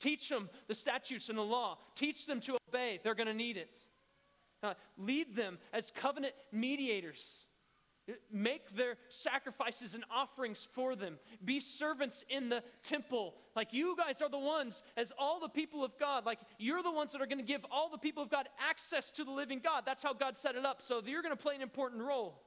Teach 0.00 0.28
them 0.28 0.48
the 0.68 0.74
statutes 0.74 1.28
and 1.28 1.36
the 1.36 1.42
law. 1.42 1.78
Teach 1.94 2.26
them 2.26 2.40
to 2.40 2.56
obey. 2.68 3.00
They're 3.02 3.14
going 3.14 3.26
to 3.26 3.34
need 3.34 3.56
it. 3.56 3.76
Uh, 4.62 4.74
lead 4.96 5.36
them 5.36 5.58
as 5.72 5.90
covenant 5.90 6.34
mediators. 6.52 7.46
Make 8.32 8.74
their 8.74 8.96
sacrifices 9.08 9.94
and 9.94 10.04
offerings 10.10 10.68
for 10.72 10.96
them. 10.96 11.18
Be 11.44 11.60
servants 11.60 12.24
in 12.28 12.48
the 12.48 12.62
temple. 12.82 13.34
Like 13.54 13.72
you 13.72 13.96
guys 13.96 14.22
are 14.22 14.28
the 14.28 14.38
ones, 14.38 14.82
as 14.96 15.12
all 15.18 15.40
the 15.40 15.48
people 15.48 15.84
of 15.84 15.98
God, 15.98 16.26
like 16.26 16.38
you're 16.58 16.82
the 16.82 16.90
ones 16.90 17.12
that 17.12 17.20
are 17.20 17.26
going 17.26 17.38
to 17.38 17.44
give 17.44 17.64
all 17.70 17.90
the 17.90 17.98
people 17.98 18.22
of 18.22 18.30
God 18.30 18.48
access 18.58 19.10
to 19.12 19.24
the 19.24 19.30
living 19.30 19.60
God. 19.62 19.82
That's 19.84 20.02
how 20.02 20.12
God 20.12 20.36
set 20.36 20.56
it 20.56 20.64
up. 20.64 20.82
So 20.82 21.00
you're 21.04 21.22
going 21.22 21.36
to 21.36 21.42
play 21.42 21.54
an 21.54 21.62
important 21.62 22.02
role. 22.02 22.40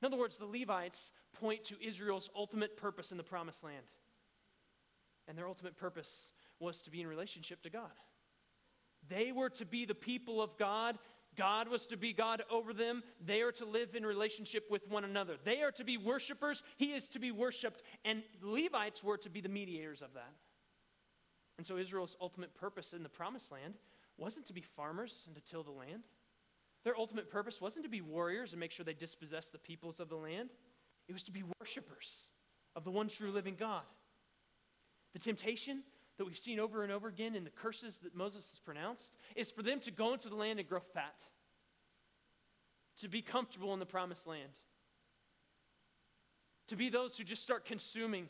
In 0.00 0.06
other 0.06 0.16
words, 0.16 0.38
the 0.38 0.46
Levites 0.46 1.10
point 1.40 1.64
to 1.64 1.74
Israel's 1.84 2.30
ultimate 2.36 2.76
purpose 2.76 3.10
in 3.10 3.16
the 3.16 3.24
promised 3.24 3.64
land. 3.64 3.84
And 5.26 5.36
their 5.36 5.48
ultimate 5.48 5.76
purpose 5.76 6.32
was 6.60 6.82
to 6.82 6.90
be 6.90 7.00
in 7.00 7.06
relationship 7.06 7.62
to 7.62 7.70
God. 7.70 7.90
They 9.08 9.32
were 9.32 9.50
to 9.50 9.64
be 9.64 9.84
the 9.84 9.94
people 9.94 10.42
of 10.42 10.56
God. 10.58 10.98
God 11.38 11.68
was 11.68 11.86
to 11.86 11.96
be 11.96 12.12
God 12.12 12.42
over 12.50 12.74
them. 12.74 13.02
They 13.24 13.40
are 13.42 13.52
to 13.52 13.64
live 13.64 13.94
in 13.94 14.04
relationship 14.04 14.64
with 14.68 14.88
one 14.88 15.04
another. 15.04 15.36
They 15.44 15.62
are 15.62 15.70
to 15.72 15.84
be 15.84 15.96
worshipers. 15.96 16.64
He 16.76 16.86
is 16.86 17.08
to 17.10 17.20
be 17.20 17.30
worshiped. 17.30 17.82
And 18.04 18.22
Levites 18.42 19.04
were 19.04 19.16
to 19.18 19.30
be 19.30 19.40
the 19.40 19.48
mediators 19.48 20.02
of 20.02 20.12
that. 20.14 20.32
And 21.56 21.66
so 21.66 21.76
Israel's 21.76 22.16
ultimate 22.20 22.54
purpose 22.54 22.92
in 22.92 23.02
the 23.02 23.08
promised 23.08 23.52
land 23.52 23.74
wasn't 24.16 24.46
to 24.46 24.52
be 24.52 24.60
farmers 24.60 25.24
and 25.26 25.36
to 25.36 25.40
till 25.40 25.62
the 25.62 25.70
land. 25.70 26.02
Their 26.84 26.98
ultimate 26.98 27.30
purpose 27.30 27.60
wasn't 27.60 27.84
to 27.84 27.90
be 27.90 28.00
warriors 28.00 28.52
and 28.52 28.60
make 28.60 28.72
sure 28.72 28.84
they 28.84 28.92
dispossessed 28.92 29.52
the 29.52 29.58
peoples 29.58 30.00
of 30.00 30.08
the 30.08 30.16
land. 30.16 30.50
It 31.08 31.12
was 31.12 31.22
to 31.24 31.32
be 31.32 31.44
worshipers 31.60 32.28
of 32.76 32.84
the 32.84 32.90
one 32.90 33.08
true 33.08 33.30
living 33.30 33.56
God. 33.58 33.82
The 35.12 35.18
temptation 35.18 35.82
that 36.18 36.24
we've 36.24 36.36
seen 36.36 36.60
over 36.60 36.82
and 36.82 36.92
over 36.92 37.08
again 37.08 37.34
in 37.34 37.44
the 37.44 37.50
curses 37.50 37.98
that 37.98 38.14
Moses 38.14 38.50
has 38.50 38.58
pronounced 38.58 39.16
is 39.34 39.50
for 39.50 39.62
them 39.62 39.80
to 39.80 39.90
go 39.90 40.12
into 40.12 40.28
the 40.28 40.34
land 40.34 40.58
and 40.58 40.68
grow 40.68 40.80
fat, 40.80 41.14
to 43.00 43.08
be 43.08 43.22
comfortable 43.22 43.72
in 43.72 43.78
the 43.78 43.86
promised 43.86 44.26
land, 44.26 44.50
to 46.66 46.76
be 46.76 46.90
those 46.90 47.16
who 47.16 47.24
just 47.24 47.42
start 47.42 47.64
consuming 47.64 48.28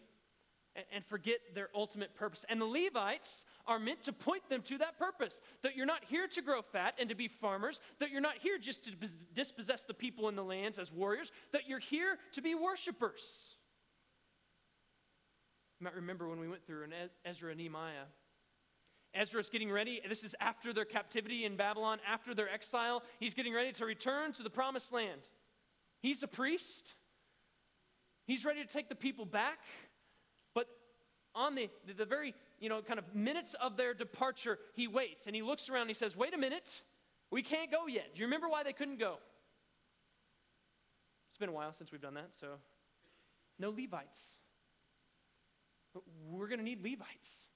and 0.92 1.04
forget 1.04 1.38
their 1.54 1.68
ultimate 1.74 2.14
purpose. 2.14 2.44
And 2.48 2.60
the 2.60 2.66
Levites 2.66 3.44
are 3.66 3.78
meant 3.78 4.02
to 4.02 4.12
point 4.12 4.48
them 4.48 4.62
to 4.62 4.78
that 4.78 4.98
purpose 4.98 5.40
that 5.62 5.74
you're 5.74 5.86
not 5.86 6.04
here 6.08 6.28
to 6.28 6.42
grow 6.42 6.62
fat 6.62 6.94
and 7.00 7.08
to 7.08 7.14
be 7.16 7.26
farmers, 7.26 7.80
that 7.98 8.10
you're 8.10 8.20
not 8.20 8.38
here 8.40 8.58
just 8.58 8.84
to 8.84 8.92
dispossess 9.34 9.82
the 9.82 9.94
people 9.94 10.28
in 10.28 10.36
the 10.36 10.44
lands 10.44 10.78
as 10.78 10.92
warriors, 10.92 11.32
that 11.52 11.68
you're 11.68 11.80
here 11.80 12.18
to 12.32 12.42
be 12.42 12.54
worshipers. 12.54 13.56
You 15.80 15.84
might 15.84 15.94
remember 15.94 16.28
when 16.28 16.40
we 16.40 16.48
went 16.48 16.66
through 16.66 16.84
in 16.84 16.92
Ezra 17.24 17.50
and 17.50 17.58
Nehemiah. 17.58 18.06
Ezra's 19.14 19.48
getting 19.48 19.70
ready. 19.70 20.00
This 20.08 20.24
is 20.24 20.34
after 20.40 20.72
their 20.72 20.84
captivity 20.84 21.44
in 21.44 21.56
Babylon, 21.56 21.98
after 22.06 22.34
their 22.34 22.48
exile. 22.48 23.02
He's 23.20 23.34
getting 23.34 23.54
ready 23.54 23.72
to 23.72 23.86
return 23.86 24.32
to 24.32 24.42
the 24.42 24.50
promised 24.50 24.92
land. 24.92 25.20
He's 26.00 26.22
a 26.22 26.28
priest. 26.28 26.94
He's 28.26 28.44
ready 28.44 28.62
to 28.62 28.70
take 28.70 28.88
the 28.88 28.94
people 28.94 29.24
back. 29.24 29.60
But 30.54 30.66
on 31.34 31.54
the, 31.54 31.70
the 31.96 32.04
very, 32.04 32.34
you 32.60 32.68
know, 32.68 32.82
kind 32.82 32.98
of 32.98 33.14
minutes 33.14 33.54
of 33.60 33.76
their 33.76 33.94
departure, 33.94 34.58
he 34.74 34.88
waits 34.88 35.26
and 35.26 35.34
he 35.34 35.42
looks 35.42 35.70
around 35.70 35.82
and 35.82 35.90
he 35.90 35.94
says, 35.94 36.16
Wait 36.16 36.34
a 36.34 36.38
minute, 36.38 36.82
we 37.30 37.42
can't 37.42 37.70
go 37.70 37.86
yet. 37.86 38.14
Do 38.14 38.20
you 38.20 38.26
remember 38.26 38.48
why 38.48 38.62
they 38.62 38.72
couldn't 38.72 38.98
go? 38.98 39.16
It's 41.28 41.38
been 41.38 41.48
a 41.48 41.52
while 41.52 41.72
since 41.72 41.92
we've 41.92 42.00
done 42.00 42.14
that, 42.14 42.30
so 42.32 42.48
no 43.58 43.70
Levites. 43.70 44.37
We're 46.28 46.48
going 46.48 46.58
to 46.58 46.64
need 46.64 46.82
Levites. 46.82 47.48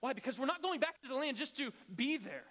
Why? 0.00 0.12
Because 0.12 0.38
we're 0.38 0.46
not 0.46 0.62
going 0.62 0.80
back 0.80 1.00
to 1.02 1.08
the 1.08 1.14
land 1.14 1.36
just 1.36 1.56
to 1.58 1.70
be 1.94 2.16
there. 2.16 2.44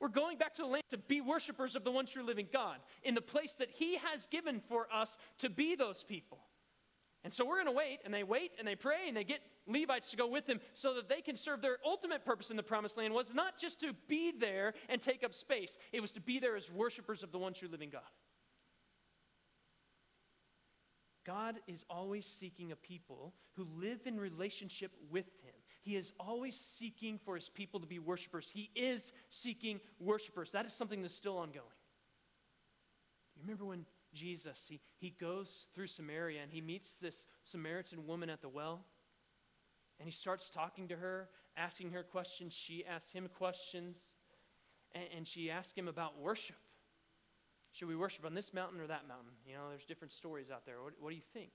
We're 0.00 0.08
going 0.08 0.36
back 0.36 0.54
to 0.56 0.62
the 0.62 0.68
land 0.68 0.84
to 0.90 0.98
be 0.98 1.20
worshipers 1.20 1.74
of 1.74 1.82
the 1.84 1.90
one 1.90 2.06
true 2.06 2.22
living 2.22 2.48
God 2.52 2.78
in 3.02 3.14
the 3.14 3.22
place 3.22 3.54
that 3.54 3.70
He 3.70 3.96
has 3.96 4.26
given 4.26 4.60
for 4.68 4.86
us 4.92 5.16
to 5.38 5.48
be 5.48 5.74
those 5.74 6.04
people. 6.04 6.38
And 7.24 7.32
so 7.32 7.44
we're 7.44 7.56
going 7.56 7.66
to 7.66 7.72
wait, 7.72 8.00
and 8.04 8.14
they 8.14 8.22
wait, 8.22 8.52
and 8.58 8.68
they 8.68 8.76
pray, 8.76 9.08
and 9.08 9.16
they 9.16 9.24
get 9.24 9.40
Levites 9.66 10.10
to 10.10 10.16
go 10.16 10.28
with 10.28 10.46
them 10.46 10.60
so 10.74 10.94
that 10.94 11.08
they 11.08 11.20
can 11.20 11.34
serve 11.34 11.60
their 11.60 11.78
ultimate 11.84 12.24
purpose 12.24 12.50
in 12.50 12.56
the 12.56 12.62
promised 12.62 12.96
land 12.96 13.12
was 13.12 13.34
not 13.34 13.58
just 13.58 13.80
to 13.80 13.94
be 14.06 14.30
there 14.30 14.74
and 14.88 15.00
take 15.00 15.24
up 15.24 15.34
space, 15.34 15.76
it 15.92 16.00
was 16.00 16.12
to 16.12 16.20
be 16.20 16.38
there 16.38 16.56
as 16.56 16.70
worshipers 16.70 17.24
of 17.24 17.32
the 17.32 17.38
one 17.38 17.52
true 17.52 17.68
living 17.68 17.90
God. 17.90 18.02
God 21.26 21.56
is 21.66 21.84
always 21.90 22.24
seeking 22.24 22.70
a 22.70 22.76
people 22.76 23.34
who 23.54 23.66
live 23.76 24.00
in 24.06 24.18
relationship 24.18 24.92
with 25.10 25.26
Him. 25.42 25.54
He 25.82 25.96
is 25.96 26.12
always 26.20 26.56
seeking 26.56 27.18
for 27.18 27.34
His 27.34 27.48
people 27.48 27.80
to 27.80 27.86
be 27.86 27.98
worshipers. 27.98 28.48
He 28.52 28.70
is 28.76 29.12
seeking 29.28 29.80
worshipers. 29.98 30.52
That 30.52 30.66
is 30.66 30.72
something 30.72 31.02
that's 31.02 31.14
still 31.14 31.38
ongoing. 31.38 31.66
You 33.34 33.42
remember 33.42 33.64
when 33.64 33.84
Jesus, 34.14 34.66
he, 34.68 34.80
he 34.98 35.10
goes 35.10 35.66
through 35.74 35.88
Samaria 35.88 36.42
and 36.42 36.50
he 36.50 36.60
meets 36.60 36.92
this 36.92 37.26
Samaritan 37.44 38.06
woman 38.06 38.30
at 38.30 38.40
the 38.40 38.48
well? 38.48 38.84
And 39.98 40.06
he 40.06 40.12
starts 40.12 40.48
talking 40.48 40.88
to 40.88 40.96
her, 40.96 41.28
asking 41.56 41.90
her 41.90 42.02
questions. 42.02 42.54
She 42.54 42.84
asks 42.84 43.12
him 43.12 43.28
questions. 43.36 44.00
And, 44.92 45.04
and 45.16 45.26
she 45.26 45.50
asks 45.50 45.76
him 45.76 45.88
about 45.88 46.18
worship. 46.20 46.56
Should 47.76 47.88
we 47.88 47.96
worship 47.96 48.24
on 48.24 48.32
this 48.32 48.54
mountain 48.54 48.80
or 48.80 48.86
that 48.86 49.06
mountain? 49.06 49.32
You 49.46 49.52
know, 49.52 49.68
there's 49.68 49.84
different 49.84 50.10
stories 50.10 50.50
out 50.50 50.64
there. 50.64 50.76
What, 50.82 50.94
what 50.98 51.10
do 51.10 51.14
you 51.14 51.22
think? 51.34 51.50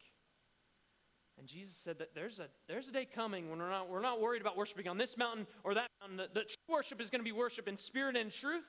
And 1.39 1.47
Jesus 1.47 1.75
said 1.75 1.97
that 1.97 2.13
there's 2.13 2.37
a, 2.37 2.45
there's 2.67 2.87
a 2.87 2.91
day 2.91 3.07
coming 3.11 3.49
when 3.49 3.57
we're 3.57 3.71
not, 3.71 3.89
we're 3.89 4.01
not 4.01 4.21
worried 4.21 4.39
about 4.39 4.55
worshiping 4.55 4.87
on 4.87 4.99
this 4.99 5.17
mountain 5.17 5.47
or 5.63 5.73
that 5.73 5.87
mountain. 5.99 6.17
The, 6.17 6.41
the 6.41 6.45
true 6.45 6.75
worship 6.75 7.01
is 7.01 7.09
going 7.09 7.21
to 7.21 7.25
be 7.25 7.31
worship 7.31 7.67
in 7.67 7.75
spirit 7.75 8.15
and 8.15 8.31
truth. 8.31 8.67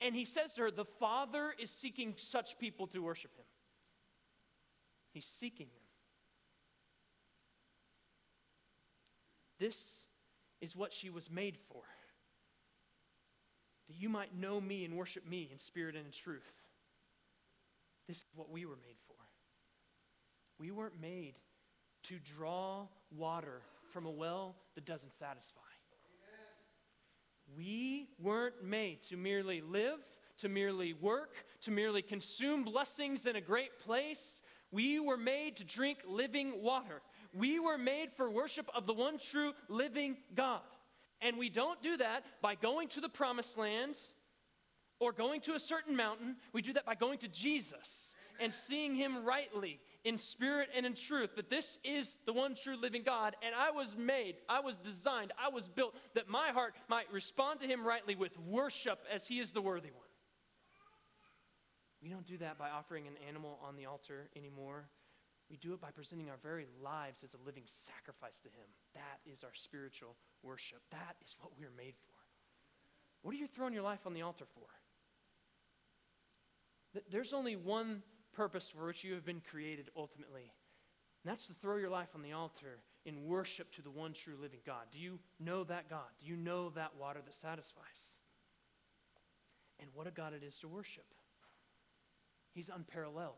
And 0.00 0.12
he 0.12 0.24
says 0.24 0.54
to 0.54 0.62
her, 0.62 0.70
The 0.72 0.84
Father 0.84 1.54
is 1.56 1.70
seeking 1.70 2.14
such 2.16 2.58
people 2.58 2.88
to 2.88 2.98
worship 3.00 3.30
him. 3.36 3.44
He's 5.12 5.26
seeking 5.26 5.66
them. 5.66 5.84
This 9.60 10.06
is 10.60 10.74
what 10.74 10.92
she 10.92 11.10
was 11.10 11.30
made 11.30 11.58
for 11.68 11.82
that 13.86 13.94
you 13.94 14.08
might 14.08 14.34
know 14.36 14.60
me 14.60 14.84
and 14.84 14.96
worship 14.96 15.28
me 15.28 15.48
in 15.52 15.58
spirit 15.58 15.94
and 15.94 16.06
in 16.06 16.12
truth. 16.12 16.61
This 18.08 18.18
is 18.18 18.26
what 18.34 18.50
we 18.50 18.66
were 18.66 18.76
made 18.76 18.96
for. 19.06 19.14
We 20.58 20.70
weren't 20.70 21.00
made 21.00 21.34
to 22.04 22.18
draw 22.18 22.86
water 23.10 23.62
from 23.92 24.06
a 24.06 24.10
well 24.10 24.56
that 24.74 24.84
doesn't 24.84 25.12
satisfy. 25.12 25.60
We 27.56 28.08
weren't 28.18 28.64
made 28.64 29.02
to 29.04 29.16
merely 29.16 29.60
live, 29.60 29.98
to 30.38 30.48
merely 30.48 30.94
work, 30.94 31.34
to 31.62 31.70
merely 31.70 32.02
consume 32.02 32.64
blessings 32.64 33.26
in 33.26 33.36
a 33.36 33.40
great 33.40 33.78
place. 33.80 34.40
We 34.70 35.00
were 35.00 35.18
made 35.18 35.56
to 35.56 35.64
drink 35.64 35.98
living 36.06 36.62
water. 36.62 37.02
We 37.34 37.58
were 37.58 37.78
made 37.78 38.12
for 38.12 38.30
worship 38.30 38.70
of 38.74 38.86
the 38.86 38.94
one 38.94 39.18
true 39.18 39.52
living 39.68 40.16
God. 40.34 40.60
And 41.20 41.38
we 41.38 41.50
don't 41.50 41.80
do 41.82 41.96
that 41.98 42.24
by 42.40 42.54
going 42.54 42.88
to 42.88 43.00
the 43.00 43.08
promised 43.08 43.56
land 43.58 43.96
or 45.02 45.10
going 45.10 45.40
to 45.40 45.54
a 45.54 45.58
certain 45.58 45.96
mountain. 45.96 46.36
We 46.52 46.62
do 46.62 46.72
that 46.74 46.86
by 46.86 46.94
going 46.94 47.18
to 47.18 47.28
Jesus 47.28 48.14
and 48.38 48.54
seeing 48.54 48.94
him 48.94 49.24
rightly 49.24 49.80
in 50.04 50.16
spirit 50.16 50.68
and 50.76 50.86
in 50.86 50.94
truth 50.94 51.34
that 51.34 51.50
this 51.50 51.80
is 51.82 52.18
the 52.24 52.32
one 52.32 52.54
true 52.54 52.76
living 52.76 53.02
God. 53.02 53.34
And 53.44 53.52
I 53.52 53.72
was 53.72 53.96
made, 53.96 54.36
I 54.48 54.60
was 54.60 54.76
designed, 54.76 55.32
I 55.36 55.48
was 55.48 55.68
built 55.68 55.96
that 56.14 56.28
my 56.28 56.50
heart 56.50 56.74
might 56.88 57.12
respond 57.12 57.58
to 57.60 57.66
him 57.66 57.84
rightly 57.84 58.14
with 58.14 58.38
worship 58.38 59.00
as 59.12 59.26
he 59.26 59.40
is 59.40 59.50
the 59.50 59.60
worthy 59.60 59.90
one. 59.90 60.06
We 62.00 62.08
don't 62.08 62.26
do 62.26 62.38
that 62.38 62.56
by 62.56 62.70
offering 62.70 63.08
an 63.08 63.14
animal 63.28 63.58
on 63.66 63.74
the 63.74 63.86
altar 63.86 64.28
anymore. 64.36 64.84
We 65.50 65.56
do 65.56 65.74
it 65.74 65.80
by 65.80 65.90
presenting 65.90 66.30
our 66.30 66.38
very 66.44 66.66
lives 66.80 67.24
as 67.24 67.34
a 67.34 67.44
living 67.44 67.64
sacrifice 67.66 68.40
to 68.40 68.48
Him. 68.48 68.66
That 68.94 69.20
is 69.30 69.44
our 69.44 69.52
spiritual 69.52 70.16
worship. 70.42 70.80
That 70.90 71.16
is 71.26 71.36
what 71.40 71.52
we 71.58 71.64
are 71.64 71.76
made 71.76 71.94
for. 72.00 72.16
What 73.22 73.34
are 73.34 73.38
you 73.38 73.46
throwing 73.46 73.74
your 73.74 73.82
life 73.82 74.06
on 74.06 74.14
the 74.14 74.22
altar 74.22 74.46
for? 74.54 74.66
There's 77.10 77.32
only 77.32 77.56
one 77.56 78.02
purpose 78.32 78.70
for 78.70 78.86
which 78.86 79.04
you 79.04 79.14
have 79.14 79.24
been 79.24 79.42
created 79.50 79.90
ultimately, 79.96 80.52
and 81.22 81.30
that's 81.30 81.46
to 81.46 81.54
throw 81.54 81.76
your 81.76 81.90
life 81.90 82.10
on 82.14 82.22
the 82.22 82.32
altar 82.32 82.80
in 83.04 83.24
worship 83.24 83.70
to 83.72 83.82
the 83.82 83.90
one 83.90 84.12
true 84.12 84.36
living 84.40 84.60
God. 84.64 84.84
Do 84.92 84.98
you 84.98 85.18
know 85.40 85.64
that 85.64 85.88
God? 85.88 86.08
Do 86.20 86.26
you 86.26 86.36
know 86.36 86.70
that 86.70 86.92
water 86.98 87.20
that 87.24 87.34
satisfies? 87.34 87.84
And 89.80 89.90
what 89.94 90.06
a 90.06 90.10
God 90.10 90.32
it 90.32 90.44
is 90.46 90.58
to 90.60 90.68
worship. 90.68 91.06
He's 92.54 92.68
unparalleled. 92.68 93.34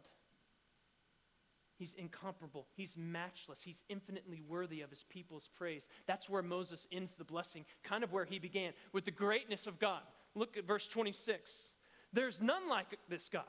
He's 1.77 1.95
incomparable. 1.95 2.67
He's 2.77 2.97
matchless. 2.97 3.61
He's 3.63 3.83
infinitely 3.89 4.43
worthy 4.47 4.83
of 4.83 4.91
his 4.91 5.05
people's 5.05 5.49
praise. 5.57 5.89
That's 6.07 6.31
where 6.31 6.43
Moses 6.43 6.87
ends 6.93 7.15
the 7.15 7.25
blessing, 7.25 7.65
kind 7.83 8.05
of 8.05 8.13
where 8.13 8.25
he 8.25 8.39
began, 8.39 8.73
with 8.93 9.05
the 9.05 9.11
greatness 9.11 9.67
of 9.67 9.81
God. 9.81 10.03
Look 10.35 10.57
at 10.57 10.67
verse 10.67 10.87
26. 10.87 11.73
There's 12.15 12.41
none 12.41 12.69
like 12.69 12.87
this 13.09 13.29
God. 13.29 13.43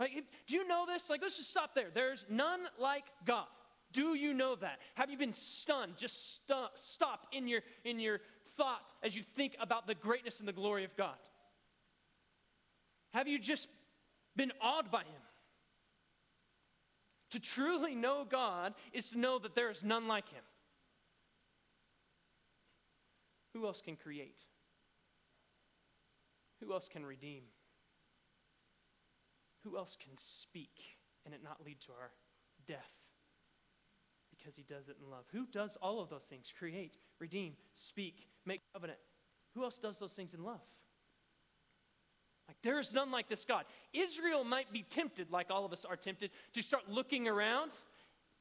Like, 0.00 0.12
if, 0.16 0.24
do 0.46 0.56
you 0.56 0.66
know 0.66 0.86
this? 0.86 1.10
Like, 1.10 1.22
let's 1.22 1.36
just 1.36 1.50
stop 1.50 1.74
there. 1.74 1.88
There's 1.92 2.24
none 2.30 2.60
like 2.80 3.04
God. 3.24 3.46
Do 3.92 4.14
you 4.14 4.32
know 4.34 4.54
that? 4.56 4.78
Have 4.94 5.10
you 5.10 5.18
been 5.18 5.34
stunned? 5.34 5.92
Just 5.96 6.34
stu- 6.34 6.54
stop 6.74 7.26
in 7.32 7.46
your, 7.46 7.60
in 7.84 8.00
your 8.00 8.20
thought 8.56 8.92
as 9.02 9.14
you 9.16 9.22
think 9.22 9.56
about 9.60 9.86
the 9.86 9.94
greatness 9.94 10.40
and 10.40 10.48
the 10.48 10.52
glory 10.52 10.84
of 10.84 10.96
God. 10.96 11.16
Have 13.12 13.28
you 13.28 13.38
just 13.38 13.68
been 14.36 14.52
awed 14.60 14.90
by 14.90 15.00
Him? 15.00 15.22
To 17.32 17.40
truly 17.40 17.94
know 17.94 18.26
God 18.28 18.74
is 18.92 19.10
to 19.10 19.18
know 19.18 19.38
that 19.38 19.54
there 19.54 19.70
is 19.70 19.84
none 19.84 20.06
like 20.08 20.28
Him. 20.30 20.42
Who 23.54 23.66
else 23.66 23.82
can 23.82 23.96
create? 23.96 24.38
Who 26.60 26.72
else 26.72 26.88
can 26.88 27.04
redeem? 27.04 27.42
Who 29.64 29.76
else 29.76 29.96
can 30.02 30.16
speak 30.16 30.98
and 31.24 31.34
it 31.34 31.42
not 31.42 31.64
lead 31.64 31.80
to 31.82 31.92
our 31.92 32.10
death? 32.66 32.90
Because 34.30 34.56
he 34.56 34.62
does 34.62 34.88
it 34.88 34.96
in 35.02 35.10
love. 35.10 35.24
Who 35.32 35.46
does 35.46 35.76
all 35.82 36.00
of 36.00 36.08
those 36.08 36.24
things? 36.24 36.52
Create, 36.56 36.96
redeem, 37.18 37.54
speak, 37.74 38.28
make 38.44 38.62
covenant. 38.72 38.98
Who 39.54 39.64
else 39.64 39.78
does 39.78 39.98
those 39.98 40.14
things 40.14 40.34
in 40.34 40.44
love? 40.44 40.60
Like, 42.46 42.56
there 42.62 42.78
is 42.78 42.94
none 42.94 43.10
like 43.10 43.28
this 43.28 43.44
God. 43.44 43.64
Israel 43.92 44.42
might 44.42 44.72
be 44.72 44.82
tempted, 44.82 45.30
like 45.30 45.50
all 45.50 45.66
of 45.66 45.72
us 45.72 45.84
are 45.84 45.96
tempted, 45.96 46.30
to 46.54 46.62
start 46.62 46.84
looking 46.88 47.28
around 47.28 47.72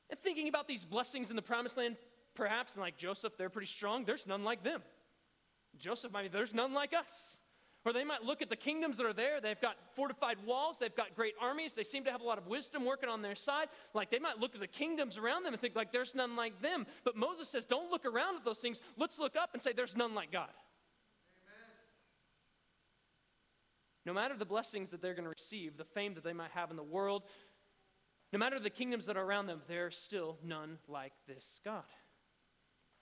and 0.09 0.19
thinking 0.19 0.47
about 0.47 0.67
these 0.67 0.85
blessings 0.85 1.29
in 1.29 1.35
the 1.35 1.41
promised 1.41 1.75
land, 1.75 1.97
perhaps, 2.33 2.75
and 2.75 2.81
like 2.81 2.97
Joseph, 2.97 3.33
they're 3.37 3.49
pretty 3.49 3.67
strong. 3.67 4.05
There's 4.05 4.25
none 4.25 4.43
like 4.45 4.63
them. 4.63 4.81
Joseph 5.77 6.13
might 6.13 6.23
be, 6.23 6.27
there's 6.29 6.53
none 6.53 6.73
like 6.73 6.93
us. 6.93 7.37
Or 7.87 7.93
they 7.93 8.03
might 8.03 8.21
look 8.21 8.41
at 8.41 8.49
the 8.49 8.57
kingdoms 8.57 8.97
that 8.97 9.05
are 9.05 9.13
there. 9.13 9.39
They've 9.39 9.61
got 9.61 9.77
fortified 9.95 10.35
walls, 10.45 10.75
they've 10.77 10.93
got 10.93 11.15
great 11.15 11.35
armies, 11.39 11.73
they 11.73 11.85
seem 11.85 12.03
to 12.03 12.11
have 12.11 12.19
a 12.19 12.25
lot 12.25 12.37
of 12.37 12.45
wisdom 12.45 12.83
working 12.83 13.07
on 13.07 13.21
their 13.21 13.33
side. 13.33 13.69
Like 13.93 14.11
they 14.11 14.19
might 14.19 14.39
look 14.39 14.55
at 14.55 14.59
the 14.59 14.67
kingdoms 14.67 15.17
around 15.17 15.43
them 15.43 15.53
and 15.53 15.61
think, 15.61 15.73
like, 15.73 15.93
there's 15.93 16.13
none 16.13 16.35
like 16.35 16.61
them. 16.61 16.85
But 17.05 17.15
Moses 17.15 17.47
says, 17.47 17.63
don't 17.63 17.89
look 17.89 18.05
around 18.05 18.35
at 18.35 18.43
those 18.43 18.59
things. 18.59 18.81
Let's 18.97 19.17
look 19.19 19.37
up 19.37 19.51
and 19.53 19.61
say, 19.61 19.71
there's 19.71 19.95
none 19.95 20.13
like 20.13 20.33
God. 20.33 20.49
No 24.05 24.11
matter 24.11 24.35
the 24.35 24.43
blessings 24.43 24.89
that 24.89 25.01
they're 25.01 25.13
going 25.13 25.23
to 25.23 25.29
receive, 25.29 25.77
the 25.77 25.85
fame 25.85 26.13
that 26.15 26.25
they 26.25 26.33
might 26.33 26.51
have 26.51 26.71
in 26.71 26.75
the 26.75 26.83
world, 26.83 27.23
no 28.33 28.39
matter 28.39 28.59
the 28.59 28.69
kingdoms 28.69 29.05
that 29.05 29.15
are 29.15 29.23
around 29.23 29.45
them, 29.45 29.61
there's 29.69 29.95
still 29.95 30.39
none 30.43 30.77
like 30.89 31.13
this 31.25 31.61
God. 31.63 31.83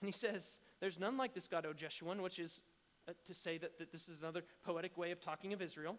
And 0.00 0.06
he 0.06 0.12
says, 0.12 0.58
There's 0.78 1.00
none 1.00 1.16
like 1.16 1.34
this 1.34 1.48
God, 1.48 1.66
O 1.66 1.72
Jeshurun, 1.72 2.22
which 2.22 2.38
is 2.38 2.60
uh, 3.08 3.12
to 3.26 3.34
say 3.34 3.58
that, 3.58 3.78
that 3.78 3.92
this 3.92 4.08
is 4.08 4.20
another 4.20 4.42
poetic 4.64 4.96
way 4.96 5.10
of 5.10 5.20
talking 5.20 5.52
of 5.52 5.62
Israel, 5.62 5.96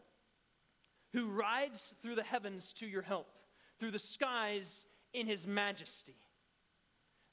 who 1.13 1.27
rides 1.27 1.95
through 2.01 2.15
the 2.15 2.23
heavens 2.23 2.73
to 2.73 2.87
your 2.87 3.01
help, 3.01 3.27
through 3.79 3.91
the 3.91 3.99
skies 3.99 4.85
in 5.13 5.27
his 5.27 5.47
majesty. 5.47 6.15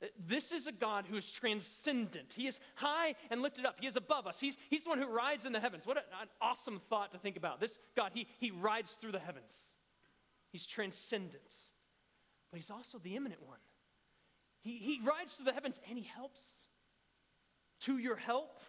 Uh, 0.02 0.06
this 0.26 0.52
is 0.52 0.66
a 0.66 0.72
God 0.72 1.06
who 1.08 1.16
is 1.16 1.30
transcendent. 1.30 2.34
He 2.36 2.46
is 2.46 2.60
high 2.76 3.14
and 3.30 3.42
lifted 3.42 3.66
up. 3.66 3.76
He 3.80 3.86
is 3.86 3.96
above 3.96 4.26
us. 4.26 4.40
He's, 4.40 4.56
he's 4.70 4.84
the 4.84 4.90
one 4.90 4.98
who 4.98 5.06
rides 5.06 5.44
in 5.44 5.52
the 5.52 5.60
heavens. 5.60 5.86
What 5.86 5.96
an 5.98 6.28
awesome 6.40 6.80
thought 6.88 7.12
to 7.12 7.18
think 7.18 7.36
about. 7.36 7.60
This 7.60 7.78
God, 7.96 8.12
he, 8.14 8.26
he 8.38 8.50
rides 8.50 8.92
through 8.92 9.12
the 9.12 9.18
heavens. 9.18 9.52
He's 10.50 10.66
transcendent. 10.66 11.54
But 12.50 12.58
he's 12.58 12.70
also 12.70 12.98
the 12.98 13.16
immanent 13.16 13.42
one. 13.44 13.58
He, 14.62 14.78
he 14.78 15.00
rides 15.04 15.34
through 15.34 15.46
the 15.46 15.52
heavens 15.52 15.80
and 15.88 15.98
he 15.98 16.04
helps. 16.04 16.60
To 17.80 17.98
your 17.98 18.16
help, 18.16 18.60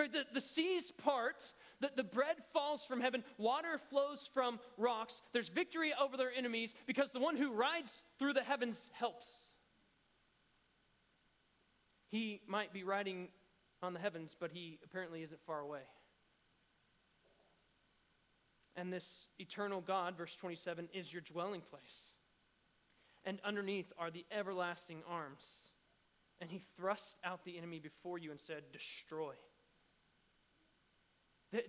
Right? 0.00 0.10
The, 0.10 0.24
the 0.32 0.40
seas 0.40 0.90
part, 0.90 1.42
the, 1.80 1.90
the 1.94 2.04
bread 2.04 2.36
falls 2.54 2.86
from 2.86 3.02
heaven, 3.02 3.22
water 3.36 3.78
flows 3.90 4.30
from 4.32 4.58
rocks. 4.78 5.20
There's 5.34 5.50
victory 5.50 5.92
over 6.00 6.16
their 6.16 6.32
enemies 6.32 6.72
because 6.86 7.10
the 7.12 7.20
one 7.20 7.36
who 7.36 7.52
rides 7.52 8.02
through 8.18 8.32
the 8.32 8.42
heavens 8.42 8.80
helps. 8.92 9.54
He 12.10 12.40
might 12.46 12.72
be 12.72 12.82
riding 12.82 13.28
on 13.82 13.92
the 13.92 14.00
heavens, 14.00 14.34
but 14.40 14.50
he 14.52 14.78
apparently 14.82 15.22
isn't 15.22 15.40
far 15.46 15.60
away. 15.60 15.82
And 18.74 18.90
this 18.90 19.28
eternal 19.38 19.82
God, 19.82 20.16
verse 20.16 20.34
27, 20.34 20.88
is 20.94 21.12
your 21.12 21.20
dwelling 21.20 21.60
place. 21.60 22.14
And 23.26 23.38
underneath 23.44 23.92
are 23.98 24.10
the 24.10 24.24
everlasting 24.32 25.02
arms. 25.06 25.44
And 26.40 26.50
he 26.50 26.62
thrust 26.78 27.18
out 27.22 27.44
the 27.44 27.58
enemy 27.58 27.80
before 27.80 28.16
you 28.16 28.30
and 28.30 28.40
said, 28.40 28.62
Destroy. 28.72 29.34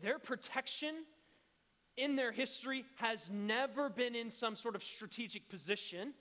Their 0.01 0.19
protection 0.19 0.95
in 1.97 2.15
their 2.15 2.31
history 2.31 2.85
has 2.95 3.29
never 3.31 3.89
been 3.89 4.15
in 4.15 4.29
some 4.29 4.55
sort 4.55 4.75
of 4.75 4.83
strategic 4.83 5.49
position, 5.49 6.13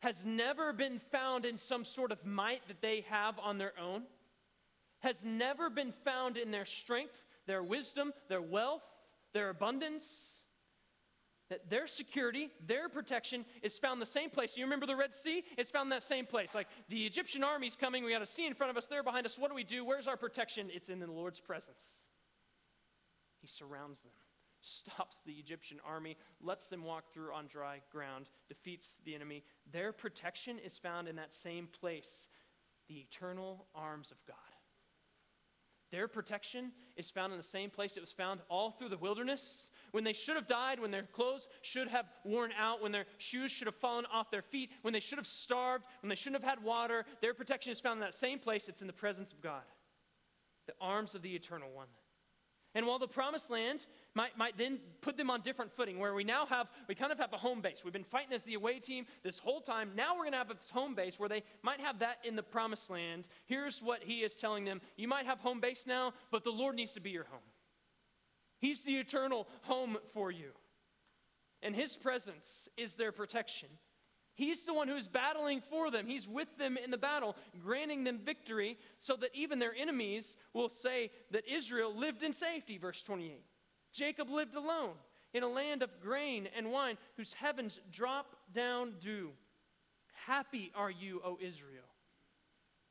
has 0.00 0.24
never 0.24 0.72
been 0.72 0.98
found 0.98 1.44
in 1.44 1.56
some 1.56 1.84
sort 1.84 2.12
of 2.12 2.24
might 2.26 2.66
that 2.68 2.80
they 2.80 3.04
have 3.08 3.38
on 3.38 3.58
their 3.58 3.72
own, 3.80 4.02
has 5.00 5.16
never 5.24 5.70
been 5.70 5.92
found 6.04 6.36
in 6.36 6.50
their 6.50 6.64
strength, 6.64 7.24
their 7.46 7.62
wisdom, 7.62 8.12
their 8.28 8.42
wealth, 8.42 8.82
their 9.32 9.48
abundance. 9.48 10.38
That 11.48 11.68
their 11.68 11.86
security, 11.86 12.48
their 12.66 12.88
protection 12.88 13.44
is 13.62 13.78
found 13.78 14.00
the 14.00 14.06
same 14.06 14.30
place. 14.30 14.56
You 14.56 14.64
remember 14.64 14.86
the 14.86 14.96
Red 14.96 15.12
Sea? 15.12 15.44
It's 15.58 15.70
found 15.70 15.92
that 15.92 16.02
same 16.02 16.24
place. 16.24 16.54
Like 16.54 16.66
the 16.88 17.04
Egyptian 17.04 17.44
army's 17.44 17.76
coming, 17.76 18.04
we 18.04 18.12
got 18.12 18.22
a 18.22 18.26
sea 18.26 18.46
in 18.46 18.54
front 18.54 18.70
of 18.70 18.78
us, 18.78 18.86
they're 18.86 19.02
behind 19.02 19.26
us. 19.26 19.38
What 19.38 19.50
do 19.50 19.54
we 19.54 19.64
do? 19.64 19.84
Where's 19.84 20.08
our 20.08 20.16
protection? 20.16 20.70
It's 20.72 20.88
in 20.88 20.98
the 20.98 21.10
Lord's 21.10 21.40
presence. 21.40 21.84
He 23.42 23.48
surrounds 23.48 24.00
them, 24.00 24.12
stops 24.62 25.22
the 25.22 25.32
Egyptian 25.32 25.78
army, 25.84 26.16
lets 26.40 26.68
them 26.68 26.84
walk 26.84 27.12
through 27.12 27.34
on 27.34 27.46
dry 27.48 27.80
ground, 27.90 28.30
defeats 28.48 29.00
the 29.04 29.14
enemy. 29.14 29.42
Their 29.70 29.92
protection 29.92 30.58
is 30.58 30.78
found 30.78 31.08
in 31.08 31.16
that 31.16 31.34
same 31.34 31.66
place, 31.66 32.28
the 32.88 32.94
eternal 32.94 33.66
arms 33.74 34.10
of 34.10 34.24
God. 34.26 34.36
Their 35.90 36.08
protection 36.08 36.72
is 36.96 37.10
found 37.10 37.32
in 37.32 37.38
the 37.38 37.44
same 37.44 37.68
place 37.68 37.98
it 37.98 38.00
was 38.00 38.12
found 38.12 38.40
all 38.48 38.70
through 38.70 38.88
the 38.88 38.96
wilderness. 38.96 39.68
When 39.90 40.04
they 40.04 40.14
should 40.14 40.36
have 40.36 40.46
died, 40.46 40.80
when 40.80 40.90
their 40.90 41.02
clothes 41.02 41.48
should 41.60 41.86
have 41.88 42.06
worn 42.24 42.50
out, 42.58 42.80
when 42.80 42.92
their 42.92 43.04
shoes 43.18 43.50
should 43.50 43.66
have 43.66 43.76
fallen 43.76 44.06
off 44.10 44.30
their 44.30 44.40
feet, 44.40 44.70
when 44.80 44.94
they 44.94 45.00
should 45.00 45.18
have 45.18 45.26
starved, 45.26 45.84
when 46.00 46.08
they 46.08 46.14
shouldn't 46.14 46.42
have 46.42 46.48
had 46.48 46.64
water, 46.64 47.04
their 47.20 47.34
protection 47.34 47.72
is 47.72 47.80
found 47.80 47.98
in 47.98 48.00
that 48.00 48.14
same 48.14 48.38
place. 48.38 48.68
It's 48.68 48.80
in 48.80 48.86
the 48.86 48.92
presence 48.94 49.32
of 49.32 49.42
God, 49.42 49.64
the 50.66 50.72
arms 50.80 51.14
of 51.14 51.20
the 51.20 51.34
eternal 51.34 51.70
one. 51.70 51.88
And 52.74 52.86
while 52.86 52.98
the 52.98 53.08
promised 53.08 53.50
land 53.50 53.86
might, 54.14 54.36
might 54.38 54.56
then 54.56 54.78
put 55.02 55.16
them 55.16 55.30
on 55.30 55.42
different 55.42 55.72
footing, 55.72 55.98
where 55.98 56.14
we 56.14 56.24
now 56.24 56.46
have, 56.46 56.68
we 56.88 56.94
kind 56.94 57.12
of 57.12 57.18
have 57.18 57.32
a 57.34 57.36
home 57.36 57.60
base. 57.60 57.82
We've 57.84 57.92
been 57.92 58.02
fighting 58.02 58.32
as 58.32 58.44
the 58.44 58.54
away 58.54 58.78
team 58.78 59.06
this 59.22 59.38
whole 59.38 59.60
time. 59.60 59.90
Now 59.94 60.14
we're 60.14 60.22
going 60.22 60.32
to 60.32 60.38
have 60.38 60.48
this 60.48 60.70
home 60.70 60.94
base 60.94 61.18
where 61.18 61.28
they 61.28 61.42
might 61.62 61.80
have 61.80 61.98
that 61.98 62.18
in 62.24 62.34
the 62.34 62.42
promised 62.42 62.88
land. 62.88 63.28
Here's 63.46 63.82
what 63.82 64.02
he 64.02 64.20
is 64.20 64.34
telling 64.34 64.64
them 64.64 64.80
You 64.96 65.06
might 65.06 65.26
have 65.26 65.38
home 65.40 65.60
base 65.60 65.84
now, 65.86 66.14
but 66.30 66.44
the 66.44 66.50
Lord 66.50 66.76
needs 66.76 66.94
to 66.94 67.00
be 67.00 67.10
your 67.10 67.24
home. 67.24 67.40
He's 68.58 68.84
the 68.84 68.96
eternal 68.96 69.48
home 69.62 69.98
for 70.14 70.30
you. 70.30 70.52
And 71.62 71.76
his 71.76 71.96
presence 71.96 72.68
is 72.76 72.94
their 72.94 73.12
protection. 73.12 73.68
He's 74.34 74.62
the 74.62 74.72
one 74.72 74.88
who 74.88 74.96
is 74.96 75.08
battling 75.08 75.60
for 75.60 75.90
them. 75.90 76.06
He's 76.06 76.26
with 76.26 76.56
them 76.56 76.78
in 76.78 76.90
the 76.90 76.96
battle, 76.96 77.36
granting 77.62 78.04
them 78.04 78.18
victory 78.18 78.78
so 78.98 79.14
that 79.16 79.30
even 79.34 79.58
their 79.58 79.74
enemies 79.74 80.36
will 80.54 80.70
say 80.70 81.10
that 81.32 81.46
Israel 81.46 81.94
lived 81.94 82.22
in 82.22 82.32
safety, 82.32 82.78
verse 82.78 83.02
28. 83.02 83.42
Jacob 83.92 84.30
lived 84.30 84.54
alone 84.54 84.94
in 85.34 85.42
a 85.42 85.48
land 85.48 85.82
of 85.82 86.00
grain 86.00 86.48
and 86.56 86.72
wine, 86.72 86.96
whose 87.16 87.34
heavens 87.34 87.78
drop 87.90 88.36
down 88.54 88.94
dew. 89.00 89.30
Happy 90.26 90.72
are 90.74 90.90
you, 90.90 91.20
O 91.24 91.38
Israel. 91.40 91.84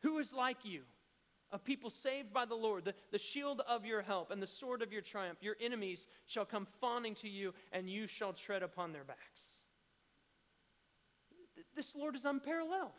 Who 0.03 0.19
is 0.19 0.33
like 0.33 0.63
you? 0.63 0.81
A 1.51 1.59
people 1.59 1.89
saved 1.89 2.31
by 2.31 2.45
the 2.45 2.55
Lord, 2.55 2.85
the, 2.85 2.93
the 3.11 3.17
shield 3.17 3.61
of 3.67 3.83
your 3.83 4.01
help 4.01 4.31
and 4.31 4.41
the 4.41 4.47
sword 4.47 4.81
of 4.81 4.93
your 4.93 5.01
triumph. 5.01 5.39
Your 5.41 5.57
enemies 5.59 6.07
shall 6.27 6.45
come 6.45 6.67
fawning 6.79 7.15
to 7.15 7.29
you, 7.29 7.53
and 7.71 7.89
you 7.89 8.07
shall 8.07 8.31
tread 8.31 8.63
upon 8.63 8.93
their 8.93 9.03
backs 9.03 9.51
this 11.76 11.95
Lord 11.95 12.15
is 12.15 12.26
unparalleled. 12.26 12.91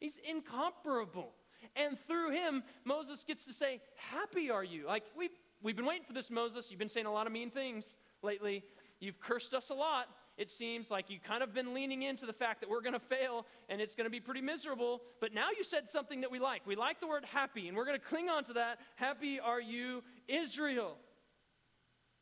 He's 0.00 0.18
incomparable. 0.28 1.32
And 1.76 1.98
through 2.06 2.30
him, 2.30 2.62
Moses 2.84 3.24
gets 3.24 3.44
to 3.46 3.52
say, 3.52 3.80
Happy 3.96 4.50
are 4.50 4.64
you. 4.64 4.86
Like, 4.86 5.04
we've, 5.16 5.30
we've 5.62 5.76
been 5.76 5.86
waiting 5.86 6.04
for 6.04 6.12
this, 6.12 6.30
Moses. 6.30 6.70
You've 6.70 6.78
been 6.78 6.88
saying 6.88 7.06
a 7.06 7.12
lot 7.12 7.26
of 7.26 7.32
mean 7.32 7.50
things 7.50 7.98
lately. 8.22 8.64
You've 9.00 9.20
cursed 9.20 9.54
us 9.54 9.70
a 9.70 9.74
lot. 9.74 10.08
It 10.36 10.50
seems 10.50 10.90
like 10.90 11.10
you've 11.10 11.22
kind 11.22 11.42
of 11.42 11.54
been 11.54 11.74
leaning 11.74 12.02
into 12.02 12.26
the 12.26 12.32
fact 12.32 12.60
that 12.60 12.68
we're 12.68 12.80
going 12.80 12.94
to 12.94 12.98
fail 12.98 13.46
and 13.68 13.80
it's 13.80 13.94
going 13.94 14.06
to 14.06 14.10
be 14.10 14.18
pretty 14.18 14.40
miserable. 14.40 15.00
But 15.20 15.32
now 15.32 15.48
you 15.56 15.62
said 15.62 15.88
something 15.88 16.22
that 16.22 16.30
we 16.30 16.40
like. 16.40 16.66
We 16.66 16.74
like 16.74 17.00
the 17.00 17.06
word 17.06 17.24
happy, 17.24 17.68
and 17.68 17.76
we're 17.76 17.84
going 17.84 17.98
to 17.98 18.04
cling 18.04 18.28
on 18.28 18.42
to 18.44 18.54
that. 18.54 18.80
Happy 18.96 19.38
are 19.38 19.60
you, 19.60 20.02
Israel. 20.26 20.96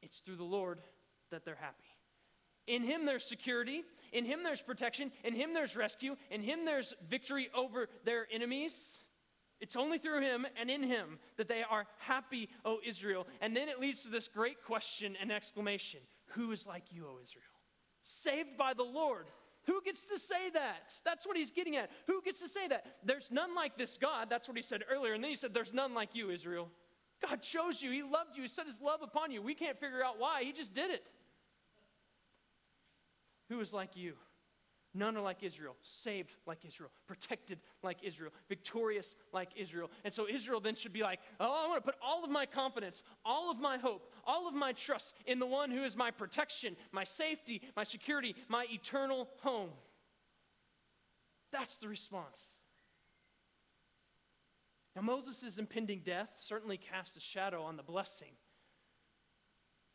It's 0.03 0.19
through 0.19 0.37
the 0.37 0.45
Lord 0.45 0.81
that 1.31 1.45
they're 1.45 1.55
happy. 1.55 1.92
In 2.67 2.83
him 2.83 3.07
there's 3.07 3.25
security. 3.25 3.83
In 4.13 4.25
him 4.25 4.43
there's 4.43 4.63
protection. 4.63 5.11
In 5.25 5.35
him 5.35 5.55
there's 5.55 5.77
rescue. 5.77 6.17
In 6.31 6.43
him 6.43 6.65
there's 6.65 6.95
victory 7.09 7.49
over 7.55 7.89
their 8.05 8.27
enemies. 8.33 9.03
It's 9.61 9.77
only 9.77 9.99
through 9.99 10.23
him 10.23 10.45
and 10.61 10.69
in 10.69 10.83
him 10.83 11.21
that 11.37 11.47
they 11.47 11.63
are 11.63 11.87
happy, 11.99 12.49
O 12.65 12.79
Israel. 12.85 13.29
And 13.41 13.57
then 13.57 13.69
it 13.69 13.81
leads 13.81 14.01
to 14.01 14.09
this 14.09 14.27
great 14.27 14.63
question 14.65 15.17
and 15.21 15.31
exclamation 15.31 16.01
Who 16.35 16.51
is 16.53 16.67
like 16.67 16.85
you, 16.91 17.07
O 17.07 17.19
Israel? 17.23 17.45
Saved 18.03 18.57
by 18.59 18.75
the 18.75 18.83
Lord. 18.83 19.27
Who 19.67 19.81
gets 19.83 20.07
to 20.07 20.19
say 20.19 20.51
that? 20.55 20.93
That's 21.05 21.25
what 21.25 21.37
he's 21.37 21.53
getting 21.53 21.77
at. 21.77 21.91
Who 22.09 22.21
gets 22.23 22.41
to 22.41 22.49
say 22.49 22.67
that? 22.69 22.85
There's 23.05 23.31
none 23.31 23.55
like 23.55 23.79
this 23.79 23.97
God. 23.97 24.29
That's 24.29 24.49
what 24.49 24.57
he 24.57 24.63
said 24.63 24.83
earlier. 24.91 25.13
And 25.13 25.23
then 25.23 25.31
he 25.31 25.37
said, 25.37 25.55
There's 25.55 25.73
none 25.73 25.95
like 25.95 26.15
you, 26.15 26.31
Israel. 26.31 26.69
God 27.25 27.41
chose 27.41 27.81
you. 27.81 27.93
He 27.93 28.03
loved 28.03 28.37
you. 28.37 28.43
He 28.43 28.49
set 28.49 28.67
his 28.67 28.81
love 28.81 29.01
upon 29.03 29.31
you. 29.31 29.41
We 29.41 29.55
can't 29.55 29.79
figure 29.79 30.03
out 30.05 30.19
why. 30.19 30.43
He 30.43 30.53
just 30.53 30.75
did 30.75 30.91
it. 30.91 31.05
Who 33.53 33.61
is 33.61 33.75
like 33.75 33.97
you? 33.97 34.15
None 34.95 35.15
are 35.15 35.21
like 35.21 35.43
Israel, 35.43 35.77
saved 35.83 36.35
like 36.47 36.65
Israel, 36.67 36.91
protected 37.07 37.63
like 37.83 37.99
Israel, 38.03 38.31
victorious 38.49 39.15
like 39.31 39.51
Israel. 39.57 39.91
And 40.05 40.15
so 40.15 40.27
Israel 40.27 40.59
then 40.59 40.75
should 40.75 40.93
be 40.95 41.03
like, 41.03 41.21
oh, 41.39 41.65
I 41.65 41.69
want 41.69 41.85
to 41.85 41.91
put 41.91 42.01
all 42.03 42.25
of 42.25 42.31
my 42.31 42.47
confidence, 42.47 43.03
all 43.27 43.51
of 43.51 43.59
my 43.59 43.77
hope, 43.77 44.11
all 44.27 44.49
of 44.49 44.55
my 44.55 44.73
trust 44.73 45.15
in 45.27 45.39
the 45.39 45.47
one 45.47 45.71
who 45.71 45.85
is 45.85 45.97
my 45.97 46.11
protection, 46.11 46.77
my 46.93 47.05
safety, 47.05 47.61
my 47.77 47.85
security, 47.85 48.35
my 48.49 48.65
eternal 48.71 49.29
home. 49.43 49.71
That's 51.53 51.77
the 51.77 51.89
response. 51.89 52.59
Now, 54.97 55.03
Moses' 55.03 55.59
impending 55.59 56.01
death 56.01 56.31
certainly 56.37 56.79
casts 56.79 57.17
a 57.17 57.21
shadow 57.21 57.63
on 57.65 57.77
the 57.77 57.83
blessing. 57.83 58.33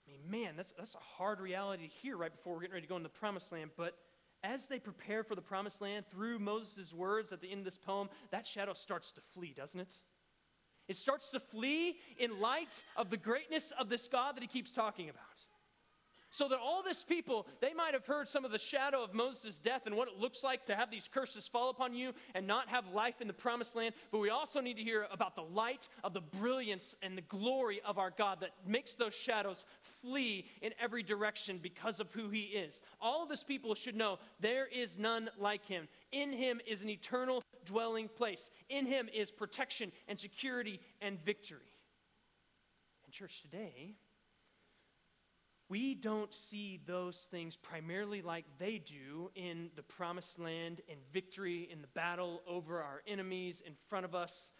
I 0.07 0.11
mean, 0.11 0.43
man, 0.43 0.55
that's, 0.55 0.73
that's 0.77 0.95
a 0.95 0.99
hard 0.99 1.39
reality 1.39 1.87
to 1.87 1.93
hear 2.01 2.17
right 2.17 2.31
before 2.31 2.53
we're 2.53 2.61
getting 2.61 2.75
ready 2.75 2.85
to 2.85 2.89
go 2.89 2.95
into 2.95 3.09
the 3.09 3.19
promised 3.19 3.51
land, 3.51 3.71
but 3.75 3.97
as 4.43 4.67
they 4.67 4.79
prepare 4.79 5.23
for 5.23 5.35
the 5.35 5.41
promised 5.41 5.81
land 5.81 6.05
through 6.09 6.39
Moses' 6.39 6.93
words 6.93 7.33
at 7.33 7.41
the 7.41 7.51
end 7.51 7.59
of 7.59 7.65
this 7.65 7.77
poem, 7.77 8.09
that 8.31 8.45
shadow 8.45 8.73
starts 8.73 9.11
to 9.11 9.21
flee, 9.33 9.53
doesn't 9.55 9.79
it? 9.79 9.99
It 10.87 10.95
starts 10.95 11.31
to 11.31 11.39
flee 11.39 11.97
in 12.17 12.39
light 12.39 12.83
of 12.95 13.09
the 13.09 13.17
greatness 13.17 13.73
of 13.77 13.89
this 13.89 14.07
God 14.07 14.35
that 14.35 14.41
he 14.41 14.47
keeps 14.47 14.71
talking 14.71 15.09
about. 15.09 15.23
So 16.37 16.47
that 16.49 16.59
all 16.59 16.83
this 16.83 17.03
people, 17.03 17.47
they 17.61 17.73
might 17.73 17.95
have 17.95 18.05
heard 18.05 18.27
some 18.27 18.45
of 18.45 18.51
the 18.51 18.59
shadow 18.59 19.03
of 19.03 19.15
Moses' 19.15 19.57
death 19.57 19.87
and 19.87 19.97
what 19.97 20.07
it 20.07 20.19
looks 20.19 20.43
like 20.43 20.67
to 20.67 20.75
have 20.75 20.91
these 20.91 21.09
curses 21.11 21.47
fall 21.47 21.71
upon 21.71 21.95
you 21.95 22.13
and 22.35 22.45
not 22.45 22.69
have 22.69 22.93
life 22.93 23.21
in 23.21 23.27
the 23.27 23.33
promised 23.33 23.75
land. 23.75 23.95
But 24.11 24.19
we 24.19 24.29
also 24.29 24.61
need 24.61 24.77
to 24.77 24.83
hear 24.83 25.07
about 25.11 25.35
the 25.35 25.41
light 25.41 25.89
of 26.03 26.13
the 26.13 26.21
brilliance 26.21 26.93
and 27.01 27.17
the 27.17 27.23
glory 27.23 27.81
of 27.83 27.97
our 27.97 28.11
God 28.15 28.41
that 28.41 28.51
makes 28.67 28.93
those 28.93 29.15
shadows 29.15 29.65
flee 29.81 30.45
in 30.61 30.73
every 30.79 31.01
direction 31.01 31.59
because 31.59 31.99
of 31.99 32.11
who 32.11 32.29
he 32.29 32.41
is. 32.41 32.81
All 33.01 33.23
of 33.23 33.29
this 33.29 33.43
people 33.43 33.73
should 33.73 33.95
know 33.95 34.19
there 34.39 34.67
is 34.67 34.95
none 34.95 35.31
like 35.39 35.65
him. 35.65 35.87
In 36.11 36.31
him 36.31 36.61
is 36.67 36.81
an 36.81 36.89
eternal 36.91 37.41
dwelling 37.65 38.09
place, 38.09 38.51
in 38.69 38.85
him 38.85 39.09
is 39.11 39.31
protection 39.31 39.91
and 40.07 40.19
security 40.19 40.79
and 41.01 41.19
victory. 41.25 41.73
And, 43.05 43.11
church, 43.11 43.41
today, 43.41 43.95
we 45.69 45.95
don't 45.95 46.33
see 46.33 46.79
those 46.85 47.27
things 47.29 47.57
primarily 47.57 48.21
like 48.21 48.45
they 48.57 48.77
do 48.77 49.29
in 49.35 49.69
the 49.75 49.83
promised 49.83 50.39
land 50.39 50.81
and 50.89 50.97
victory 51.11 51.67
in 51.71 51.81
the 51.81 51.87
battle 51.87 52.41
over 52.47 52.81
our 52.81 53.01
enemies 53.05 53.61
in 53.65 53.73
front 53.89 54.05
of 54.05 54.15
us. 54.15 54.51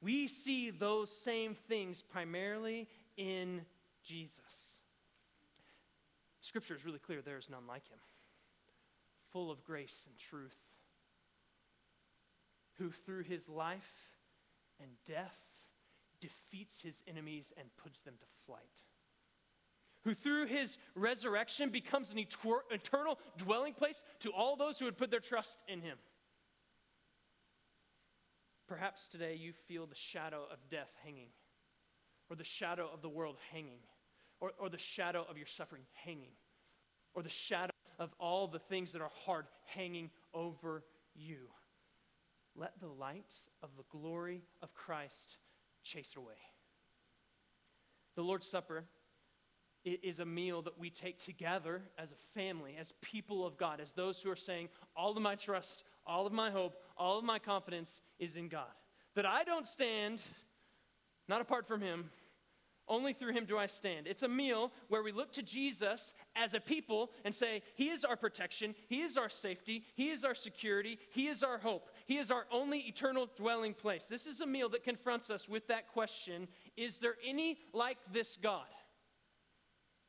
We 0.00 0.26
see 0.26 0.70
those 0.70 1.14
same 1.14 1.54
things 1.54 2.02
primarily 2.02 2.88
in 3.18 3.60
Jesus. 4.02 4.40
Scripture 6.40 6.74
is 6.74 6.86
really 6.86 6.98
clear 6.98 7.20
there 7.20 7.36
is 7.36 7.50
none 7.50 7.66
like 7.68 7.86
him, 7.88 7.98
full 9.32 9.50
of 9.50 9.62
grace 9.62 10.04
and 10.06 10.16
truth, 10.16 10.56
who 12.78 12.90
through 12.90 13.24
his 13.24 13.48
life 13.50 13.92
and 14.80 14.90
death 15.04 15.36
defeats 16.20 16.80
his 16.80 17.02
enemies 17.06 17.52
and 17.58 17.68
puts 17.76 18.02
them 18.02 18.14
to 18.18 18.26
flight 18.46 18.82
who 20.04 20.14
through 20.14 20.46
his 20.46 20.76
resurrection 20.94 21.70
becomes 21.70 22.10
an 22.10 22.18
eternal 22.18 23.18
dwelling 23.36 23.72
place 23.72 24.02
to 24.20 24.30
all 24.30 24.56
those 24.56 24.78
who 24.78 24.84
would 24.84 24.98
put 24.98 25.10
their 25.10 25.20
trust 25.20 25.62
in 25.68 25.80
him. 25.80 25.96
Perhaps 28.66 29.08
today 29.08 29.34
you 29.34 29.52
feel 29.68 29.86
the 29.86 29.94
shadow 29.94 30.44
of 30.50 30.58
death 30.70 30.90
hanging, 31.04 31.28
or 32.30 32.36
the 32.36 32.44
shadow 32.44 32.88
of 32.92 33.02
the 33.02 33.08
world 33.08 33.36
hanging, 33.52 33.80
or, 34.40 34.52
or 34.58 34.68
the 34.68 34.78
shadow 34.78 35.26
of 35.28 35.36
your 35.36 35.46
suffering 35.46 35.82
hanging, 35.92 36.32
or 37.14 37.22
the 37.22 37.28
shadow 37.28 37.72
of 37.98 38.14
all 38.18 38.48
the 38.48 38.58
things 38.58 38.92
that 38.92 39.02
are 39.02 39.10
hard 39.26 39.46
hanging 39.66 40.10
over 40.32 40.82
you. 41.14 41.48
Let 42.56 42.80
the 42.80 42.88
light 42.88 43.34
of 43.62 43.70
the 43.76 43.84
glory 43.90 44.42
of 44.62 44.74
Christ 44.74 45.36
chase 45.82 46.12
it 46.16 46.18
away. 46.18 46.34
The 48.16 48.22
Lord's 48.22 48.46
Supper 48.46 48.84
it 49.84 50.00
is 50.02 50.20
a 50.20 50.24
meal 50.24 50.62
that 50.62 50.78
we 50.78 50.90
take 50.90 51.18
together 51.18 51.82
as 51.98 52.12
a 52.12 52.38
family, 52.38 52.76
as 52.78 52.92
people 53.00 53.46
of 53.46 53.56
God, 53.56 53.80
as 53.80 53.92
those 53.92 54.20
who 54.20 54.30
are 54.30 54.36
saying, 54.36 54.68
All 54.96 55.16
of 55.16 55.22
my 55.22 55.34
trust, 55.34 55.84
all 56.06 56.26
of 56.26 56.32
my 56.32 56.50
hope, 56.50 56.76
all 56.96 57.18
of 57.18 57.24
my 57.24 57.38
confidence 57.38 58.00
is 58.18 58.36
in 58.36 58.48
God. 58.48 58.70
That 59.14 59.26
I 59.26 59.44
don't 59.44 59.66
stand, 59.66 60.20
not 61.28 61.40
apart 61.40 61.66
from 61.66 61.80
Him, 61.80 62.10
only 62.88 63.12
through 63.12 63.32
Him 63.32 63.44
do 63.44 63.58
I 63.58 63.66
stand. 63.66 64.06
It's 64.06 64.22
a 64.22 64.28
meal 64.28 64.72
where 64.88 65.02
we 65.02 65.12
look 65.12 65.32
to 65.32 65.42
Jesus 65.42 66.12
as 66.36 66.54
a 66.54 66.60
people 66.60 67.10
and 67.24 67.34
say, 67.34 67.62
He 67.74 67.88
is 67.88 68.04
our 68.04 68.16
protection, 68.16 68.74
He 68.88 69.02
is 69.02 69.16
our 69.16 69.28
safety, 69.28 69.84
He 69.94 70.10
is 70.10 70.24
our 70.24 70.34
security, 70.34 70.98
He 71.10 71.26
is 71.26 71.42
our 71.42 71.58
hope, 71.58 71.90
He 72.06 72.18
is 72.18 72.30
our 72.30 72.46
only 72.52 72.80
eternal 72.80 73.28
dwelling 73.36 73.74
place. 73.74 74.06
This 74.08 74.26
is 74.26 74.40
a 74.40 74.46
meal 74.46 74.68
that 74.70 74.84
confronts 74.84 75.28
us 75.28 75.48
with 75.48 75.66
that 75.68 75.88
question 75.88 76.46
Is 76.76 76.98
there 76.98 77.16
any 77.26 77.58
like 77.72 77.98
this 78.12 78.38
God? 78.40 78.66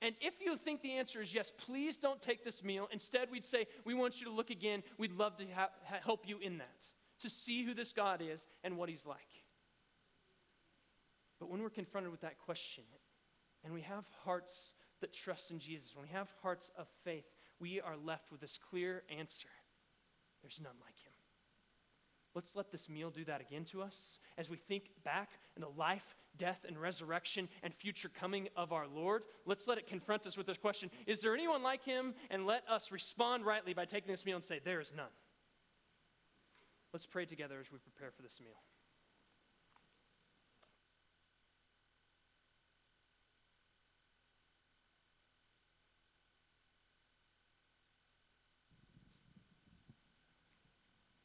And 0.03 0.15
if 0.19 0.33
you 0.41 0.57
think 0.57 0.81
the 0.81 0.97
answer 0.97 1.21
is 1.21 1.33
yes, 1.33 1.51
please 1.65 1.97
don't 1.97 2.21
take 2.21 2.43
this 2.43 2.61
meal. 2.61 2.89
Instead, 2.91 3.31
we'd 3.31 3.45
say, 3.45 3.67
We 3.85 3.93
want 3.93 4.19
you 4.19 4.27
to 4.27 4.33
look 4.33 4.49
again. 4.49 4.83
We'd 4.97 5.13
love 5.13 5.37
to 5.37 5.45
ha- 5.55 5.69
help 6.03 6.27
you 6.27 6.39
in 6.39 6.57
that, 6.57 6.89
to 7.21 7.29
see 7.29 7.63
who 7.63 7.73
this 7.73 7.93
God 7.93 8.21
is 8.21 8.45
and 8.65 8.77
what 8.77 8.89
he's 8.89 9.05
like. 9.05 9.17
But 11.39 11.49
when 11.49 11.63
we're 11.63 11.69
confronted 11.69 12.11
with 12.11 12.21
that 12.21 12.37
question, 12.37 12.83
and 13.63 13.73
we 13.73 13.81
have 13.81 14.03
hearts 14.25 14.73
that 14.99 15.13
trust 15.13 15.51
in 15.51 15.59
Jesus, 15.59 15.95
when 15.95 16.03
we 16.03 16.11
have 16.11 16.29
hearts 16.41 16.69
of 16.77 16.87
faith, 17.05 17.25
we 17.59 17.79
are 17.79 17.95
left 17.95 18.29
with 18.29 18.41
this 18.41 18.59
clear 18.69 19.03
answer 19.17 19.47
there's 20.41 20.59
none 20.61 20.75
like 20.81 20.99
him. 20.99 21.13
Let's 22.35 22.55
let 22.55 22.71
this 22.71 22.89
meal 22.89 23.09
do 23.09 23.23
that 23.25 23.39
again 23.39 23.63
to 23.65 23.81
us 23.81 24.19
as 24.37 24.49
we 24.49 24.57
think 24.57 24.89
back 25.05 25.29
in 25.55 25.61
the 25.61 25.69
life 25.69 26.15
death, 26.37 26.65
and 26.67 26.79
resurrection 26.79 27.47
and 27.61 27.73
future 27.73 28.09
coming 28.09 28.49
of 28.55 28.71
our 28.71 28.87
Lord, 28.87 29.23
let's 29.45 29.67
let 29.67 29.77
it 29.77 29.87
confront 29.87 30.25
us 30.25 30.37
with 30.37 30.47
this 30.47 30.57
question 30.57 30.89
Is 31.07 31.21
there 31.21 31.33
anyone 31.33 31.63
like 31.63 31.83
him? 31.83 32.13
And 32.29 32.45
let 32.45 32.63
us 32.69 32.91
respond 32.91 33.45
rightly 33.45 33.73
by 33.73 33.85
taking 33.85 34.11
this 34.11 34.25
meal 34.25 34.35
and 34.35 34.45
say, 34.45 34.59
There 34.63 34.81
is 34.81 34.91
none. 34.95 35.05
Let's 36.91 37.05
pray 37.05 37.25
together 37.25 37.57
as 37.59 37.71
we 37.71 37.79
prepare 37.79 38.11
for 38.11 38.21
this 38.21 38.39
meal. 38.39 38.53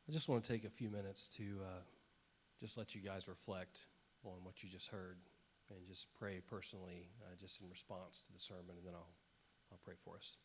I 0.09 0.11
just 0.11 0.27
want 0.27 0.43
to 0.43 0.51
take 0.51 0.65
a 0.65 0.71
few 0.71 0.89
minutes 0.89 1.29
to 1.37 1.43
uh, 1.63 1.81
just 2.59 2.79
let 2.79 2.95
you 2.95 3.03
guys 3.03 3.29
reflect 3.29 3.83
on 4.31 4.45
what 4.45 4.63
you 4.63 4.69
just 4.69 4.89
heard 4.89 5.19
and 5.71 5.87
just 5.87 6.09
pray 6.15 6.41
personally, 6.41 7.11
uh, 7.23 7.37
just 7.39 7.61
in 7.61 7.69
response 7.69 8.23
to 8.23 8.33
the 8.33 8.39
sermon, 8.39 8.77
and 8.77 8.87
then 8.87 8.95
I'll, 8.95 9.15
I'll 9.71 9.81
pray 9.85 9.95
for 10.03 10.17
us. 10.17 10.37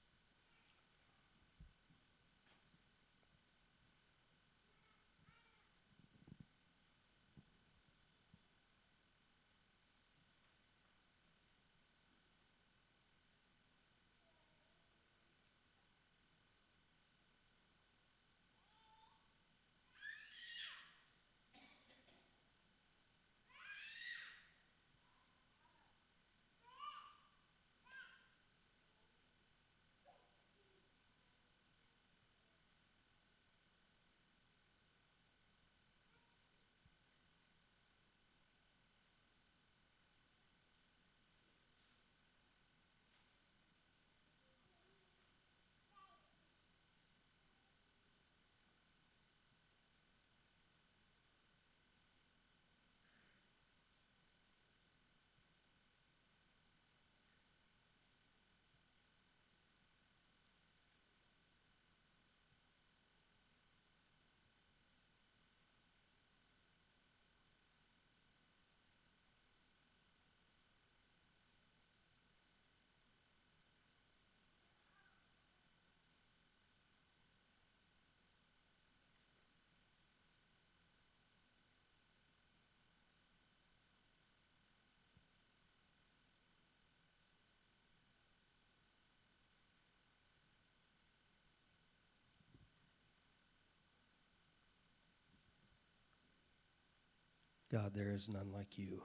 God, 97.74 97.94
there 97.96 98.12
is 98.12 98.30
none 98.30 98.52
like 98.54 98.78
you. 98.78 99.02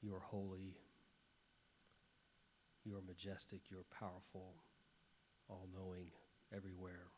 You 0.00 0.14
are 0.14 0.20
holy. 0.20 0.76
You 2.84 2.96
are 2.96 3.02
majestic. 3.04 3.62
You 3.68 3.78
are 3.78 3.98
powerful, 3.98 4.62
all 5.48 5.66
knowing, 5.74 6.12
everywhere. 6.56 7.08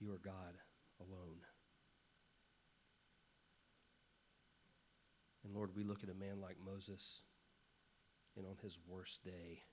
You 0.00 0.14
are 0.14 0.20
God 0.24 0.54
alone. 0.98 1.40
And 5.44 5.54
Lord, 5.54 5.76
we 5.76 5.84
look 5.84 6.02
at 6.02 6.08
a 6.08 6.14
man 6.14 6.40
like 6.40 6.56
Moses, 6.64 7.20
and 8.38 8.46
on 8.46 8.56
his 8.62 8.78
worst 8.88 9.22
day, 9.22 9.64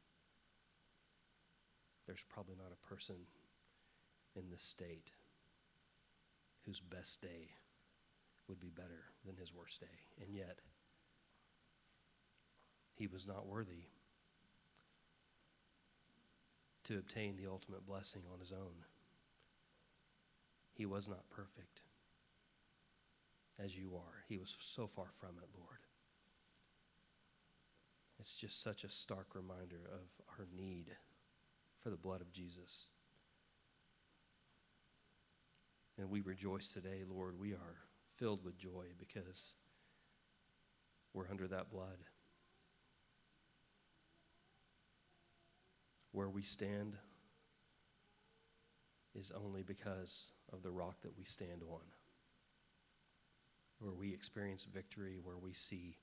there's 2.05 2.25
probably 2.29 2.55
not 2.55 2.71
a 2.71 2.87
person 2.87 3.15
in 4.35 4.49
this 4.49 4.61
state 4.61 5.11
whose 6.65 6.79
best 6.79 7.21
day 7.21 7.49
would 8.47 8.59
be 8.59 8.69
better 8.69 9.05
than 9.25 9.37
his 9.37 9.53
worst 9.53 9.79
day. 9.79 9.99
And 10.21 10.33
yet, 10.33 10.59
he 12.95 13.07
was 13.07 13.27
not 13.27 13.47
worthy 13.47 13.87
to 16.83 16.97
obtain 16.97 17.37
the 17.37 17.49
ultimate 17.49 17.85
blessing 17.85 18.23
on 18.31 18.39
his 18.39 18.51
own. 18.51 18.85
He 20.73 20.85
was 20.85 21.07
not 21.07 21.29
perfect 21.29 21.81
as 23.63 23.77
you 23.77 23.95
are. 23.95 24.23
He 24.27 24.37
was 24.37 24.55
so 24.59 24.87
far 24.87 25.07
from 25.11 25.37
it, 25.41 25.49
Lord. 25.57 25.79
It's 28.19 28.35
just 28.35 28.61
such 28.61 28.83
a 28.83 28.89
stark 28.89 29.35
reminder 29.35 29.89
of 29.91 30.07
our 30.29 30.45
need 30.55 30.91
for 31.84 31.89
the 31.89 31.97
blood 31.97 32.21
of 32.21 32.31
Jesus. 32.31 32.88
And 35.97 36.09
we 36.09 36.21
rejoice 36.21 36.69
today, 36.69 37.03
Lord. 37.07 37.38
We 37.38 37.51
are 37.51 37.75
filled 38.15 38.43
with 38.43 38.57
joy 38.57 38.86
because 38.97 39.55
we're 41.13 41.29
under 41.29 41.47
that 41.49 41.69
blood. 41.69 41.97
Where 46.11 46.29
we 46.29 46.41
stand 46.41 46.95
is 49.13 49.31
only 49.31 49.61
because 49.61 50.31
of 50.51 50.63
the 50.63 50.71
rock 50.71 51.01
that 51.01 51.17
we 51.17 51.25
stand 51.25 51.61
on. 51.69 51.81
Where 53.79 53.93
we 53.93 54.13
experience 54.13 54.63
victory, 54.63 55.17
where 55.21 55.38
we 55.38 55.53
see 55.53 55.97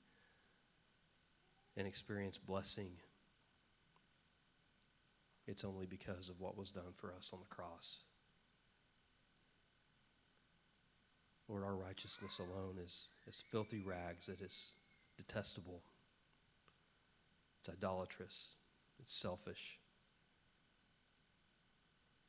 and 1.76 1.86
experience 1.86 2.38
blessing, 2.38 2.92
it's 5.46 5.64
only 5.64 5.86
because 5.86 6.28
of 6.28 6.40
what 6.40 6.56
was 6.56 6.70
done 6.70 6.92
for 6.94 7.12
us 7.12 7.30
on 7.32 7.40
the 7.40 7.54
cross. 7.54 8.04
Lord, 11.48 11.64
our 11.64 11.74
righteousness 11.74 12.38
alone 12.38 12.76
is, 12.82 13.08
is 13.26 13.42
filthy 13.50 13.82
rags. 13.82 14.28
It 14.28 14.40
is 14.40 14.74
detestable. 15.16 15.82
It's 17.58 17.68
idolatrous. 17.68 18.56
It's 19.00 19.12
selfish. 19.12 19.78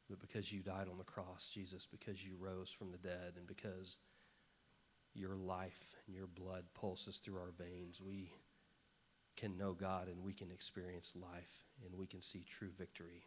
But 0.09 0.19
because 0.19 0.51
you 0.51 0.61
died 0.61 0.87
on 0.91 0.97
the 0.97 1.03
cross, 1.03 1.51
Jesus, 1.53 1.87
because 1.87 2.25
you 2.25 2.35
rose 2.39 2.71
from 2.71 2.91
the 2.91 2.97
dead, 2.97 3.33
and 3.37 3.47
because 3.47 3.99
your 5.13 5.35
life 5.35 5.95
and 6.07 6.15
your 6.15 6.27
blood 6.27 6.65
pulses 6.73 7.19
through 7.19 7.37
our 7.37 7.53
veins, 7.57 8.01
we 8.01 8.31
can 9.41 9.57
know 9.57 9.73
God 9.73 10.07
and 10.07 10.23
we 10.23 10.33
can 10.33 10.51
experience 10.51 11.15
life 11.19 11.63
and 11.83 11.97
we 11.97 12.05
can 12.05 12.21
see 12.21 12.45
true 12.47 12.69
victory. 12.77 13.23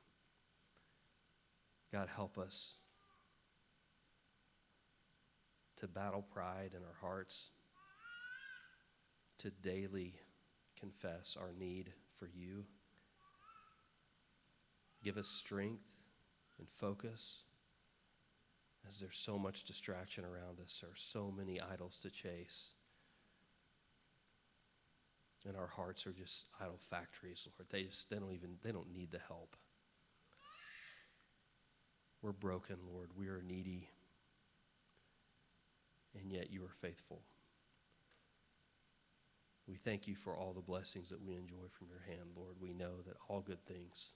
God, 1.92 2.08
help 2.08 2.38
us 2.38 2.76
to 5.76 5.88
battle 5.88 6.22
pride 6.22 6.72
in 6.76 6.84
our 6.84 6.96
hearts, 7.00 7.50
to 9.38 9.50
daily 9.50 10.14
confess 10.78 11.36
our 11.38 11.52
need 11.52 11.92
for 12.16 12.28
you. 12.32 12.64
Give 15.02 15.18
us 15.18 15.26
strength 15.26 15.82
and 16.60 16.68
focus 16.68 17.42
as 18.86 19.00
there's 19.00 19.16
so 19.16 19.36
much 19.36 19.64
distraction 19.64 20.24
around 20.24 20.60
us, 20.60 20.78
there 20.80 20.90
are 20.90 20.96
so 20.96 21.32
many 21.36 21.60
idols 21.60 21.98
to 22.02 22.10
chase. 22.10 22.74
And 25.46 25.56
our 25.56 25.66
hearts 25.66 26.06
are 26.06 26.12
just 26.12 26.46
idol 26.60 26.78
factories, 26.78 27.46
Lord. 27.58 27.68
They 27.70 27.82
just 27.82 28.08
they 28.08 28.16
don't 28.16 28.32
even 28.32 28.56
they 28.62 28.72
don't 28.72 28.92
need 28.92 29.10
the 29.10 29.20
help. 29.28 29.56
We're 32.22 32.32
broken, 32.32 32.76
Lord. 32.90 33.10
We 33.14 33.28
are 33.28 33.42
needy. 33.46 33.90
And 36.18 36.32
yet 36.32 36.50
you 36.50 36.64
are 36.64 36.72
faithful. 36.80 37.20
We 39.66 39.76
thank 39.76 40.06
you 40.06 40.14
for 40.14 40.34
all 40.34 40.52
the 40.52 40.60
blessings 40.60 41.10
that 41.10 41.22
we 41.22 41.34
enjoy 41.34 41.68
from 41.70 41.88
your 41.88 42.02
hand, 42.06 42.30
Lord. 42.36 42.54
We 42.60 42.72
know 42.72 43.02
that 43.06 43.16
all 43.28 43.40
good 43.40 43.64
things 43.66 44.14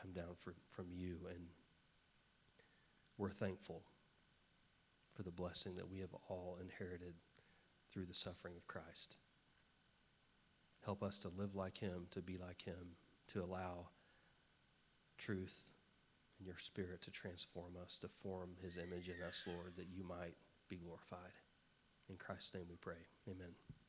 come 0.00 0.12
down 0.12 0.34
for, 0.38 0.54
from 0.68 0.86
you, 0.90 1.16
and 1.28 1.46
we're 3.16 3.30
thankful 3.30 3.82
for 5.14 5.22
the 5.22 5.30
blessing 5.30 5.76
that 5.76 5.90
we 5.90 5.98
have 6.00 6.14
all 6.28 6.58
inherited 6.60 7.14
through 7.92 8.06
the 8.06 8.14
suffering 8.14 8.54
of 8.56 8.66
Christ. 8.66 9.16
Help 10.84 11.02
us 11.02 11.18
to 11.18 11.28
live 11.36 11.54
like 11.54 11.78
him, 11.78 12.06
to 12.10 12.20
be 12.20 12.38
like 12.38 12.62
him, 12.62 12.96
to 13.28 13.42
allow 13.42 13.88
truth 15.18 15.68
and 16.38 16.46
your 16.46 16.56
spirit 16.56 17.02
to 17.02 17.10
transform 17.10 17.72
us, 17.82 17.98
to 17.98 18.08
form 18.08 18.50
his 18.62 18.78
image 18.78 19.08
in 19.08 19.22
us, 19.26 19.44
Lord, 19.46 19.74
that 19.76 19.88
you 19.94 20.02
might 20.02 20.36
be 20.68 20.76
glorified. 20.76 21.34
In 22.08 22.16
Christ's 22.16 22.54
name 22.54 22.64
we 22.68 22.76
pray. 22.76 22.94
Amen. 23.28 23.79